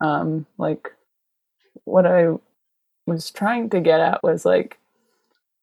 um, 0.00 0.46
like 0.58 0.92
what 1.84 2.06
I 2.06 2.28
was 3.06 3.30
trying 3.30 3.70
to 3.70 3.80
get 3.80 4.00
at 4.00 4.22
was 4.22 4.44
like, 4.44 4.78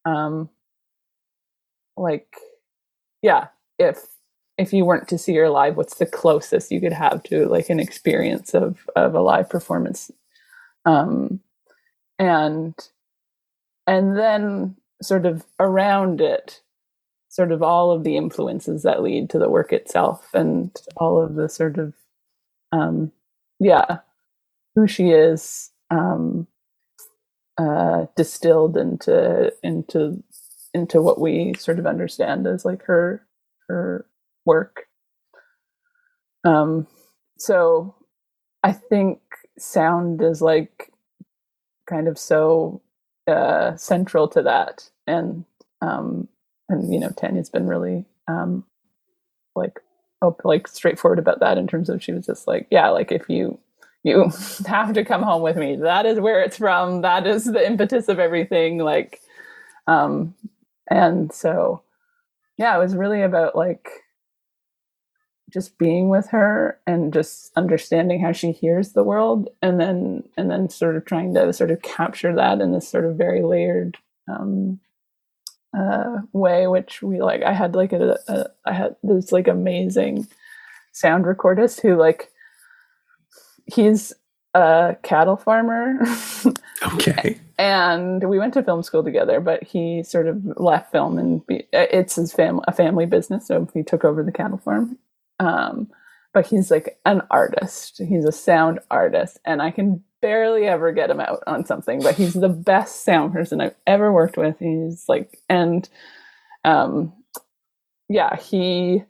um, 0.04 0.48
like, 1.96 2.36
yeah, 3.22 3.48
if 3.78 3.98
if 4.56 4.72
you 4.72 4.84
weren't 4.84 5.08
to 5.08 5.18
see 5.18 5.34
her 5.36 5.48
live, 5.48 5.76
what's 5.76 5.96
the 5.96 6.06
closest 6.06 6.72
you 6.72 6.80
could 6.80 6.92
have 6.92 7.22
to 7.24 7.46
like 7.48 7.70
an 7.70 7.80
experience 7.80 8.54
of 8.54 8.88
of 8.96 9.14
a 9.14 9.20
live 9.20 9.48
performance, 9.48 10.10
um, 10.84 11.40
and 12.18 12.74
and 13.86 14.16
then 14.16 14.76
sort 15.02 15.26
of 15.26 15.44
around 15.60 16.20
it 16.20 16.60
sort 17.28 17.52
of 17.52 17.62
all 17.62 17.90
of 17.90 18.04
the 18.04 18.16
influences 18.16 18.82
that 18.82 19.02
lead 19.02 19.30
to 19.30 19.38
the 19.38 19.48
work 19.48 19.72
itself 19.72 20.28
and 20.34 20.76
all 20.96 21.22
of 21.22 21.34
the 21.34 21.48
sort 21.48 21.78
of 21.78 21.94
um 22.72 23.12
yeah 23.60 23.98
who 24.78 24.86
she 24.86 25.10
is 25.10 25.70
um 25.90 26.46
uh 27.58 28.06
distilled 28.16 28.76
into 28.76 29.52
into 29.62 30.22
into 30.74 31.02
what 31.02 31.20
we 31.20 31.54
sort 31.58 31.78
of 31.78 31.86
understand 31.86 32.46
as 32.46 32.64
like 32.64 32.82
her 32.84 33.26
her 33.68 34.06
work. 34.44 34.86
Um 36.44 36.86
so 37.38 37.94
i 38.64 38.72
think 38.72 39.20
sound 39.58 40.20
is 40.20 40.42
like 40.42 40.90
kind 41.88 42.08
of 42.08 42.18
so 42.18 42.82
uh, 43.28 43.76
central 43.76 44.28
to 44.28 44.42
that, 44.42 44.88
and 45.06 45.44
um, 45.80 46.28
and 46.68 46.92
you 46.92 46.98
know, 46.98 47.10
Tanya's 47.10 47.50
been 47.50 47.66
really 47.66 48.06
um, 48.28 48.64
like 49.54 49.80
oh, 50.22 50.36
like 50.44 50.66
straightforward 50.66 51.18
about 51.18 51.40
that 51.40 51.58
in 51.58 51.66
terms 51.66 51.88
of 51.88 52.02
she 52.02 52.12
was 52.12 52.26
just 52.26 52.46
like, 52.46 52.66
yeah, 52.70 52.88
like 52.88 53.12
if 53.12 53.28
you 53.28 53.58
you 54.04 54.30
have 54.66 54.92
to 54.94 55.04
come 55.04 55.22
home 55.22 55.42
with 55.42 55.56
me, 55.56 55.76
that 55.76 56.06
is 56.06 56.20
where 56.20 56.42
it's 56.42 56.58
from. 56.58 57.02
That 57.02 57.26
is 57.26 57.44
the 57.44 57.64
impetus 57.66 58.08
of 58.08 58.18
everything. 58.18 58.78
Like, 58.78 59.20
um, 59.86 60.34
and 60.90 61.32
so 61.32 61.82
yeah, 62.56 62.76
it 62.76 62.80
was 62.80 62.96
really 62.96 63.22
about 63.22 63.56
like 63.56 63.88
just 65.50 65.78
being 65.78 66.10
with 66.10 66.28
her 66.28 66.78
and 66.86 67.12
just 67.12 67.50
understanding 67.56 68.20
how 68.20 68.32
she 68.32 68.52
hears 68.52 68.92
the 68.92 69.02
world 69.02 69.48
and 69.62 69.80
then 69.80 70.22
and 70.36 70.50
then 70.50 70.68
sort 70.68 70.96
of 70.96 71.06
trying 71.06 71.32
to 71.34 71.52
sort 71.54 71.70
of 71.70 71.80
capture 71.80 72.34
that 72.34 72.60
in 72.60 72.72
this 72.72 72.86
sort 72.88 73.06
of 73.06 73.16
very 73.16 73.42
layered 73.42 73.96
um 74.28 74.78
uh, 75.76 76.18
way, 76.32 76.66
which 76.66 77.02
we 77.02 77.20
like. 77.20 77.42
I 77.42 77.52
had 77.52 77.74
like 77.74 77.92
a, 77.92 78.18
a 78.28 78.46
I 78.64 78.72
had 78.72 78.96
this 79.02 79.32
like 79.32 79.48
amazing 79.48 80.26
sound 80.92 81.24
recordist 81.24 81.80
who 81.80 81.96
like 81.96 82.30
he's 83.72 84.12
a 84.54 84.96
cattle 85.02 85.36
farmer. 85.36 86.00
okay. 86.94 87.38
And 87.58 88.28
we 88.28 88.38
went 88.38 88.54
to 88.54 88.62
film 88.62 88.82
school 88.82 89.02
together, 89.02 89.40
but 89.40 89.62
he 89.64 90.02
sort 90.02 90.28
of 90.28 90.42
left 90.56 90.92
film 90.92 91.18
and 91.18 91.46
be, 91.46 91.66
it's 91.72 92.14
his 92.16 92.32
family 92.32 92.64
a 92.68 92.72
family 92.72 93.06
business, 93.06 93.46
so 93.46 93.68
he 93.74 93.82
took 93.82 94.04
over 94.04 94.22
the 94.22 94.32
cattle 94.32 94.58
farm. 94.58 94.98
Um, 95.40 95.88
but 96.32 96.46
he's 96.46 96.70
like 96.70 96.98
an 97.04 97.22
artist. 97.30 98.00
He's 98.06 98.24
a 98.24 98.32
sound 98.32 98.80
artist, 98.90 99.40
and 99.44 99.60
I 99.60 99.70
can 99.70 100.04
barely 100.20 100.66
ever 100.66 100.92
get 100.92 101.10
him 101.10 101.20
out 101.20 101.42
on 101.46 101.64
something, 101.64 102.00
but 102.02 102.14
he's 102.14 102.34
the 102.34 102.48
best 102.48 103.04
sound 103.04 103.32
person 103.32 103.60
I've 103.60 103.74
ever 103.86 104.12
worked 104.12 104.36
with. 104.36 104.58
He's 104.58 105.04
like, 105.08 105.38
and 105.48 105.88
um, 106.64 107.12
yeah, 108.08 108.36
he. 108.36 109.04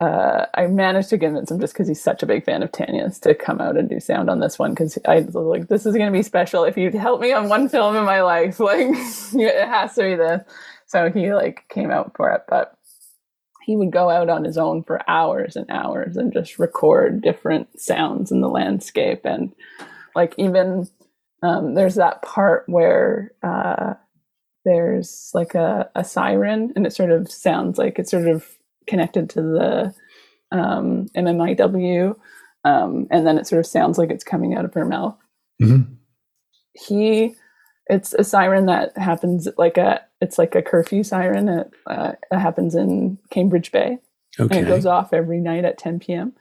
Uh, 0.00 0.46
I 0.54 0.66
managed 0.66 1.08
to 1.10 1.18
convince 1.18 1.50
him 1.50 1.60
just 1.60 1.72
because 1.72 1.88
he's 1.88 2.02
such 2.02 2.22
a 2.22 2.26
big 2.26 2.44
fan 2.44 2.62
of 2.62 2.72
Tanya's 2.72 3.18
to 3.20 3.34
come 3.34 3.60
out 3.60 3.76
and 3.76 3.88
do 3.88 4.00
sound 4.00 4.28
on 4.28 4.40
this 4.40 4.58
one 4.58 4.72
because 4.72 4.98
I 5.06 5.20
was 5.20 5.34
like, 5.34 5.68
this 5.68 5.86
is 5.86 5.94
going 5.94 6.12
to 6.12 6.16
be 6.16 6.22
special. 6.22 6.64
If 6.64 6.76
you 6.76 6.90
help 6.90 7.20
me 7.20 7.32
on 7.32 7.48
one 7.48 7.68
film 7.68 7.96
in 7.96 8.04
my 8.04 8.22
life, 8.22 8.58
like 8.60 8.88
it 8.88 9.68
has 9.68 9.94
to 9.94 10.02
be 10.02 10.16
this. 10.16 10.42
So 10.86 11.10
he 11.10 11.32
like 11.32 11.64
came 11.68 11.90
out 11.90 12.12
for 12.16 12.32
it, 12.32 12.42
but 12.48 12.76
he 13.64 13.76
would 13.76 13.92
go 13.92 14.10
out 14.10 14.28
on 14.28 14.44
his 14.44 14.58
own 14.58 14.82
for 14.82 15.08
hours 15.08 15.56
and 15.56 15.70
hours 15.70 16.16
and 16.16 16.32
just 16.32 16.58
record 16.58 17.22
different 17.22 17.80
sounds 17.80 18.30
in 18.30 18.40
the 18.40 18.48
landscape 18.48 19.22
and 19.24 19.54
like 20.14 20.34
even 20.36 20.86
um, 21.42 21.74
there's 21.74 21.96
that 21.96 22.22
part 22.22 22.64
where 22.68 23.32
uh, 23.42 23.94
there's 24.64 25.30
like 25.34 25.54
a, 25.54 25.90
a 25.94 26.04
siren 26.04 26.72
and 26.76 26.86
it 26.86 26.92
sort 26.92 27.10
of 27.10 27.30
sounds 27.30 27.78
like 27.78 27.98
it's 27.98 28.10
sort 28.10 28.28
of 28.28 28.53
connected 28.86 29.30
to 29.30 29.42
the 29.42 29.94
um, 30.50 31.06
MMIW 31.16 32.16
um, 32.64 33.06
and 33.10 33.26
then 33.26 33.38
it 33.38 33.46
sort 33.46 33.60
of 33.60 33.66
sounds 33.66 33.98
like 33.98 34.10
it's 34.10 34.24
coming 34.24 34.54
out 34.54 34.64
of 34.64 34.74
her 34.74 34.84
mouth. 34.84 35.16
Mm-hmm. 35.62 35.92
He, 36.72 37.34
it's 37.86 38.14
a 38.14 38.24
siren 38.24 38.66
that 38.66 38.96
happens 38.96 39.46
like 39.58 39.76
a, 39.76 40.00
it's 40.20 40.38
like 40.38 40.54
a 40.54 40.62
curfew 40.62 41.02
siren. 41.04 41.48
It, 41.48 41.70
uh, 41.86 42.12
it 42.30 42.38
happens 42.38 42.74
in 42.74 43.18
Cambridge 43.30 43.70
Bay. 43.70 43.98
Okay. 44.40 44.58
And 44.58 44.66
it 44.66 44.70
goes 44.70 44.86
off 44.86 45.12
every 45.12 45.40
night 45.40 45.64
at 45.64 45.78
10 45.78 46.00
p.m. 46.00 46.32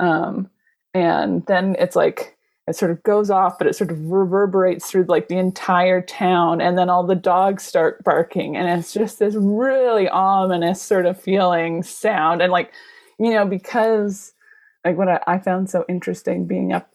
Um, 0.00 0.50
and 0.94 1.44
then 1.46 1.76
it's 1.78 1.94
like 1.94 2.36
it 2.70 2.76
sort 2.76 2.92
of 2.92 3.02
goes 3.02 3.30
off, 3.30 3.58
but 3.58 3.66
it 3.66 3.74
sort 3.74 3.90
of 3.90 4.10
reverberates 4.10 4.88
through 4.88 5.04
like 5.08 5.28
the 5.28 5.36
entire 5.36 6.00
town, 6.00 6.60
and 6.60 6.78
then 6.78 6.88
all 6.88 7.04
the 7.04 7.16
dogs 7.16 7.64
start 7.64 8.02
barking, 8.04 8.56
and 8.56 8.68
it's 8.78 8.92
just 8.92 9.18
this 9.18 9.34
really 9.34 10.08
ominous 10.08 10.80
sort 10.80 11.04
of 11.04 11.20
feeling 11.20 11.82
sound, 11.82 12.40
and 12.40 12.52
like 12.52 12.72
you 13.18 13.30
know 13.30 13.44
because 13.44 14.32
like 14.84 14.96
what 14.96 15.08
I, 15.08 15.20
I 15.26 15.38
found 15.38 15.68
so 15.68 15.84
interesting 15.88 16.46
being 16.46 16.72
up 16.72 16.88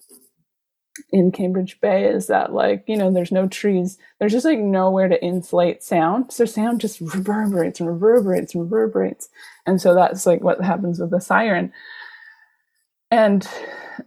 in 1.11 1.31
Cambridge 1.31 1.79
Bay 1.81 2.05
is 2.05 2.27
that 2.27 2.53
like 2.53 2.85
you 2.87 2.95
know 2.95 3.11
there's 3.11 3.31
no 3.31 3.47
trees, 3.47 3.97
there's 4.19 4.31
just 4.31 4.45
like 4.45 4.59
nowhere 4.59 5.09
to 5.09 5.23
insulate 5.23 5.83
sound, 5.83 6.31
so 6.31 6.45
sound 6.45 6.79
just 6.79 7.01
reverberates 7.01 7.81
and 7.81 7.89
reverberates 7.89 8.55
and 8.55 8.63
reverberates, 8.63 9.27
and 9.65 9.81
so 9.81 9.93
that's 9.93 10.25
like 10.25 10.41
what 10.41 10.61
happens 10.61 10.99
with 10.99 11.11
the 11.11 11.19
siren, 11.19 11.73
and 13.15 13.47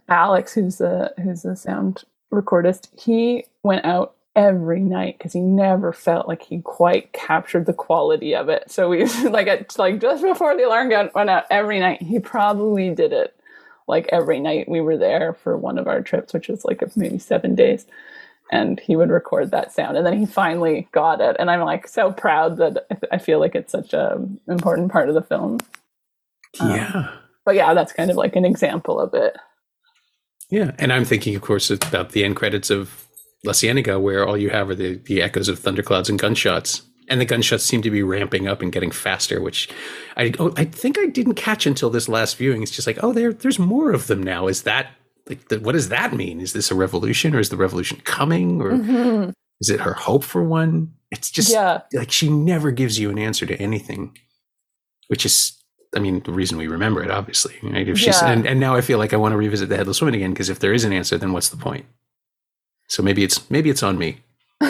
Alex, 0.07 0.53
who's 0.53 0.79
a 0.79 1.11
who's 1.21 1.41
the 1.41 1.55
sound 1.55 2.03
recordist, 2.31 2.89
he 2.99 3.45
went 3.63 3.83
out 3.83 4.13
every 4.35 4.81
night 4.81 5.17
because 5.17 5.33
he 5.33 5.39
never 5.39 5.91
felt 5.91 6.27
like 6.27 6.43
he 6.43 6.61
quite 6.61 7.11
captured 7.11 7.65
the 7.65 7.73
quality 7.73 8.35
of 8.35 8.49
it. 8.49 8.69
So 8.69 8.87
we 8.87 9.05
like 9.23 9.47
at 9.47 9.77
like 9.79 9.99
just 9.99 10.21
before 10.21 10.55
the 10.55 10.63
alarm 10.63 10.89
went 11.15 11.29
out 11.29 11.45
every 11.49 11.79
night. 11.79 12.03
He 12.03 12.19
probably 12.19 12.93
did 12.93 13.11
it 13.11 13.35
like 13.87 14.07
every 14.11 14.39
night 14.39 14.69
we 14.69 14.79
were 14.79 14.97
there 14.97 15.33
for 15.33 15.57
one 15.57 15.79
of 15.79 15.87
our 15.87 16.01
trips, 16.03 16.31
which 16.31 16.47
was 16.47 16.63
like 16.63 16.83
maybe 16.95 17.17
seven 17.17 17.55
days. 17.55 17.87
And 18.51 18.79
he 18.79 18.95
would 18.95 19.09
record 19.09 19.51
that 19.51 19.71
sound, 19.71 19.95
and 19.95 20.03
then 20.03 20.17
he 20.17 20.25
finally 20.25 20.87
got 20.91 21.21
it. 21.21 21.35
And 21.37 21.51
I'm 21.51 21.61
like 21.61 21.87
so 21.87 22.11
proud 22.11 22.57
that 22.57 22.87
I 23.11 23.19
feel 23.19 23.39
like 23.39 23.53
it's 23.53 23.71
such 23.71 23.93
a 23.93 24.19
important 24.47 24.91
part 24.91 25.07
of 25.07 25.13
the 25.13 25.21
film. 25.21 25.59
Yeah. 26.59 27.11
But 27.45 27.55
yeah, 27.55 27.73
that's 27.73 27.93
kind 27.93 28.11
of 28.11 28.17
like 28.17 28.35
an 28.35 28.45
example 28.45 28.99
of 28.99 29.13
it. 29.13 29.35
Yeah, 30.49 30.71
and 30.79 30.91
I'm 30.91 31.05
thinking, 31.05 31.35
of 31.35 31.41
course, 31.41 31.69
about 31.69 32.11
the 32.11 32.23
end 32.23 32.35
credits 32.35 32.69
of 32.69 33.07
La 33.43 33.53
Ciénaga, 33.53 34.01
where 34.01 34.27
all 34.27 34.37
you 34.37 34.49
have 34.49 34.69
are 34.69 34.75
the, 34.75 34.95
the 34.95 35.21
echoes 35.21 35.47
of 35.47 35.59
thunderclouds 35.59 36.09
and 36.09 36.19
gunshots. 36.19 36.81
And 37.07 37.19
the 37.19 37.25
gunshots 37.25 37.63
seem 37.63 37.81
to 37.81 37.89
be 37.89 38.03
ramping 38.03 38.47
up 38.47 38.61
and 38.61 38.71
getting 38.71 38.91
faster, 38.91 39.41
which 39.41 39.67
I 40.15 40.31
oh, 40.37 40.53
I 40.57 40.65
think 40.65 40.99
I 40.99 41.07
didn't 41.07 41.33
catch 41.33 41.65
until 41.65 41.89
this 41.89 42.07
last 42.07 42.37
viewing. 42.37 42.61
It's 42.61 42.71
just 42.71 42.85
like, 42.85 42.99
oh, 43.03 43.13
there 43.13 43.33
there's 43.33 43.57
more 43.57 43.91
of 43.91 44.05
them 44.05 44.21
now. 44.21 44.45
Is 44.45 44.61
that 44.63 44.91
like 45.27 45.47
the, 45.47 45.59
what 45.59 45.71
does 45.71 45.89
that 45.89 46.13
mean? 46.13 46.39
Is 46.39 46.53
this 46.53 46.69
a 46.69 46.75
revolution, 46.75 47.33
or 47.35 47.39
is 47.39 47.49
the 47.49 47.57
revolution 47.57 47.99
coming, 48.03 48.61
or 48.61 48.73
mm-hmm. 48.73 49.31
is 49.59 49.71
it 49.71 49.79
her 49.79 49.93
hope 49.93 50.23
for 50.23 50.43
one? 50.43 50.93
It's 51.09 51.31
just 51.31 51.51
yeah. 51.51 51.81
like 51.93 52.11
she 52.11 52.29
never 52.29 52.69
gives 52.69 52.99
you 52.99 53.09
an 53.09 53.17
answer 53.17 53.47
to 53.47 53.59
anything, 53.59 54.15
which 55.07 55.25
is 55.25 55.58
I 55.95 55.99
mean, 55.99 56.21
the 56.21 56.31
reason 56.31 56.57
we 56.57 56.67
remember 56.67 57.03
it, 57.03 57.09
obviously. 57.09 57.55
Right? 57.63 57.87
If 57.87 57.97
she's, 57.97 58.21
yeah. 58.21 58.31
and, 58.31 58.45
and 58.45 58.59
now 58.59 58.75
I 58.75 58.81
feel 58.81 58.99
like 58.99 59.13
I 59.13 59.17
want 59.17 59.33
to 59.33 59.37
revisit 59.37 59.69
the 59.69 59.77
headless 59.77 60.01
woman 60.01 60.15
again 60.15 60.31
because 60.31 60.49
if 60.49 60.59
there 60.59 60.73
is 60.73 60.83
an 60.85 60.93
answer, 60.93 61.17
then 61.17 61.33
what's 61.33 61.49
the 61.49 61.57
point? 61.57 61.85
So 62.87 63.03
maybe 63.03 63.23
it's 63.23 63.49
maybe 63.49 63.69
it's 63.69 63.83
on 63.83 63.97
me. 63.97 64.21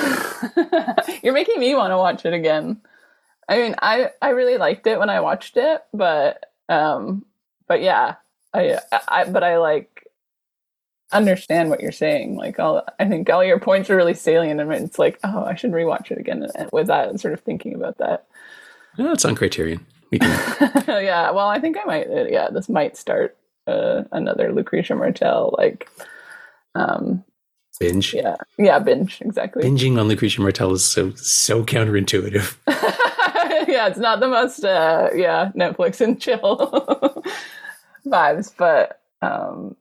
You're 1.23 1.33
making 1.33 1.59
me 1.59 1.75
want 1.75 1.91
to 1.91 1.97
watch 1.97 2.25
it 2.25 2.33
again. 2.33 2.81
I 3.47 3.57
mean, 3.57 3.75
I 3.81 4.11
I 4.21 4.29
really 4.29 4.57
liked 4.57 4.87
it 4.87 4.99
when 4.99 5.09
I 5.09 5.21
watched 5.21 5.57
it, 5.57 5.81
but 5.93 6.45
um, 6.67 7.25
but 7.67 7.81
yeah, 7.81 8.15
I 8.53 8.79
I 9.07 9.23
but 9.25 9.43
I 9.43 9.57
like 9.57 10.07
understand 11.11 11.69
what 11.69 11.81
you're 11.81 11.91
saying. 11.91 12.35
Like 12.35 12.59
all, 12.59 12.83
I 12.99 13.05
think 13.05 13.29
all 13.29 13.43
your 13.43 13.59
points 13.59 13.89
are 13.89 13.95
really 13.95 14.13
salient, 14.13 14.59
and 14.59 14.71
it's 14.71 14.99
like, 14.99 15.19
oh, 15.23 15.43
I 15.43 15.55
should 15.55 15.71
rewatch 15.71 16.11
it 16.11 16.17
again 16.17 16.45
with 16.71 16.87
that 16.87 17.19
sort 17.19 17.33
of 17.33 17.41
thinking 17.41 17.73
about 17.73 17.97
that. 17.97 18.27
Yeah, 18.97 19.13
it's 19.13 19.25
on 19.25 19.35
Criterion. 19.35 19.85
We 20.11 20.19
can. 20.19 20.83
yeah, 20.87 21.31
well, 21.31 21.47
I 21.47 21.59
think 21.59 21.77
I 21.77 21.83
might. 21.85 22.07
Uh, 22.09 22.25
yeah, 22.25 22.49
this 22.49 22.69
might 22.69 22.97
start 22.97 23.37
uh, 23.67 24.03
another 24.11 24.51
Lucrecia 24.51 24.97
Martel 24.97 25.53
like 25.57 25.89
um, 26.75 27.23
binge. 27.79 28.13
Yeah, 28.13 28.35
yeah, 28.57 28.79
binge 28.79 29.21
exactly. 29.21 29.63
Binging 29.63 29.99
on 29.99 30.07
Lucrecia 30.07 30.39
Martel 30.39 30.73
is 30.73 30.83
so 30.83 31.11
so 31.11 31.63
counterintuitive. 31.63 32.57
yeah, 33.67 33.87
it's 33.87 33.99
not 33.99 34.19
the 34.19 34.27
most 34.27 34.63
uh, 34.63 35.09
yeah 35.13 35.51
Netflix 35.55 36.01
and 36.01 36.19
chill 36.19 36.39
vibes, 38.05 38.53
but 38.57 39.01
um, 39.21 39.75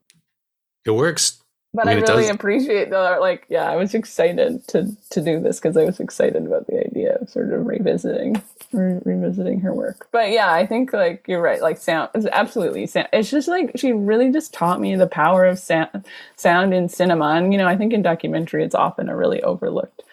it 0.85 0.91
works. 0.91 1.41
But 1.71 1.87
I, 1.87 1.95
mean, 1.95 2.03
I 2.09 2.13
really 2.13 2.29
appreciate 2.29 2.89
the 2.89 3.17
like. 3.19 3.45
Yeah, 3.49 3.69
I 3.69 3.75
was 3.75 3.93
excited 3.93 4.67
to 4.69 4.95
to 5.11 5.21
do 5.21 5.39
this 5.39 5.59
because 5.59 5.77
I 5.77 5.85
was 5.85 5.99
excited 5.99 6.45
about 6.45 6.67
the 6.67 6.79
idea 6.79 7.15
of 7.15 7.29
sort 7.29 7.53
of 7.53 7.65
revisiting 7.65 8.41
re- 8.71 8.99
revisiting 9.03 9.61
her 9.61 9.73
work. 9.73 10.07
But 10.11 10.31
yeah, 10.31 10.51
I 10.51 10.65
think 10.65 10.93
like 10.93 11.25
you're 11.27 11.41
right. 11.41 11.61
Like 11.61 11.77
sound 11.77 12.09
is 12.15 12.25
absolutely 12.27 12.87
sound. 12.87 13.09
It's 13.13 13.29
just 13.29 13.47
like 13.47 13.71
she 13.75 13.91
really 13.91 14.31
just 14.31 14.53
taught 14.53 14.79
me 14.79 14.95
the 14.95 15.07
power 15.07 15.45
of 15.45 15.59
sound, 15.59 16.05
sound 16.35 16.73
in 16.73 16.89
cinema. 16.89 17.31
And 17.35 17.51
you 17.53 17.57
know, 17.57 17.67
I 17.67 17.77
think 17.77 17.93
in 17.93 18.01
documentary, 18.01 18.63
it's 18.63 18.75
often 18.75 19.09
a 19.09 19.15
really 19.15 19.41
overlooked 19.43 20.03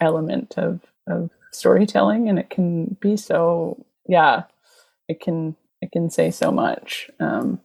element 0.00 0.54
of 0.56 0.80
of 1.06 1.30
storytelling, 1.52 2.28
and 2.28 2.38
it 2.38 2.50
can 2.50 2.96
be 3.00 3.16
so. 3.16 3.84
Yeah, 4.08 4.44
it 5.08 5.20
can 5.20 5.56
it 5.82 5.92
can 5.92 6.10
say 6.10 6.30
so 6.30 6.50
much. 6.50 7.10
Um, 7.20 7.60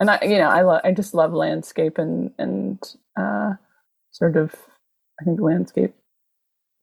and 0.00 0.10
I, 0.10 0.18
you 0.22 0.38
know, 0.38 0.48
I 0.48 0.62
love 0.62 0.80
I 0.84 0.92
just 0.92 1.14
love 1.14 1.32
landscape 1.32 1.98
and 1.98 2.32
and 2.38 2.78
uh, 3.18 3.54
sort 4.12 4.36
of 4.36 4.54
I 5.20 5.24
think 5.24 5.40
landscape 5.40 5.94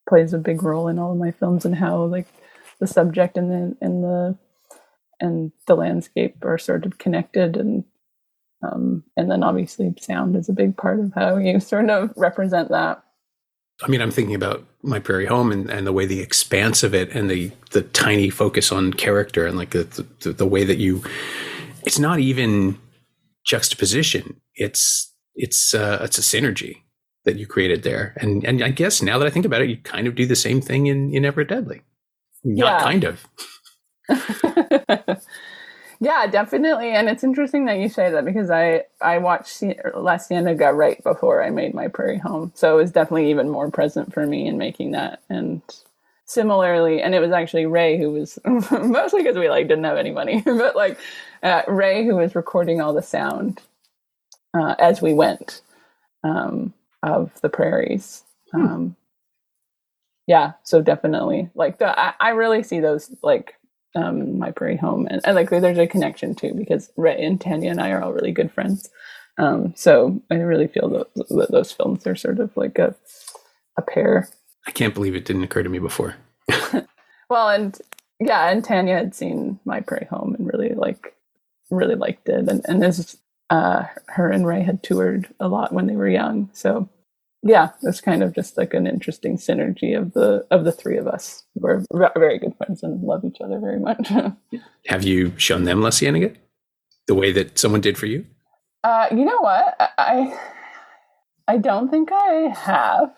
plays 0.08 0.34
a 0.34 0.38
big 0.38 0.62
role 0.64 0.88
in 0.88 1.00
all 1.00 1.14
of 1.14 1.18
my 1.18 1.32
films 1.32 1.66
and 1.66 1.76
how 1.76 2.04
like 2.04 2.28
the 2.80 2.88
subject 2.88 3.38
and 3.38 3.52
the 3.52 3.78
and 3.82 4.04
the 4.04 4.38
and 5.20 5.52
the 5.68 5.76
landscape 5.76 6.44
are 6.44 6.58
sort 6.58 6.86
of 6.86 6.98
connected 6.98 7.58
and 7.58 7.84
um, 8.62 9.04
and 9.16 9.30
then 9.30 9.44
obviously 9.44 9.94
sound 10.00 10.36
is 10.36 10.50
a 10.50 10.54
big 10.54 10.76
part 10.76 11.00
of 11.00 11.14
how 11.14 11.38
you 11.38 11.60
sort 11.60 11.90
of 11.90 12.12
represent 12.16 12.70
that. 12.70 13.04
I 13.84 13.90
mean, 13.90 14.02
I'm 14.02 14.12
thinking 14.12 14.36
about 14.36 14.66
my 14.84 15.00
prairie 15.00 15.26
home 15.26 15.52
and, 15.52 15.70
and 15.70 15.86
the 15.86 15.92
way 15.92 16.06
the 16.06 16.22
expanse 16.22 16.82
of 16.82 16.94
it 16.94 17.12
and 17.14 17.30
the 17.30 17.52
the 17.72 17.82
tiny 17.82 18.30
focus 18.30 18.72
on 18.72 18.94
character 18.94 19.46
and 19.46 19.58
like 19.58 19.72
the, 19.72 20.06
the, 20.22 20.32
the 20.32 20.46
way 20.46 20.64
that 20.64 20.78
you 20.78 21.04
it's 21.84 22.00
not 22.00 22.20
even 22.20 22.78
juxtaposition. 23.46 24.40
It's 24.56 25.14
it's 25.36 25.74
uh, 25.74 26.00
it's 26.02 26.18
a 26.18 26.22
synergy 26.22 26.78
that 27.26 27.38
you 27.38 27.46
created 27.46 27.84
there. 27.84 28.16
And 28.18 28.44
and 28.46 28.64
I 28.64 28.70
guess 28.70 29.02
now 29.02 29.18
that 29.18 29.28
I 29.28 29.30
think 29.30 29.46
about 29.46 29.62
it, 29.62 29.70
you 29.70 29.78
kind 29.78 30.08
of 30.08 30.16
do 30.16 30.26
the 30.26 30.36
same 30.36 30.62
thing 30.62 30.88
in 30.88 31.14
in 31.14 31.26
Ever 31.26 31.44
Deadly. 31.44 31.82
Not 32.46 32.80
yeah. 32.80 32.84
kind 32.84 33.04
of. 33.04 33.28
yeah, 36.00 36.28
definitely. 36.28 36.92
And 36.92 37.10
it's 37.10 37.24
interesting 37.24 37.66
that 37.66 37.80
you 37.80 37.90
say 37.90 38.12
that 38.12 38.24
because 38.24 38.52
I 38.52 38.84
I 39.02 39.18
watched 39.18 39.62
La 39.96 40.18
Ciénaga 40.18 40.76
right 40.76 41.04
before 41.04 41.44
I 41.44 41.50
made 41.50 41.74
my 41.74 41.88
prairie 41.88 42.20
home, 42.20 42.52
so 42.56 42.78
it 42.78 42.82
was 42.82 42.92
definitely 42.92 43.32
even 43.32 43.50
more 43.50 43.72
present 43.72 44.14
for 44.14 44.26
me 44.28 44.48
in 44.48 44.58
making 44.58 44.92
that. 44.92 45.22
And 45.30 45.62
similarly, 46.26 47.02
and 47.02 47.16
it 47.16 47.20
was 47.20 47.32
actually 47.32 47.66
Ray 47.66 47.98
who 47.98 48.12
was 48.12 48.38
mostly 48.46 49.24
because 49.24 49.38
we 49.38 49.50
like 49.50 49.68
didn't 49.68 49.86
have 49.86 49.98
any 49.98 50.12
money, 50.12 50.42
but 50.46 50.76
like 50.76 51.00
uh, 51.42 51.64
Ray 51.68 52.06
who 52.06 52.16
was 52.16 52.36
recording 52.36 52.80
all 52.80 52.94
the 52.94 53.02
sound 53.02 53.62
uh, 54.54 54.76
as 54.78 55.02
we 55.02 55.14
went 55.14 55.62
um, 56.24 56.74
of 57.02 57.32
the 57.42 57.50
prairies. 57.50 58.24
Hmm. 58.52 58.66
Um, 58.66 58.96
yeah, 60.28 60.54
so 60.64 60.82
definitely 60.82 61.50
like 61.56 61.78
the 61.78 62.00
I, 62.00 62.14
I 62.20 62.30
really 62.30 62.64
see 62.64 62.80
those 62.80 63.14
like 63.22 63.56
um, 63.96 64.38
my 64.38 64.52
prairie 64.52 64.78
home 64.78 65.08
and, 65.10 65.22
and 65.24 65.36
like 65.36 65.50
there's 65.50 65.78
a 65.78 65.88
connection 65.88 66.36
too 66.36 66.54
because 66.54 66.92
Ray 66.98 67.24
and 67.24 67.40
Tanya 67.40 67.72
and 67.72 67.80
I 67.80 67.92
are 67.92 68.02
all 68.02 68.14
really 68.14 68.32
good 68.32 68.52
friends. 68.52 68.90
Um, 69.38 69.74
so 69.76 70.22
I 70.32 70.36
really 70.36 70.68
feel 70.68 70.90
that 70.90 71.50
those 71.50 71.72
films 71.72 72.08
are 72.08 72.16
sort 72.16 72.40
of 72.40 72.56
like 72.56 72.80
a 72.80 72.96
a 73.78 73.82
pair. 73.82 74.30
I 74.68 74.72
can't 74.72 74.94
believe 74.94 75.16
it 75.16 75.26
didn't 75.26 75.44
occur 75.44 75.64
to 75.64 75.70
me 75.70 75.80
before. 75.80 76.16
well, 77.30 77.50
and 77.50 77.78
yeah, 78.20 78.50
and 78.50 78.64
Tanya 78.64 78.96
had 78.96 79.14
seen 79.14 79.60
My 79.66 79.82
Prairie 79.82 80.08
Home 80.10 80.36
and 80.36 80.48
really 80.48 80.70
like 80.70 81.16
really 81.70 81.96
liked 81.96 82.30
it, 82.30 82.50
and 82.50 82.62
and 82.66 82.82
this 82.82 83.18
uh, 83.50 83.84
her 84.08 84.30
and 84.30 84.48
Ray 84.48 84.64
had 84.64 84.82
toured 84.82 85.28
a 85.40 85.48
lot 85.48 85.74
when 85.74 85.88
they 85.88 85.96
were 85.96 86.10
young, 86.10 86.50
so 86.54 86.90
yeah, 87.48 87.70
it's 87.84 88.02
kind 88.02 88.24
of 88.24 88.34
just 88.34 88.58
like 88.58 88.74
an 88.74 88.88
interesting 88.88 89.38
synergy 89.38 89.96
of 89.96 90.14
the 90.14 90.46
of 90.50 90.66
the 90.66 90.72
three 90.72 90.98
of 90.98 91.08
us. 91.08 91.44
We're 91.54 91.86
very 91.92 92.40
good 92.40 92.56
friends 92.58 92.82
and 92.82 93.04
love 93.04 93.24
each 93.24 93.40
other 93.40 93.60
very 93.60 93.80
much. 93.80 94.12
Have 94.88 95.04
you 95.04 95.32
shown 95.38 95.64
them 95.64 95.80
La 95.82 95.90
Ciénaga 95.90 96.36
the 97.06 97.14
way 97.14 97.32
that 97.32 97.60
someone 97.60 97.82
did 97.82 98.00
for 98.00 98.08
you? 98.08 98.26
Uh, 98.84 99.08
you 99.12 99.26
know 99.26 99.38
what? 99.42 99.76
I 99.80 100.36
I 101.48 101.58
don't 101.60 101.92
think 101.92 102.10
I 102.12 102.52
have, 102.56 103.14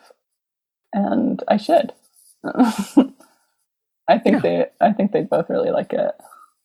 and 0.91 1.41
I 1.47 1.55
should. 1.55 1.93
I 4.09 4.19
think 4.19 4.35
yeah. 4.35 4.39
they 4.39 4.65
I 4.81 4.91
think 4.91 5.13
they'd 5.13 5.29
both 5.29 5.49
really 5.49 5.71
like 5.71 5.93
it. 5.93 6.11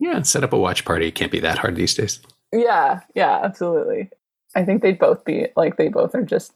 Yeah, 0.01 0.21
set 0.23 0.43
up 0.43 0.53
a 0.53 0.59
watch 0.59 0.85
party. 0.85 1.07
It 1.07 1.15
can't 1.15 1.31
be 1.31 1.41
that 1.41 1.59
hard 1.59 1.77
these 1.77 1.95
days. 1.95 2.19
Yeah, 2.53 3.03
yeah, 3.15 3.41
absolutely. 3.45 4.11
I 4.57 4.65
think 4.65 4.83
they'd 4.83 4.99
both 4.99 5.25
be 5.25 5.47
like 5.55 5.77
they 5.77 5.87
both 5.87 6.17
are 6.17 6.25
just 6.25 6.53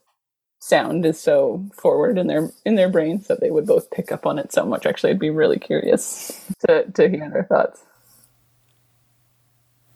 sound 0.66 1.06
is 1.06 1.20
so 1.20 1.64
forward 1.72 2.18
in 2.18 2.26
their 2.26 2.50
in 2.64 2.74
their 2.74 2.88
brains 2.88 3.28
that 3.28 3.40
they 3.40 3.50
would 3.50 3.66
both 3.66 3.90
pick 3.90 4.10
up 4.10 4.26
on 4.26 4.38
it 4.38 4.52
so 4.52 4.64
much. 4.64 4.84
Actually, 4.84 5.10
I'd 5.10 5.18
be 5.18 5.30
really 5.30 5.58
curious 5.58 6.44
to 6.66 6.84
to 6.92 7.08
hear 7.08 7.30
their 7.30 7.44
thoughts. 7.44 7.84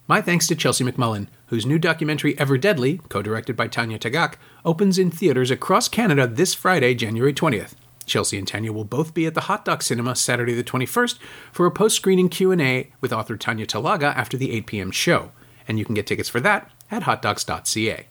My 0.06 0.20
thanks 0.20 0.48
to 0.48 0.56
Chelsea 0.56 0.82
McMullen, 0.82 1.28
whose 1.46 1.64
new 1.64 1.78
documentary 1.78 2.36
Ever 2.38 2.58
Deadly, 2.58 3.00
co 3.08 3.22
directed 3.22 3.56
by 3.56 3.68
Tanya 3.68 3.98
Tagaq, 3.98 4.34
opens 4.64 4.98
in 4.98 5.10
theaters 5.10 5.50
across 5.50 5.88
Canada 5.88 6.26
this 6.26 6.54
Friday, 6.54 6.94
January 6.94 7.32
20th. 7.32 7.74
Chelsea 8.06 8.36
and 8.36 8.48
Tanya 8.48 8.72
will 8.72 8.84
both 8.84 9.14
be 9.14 9.26
at 9.26 9.34
the 9.34 9.42
Hot 9.42 9.64
Docs 9.64 9.86
Cinema 9.86 10.16
Saturday 10.16 10.52
the 10.52 10.64
21st 10.64 11.18
for 11.52 11.66
a 11.66 11.70
post-screening 11.70 12.28
Q&A 12.28 12.90
with 13.00 13.12
author 13.12 13.36
Tanya 13.36 13.66
Talaga 13.66 14.12
after 14.16 14.36
the 14.36 14.50
8 14.50 14.66
p.m. 14.66 14.90
show, 14.90 15.30
and 15.68 15.78
you 15.78 15.84
can 15.84 15.94
get 15.94 16.08
tickets 16.08 16.28
for 16.28 16.40
that 16.40 16.68
at 16.90 17.04
hotdocs.ca. 17.04 18.06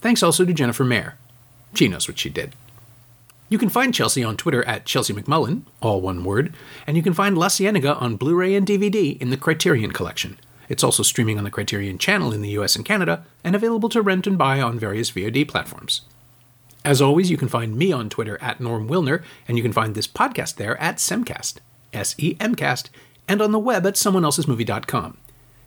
Thanks 0.00 0.22
also 0.24 0.44
to 0.44 0.52
Jennifer 0.52 0.82
Mayer. 0.82 1.16
She 1.76 1.88
knows 1.88 2.08
what 2.08 2.18
she 2.18 2.30
did. 2.30 2.54
You 3.48 3.58
can 3.58 3.68
find 3.68 3.94
Chelsea 3.94 4.24
on 4.24 4.36
Twitter 4.36 4.64
at 4.64 4.86
Chelsea 4.86 5.12
McMullen, 5.12 5.62
all 5.80 6.00
one 6.00 6.24
word, 6.24 6.54
and 6.86 6.96
you 6.96 7.02
can 7.02 7.14
find 7.14 7.38
La 7.38 7.46
Ciénaga 7.46 8.00
on 8.00 8.16
Blu-ray 8.16 8.56
and 8.56 8.66
DVD 8.66 9.20
in 9.20 9.30
the 9.30 9.36
Criterion 9.36 9.92
Collection. 9.92 10.38
It's 10.68 10.82
also 10.82 11.04
streaming 11.04 11.38
on 11.38 11.44
the 11.44 11.50
Criterion 11.50 11.98
channel 11.98 12.32
in 12.32 12.42
the 12.42 12.48
US 12.58 12.74
and 12.74 12.84
Canada, 12.84 13.24
and 13.44 13.54
available 13.54 13.88
to 13.90 14.02
rent 14.02 14.26
and 14.26 14.36
buy 14.36 14.60
on 14.60 14.80
various 14.80 15.12
VOD 15.12 15.46
platforms. 15.46 16.00
As 16.84 17.02
always, 17.02 17.30
you 17.30 17.36
can 17.36 17.48
find 17.48 17.76
me 17.76 17.92
on 17.92 18.08
Twitter 18.08 18.38
at 18.40 18.60
Norm 18.60 18.88
Wilner, 18.88 19.22
and 19.46 19.56
you 19.56 19.62
can 19.62 19.72
find 19.72 19.94
this 19.94 20.08
podcast 20.08 20.56
there 20.56 20.80
at 20.80 20.96
Semcast, 20.96 21.58
S 21.92 22.14
E 22.18 22.36
M 22.40 22.54
Cast, 22.54 22.90
and 23.28 23.42
on 23.42 23.52
the 23.52 23.58
web 23.58 23.86
at 23.86 23.94
someoneelsesmovie.com. 23.94 25.18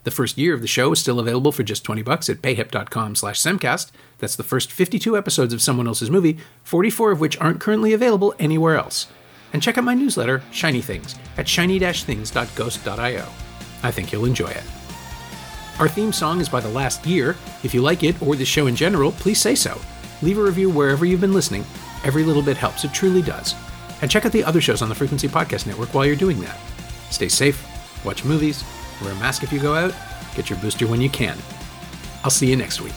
The 0.02 0.10
first 0.10 0.38
year 0.38 0.54
of 0.54 0.62
the 0.62 0.66
show 0.66 0.92
is 0.92 0.98
still 0.98 1.20
available 1.20 1.52
for 1.52 1.62
just 1.62 1.84
20 1.84 2.02
bucks 2.02 2.30
at 2.30 2.40
payhip.com 2.40 3.14
slash 3.16 3.38
semcast. 3.38 3.90
That's 4.18 4.36
the 4.36 4.42
first 4.42 4.72
52 4.72 5.16
episodes 5.16 5.52
of 5.52 5.60
Someone 5.60 5.86
Else's 5.86 6.10
Movie, 6.10 6.38
44 6.64 7.12
of 7.12 7.20
which 7.20 7.38
aren't 7.38 7.60
currently 7.60 7.92
available 7.92 8.34
anywhere 8.38 8.76
else. 8.76 9.08
And 9.52 9.62
check 9.62 9.76
out 9.76 9.84
my 9.84 9.94
newsletter, 9.94 10.42
Shiny 10.52 10.80
Things, 10.80 11.16
at 11.36 11.46
shiny-things.ghost.io. 11.48 13.26
I 13.82 13.90
think 13.90 14.12
you'll 14.12 14.24
enjoy 14.24 14.48
it. 14.48 14.62
Our 15.78 15.88
theme 15.88 16.12
song 16.12 16.40
is 16.40 16.48
by 16.48 16.60
The 16.60 16.68
Last 16.68 17.04
Year. 17.06 17.36
If 17.62 17.74
you 17.74 17.82
like 17.82 18.02
it 18.02 18.20
or 18.22 18.36
the 18.36 18.44
show 18.44 18.68
in 18.68 18.76
general, 18.76 19.12
please 19.12 19.40
say 19.40 19.54
so. 19.54 19.78
Leave 20.22 20.38
a 20.38 20.42
review 20.42 20.70
wherever 20.70 21.04
you've 21.04 21.20
been 21.20 21.34
listening. 21.34 21.64
Every 22.04 22.22
little 22.22 22.42
bit 22.42 22.56
helps, 22.56 22.84
it 22.84 22.92
truly 22.94 23.22
does. 23.22 23.54
And 24.00 24.10
check 24.10 24.24
out 24.24 24.32
the 24.32 24.44
other 24.44 24.60
shows 24.60 24.82
on 24.82 24.88
the 24.88 24.94
Frequency 24.94 25.28
Podcast 25.28 25.66
Network 25.66 25.92
while 25.92 26.06
you're 26.06 26.16
doing 26.16 26.40
that. 26.40 26.58
Stay 27.10 27.28
safe, 27.28 27.66
watch 28.04 28.24
movies, 28.24 28.62
wear 29.00 29.12
a 29.12 29.16
mask 29.16 29.42
if 29.42 29.52
you 29.52 29.60
go 29.60 29.74
out, 29.74 29.94
get 30.34 30.50
your 30.50 30.58
booster 30.58 30.86
when 30.86 31.00
you 31.00 31.10
can. 31.10 31.36
I'll 32.22 32.30
see 32.30 32.48
you 32.48 32.56
next 32.56 32.80
week. 32.80 32.94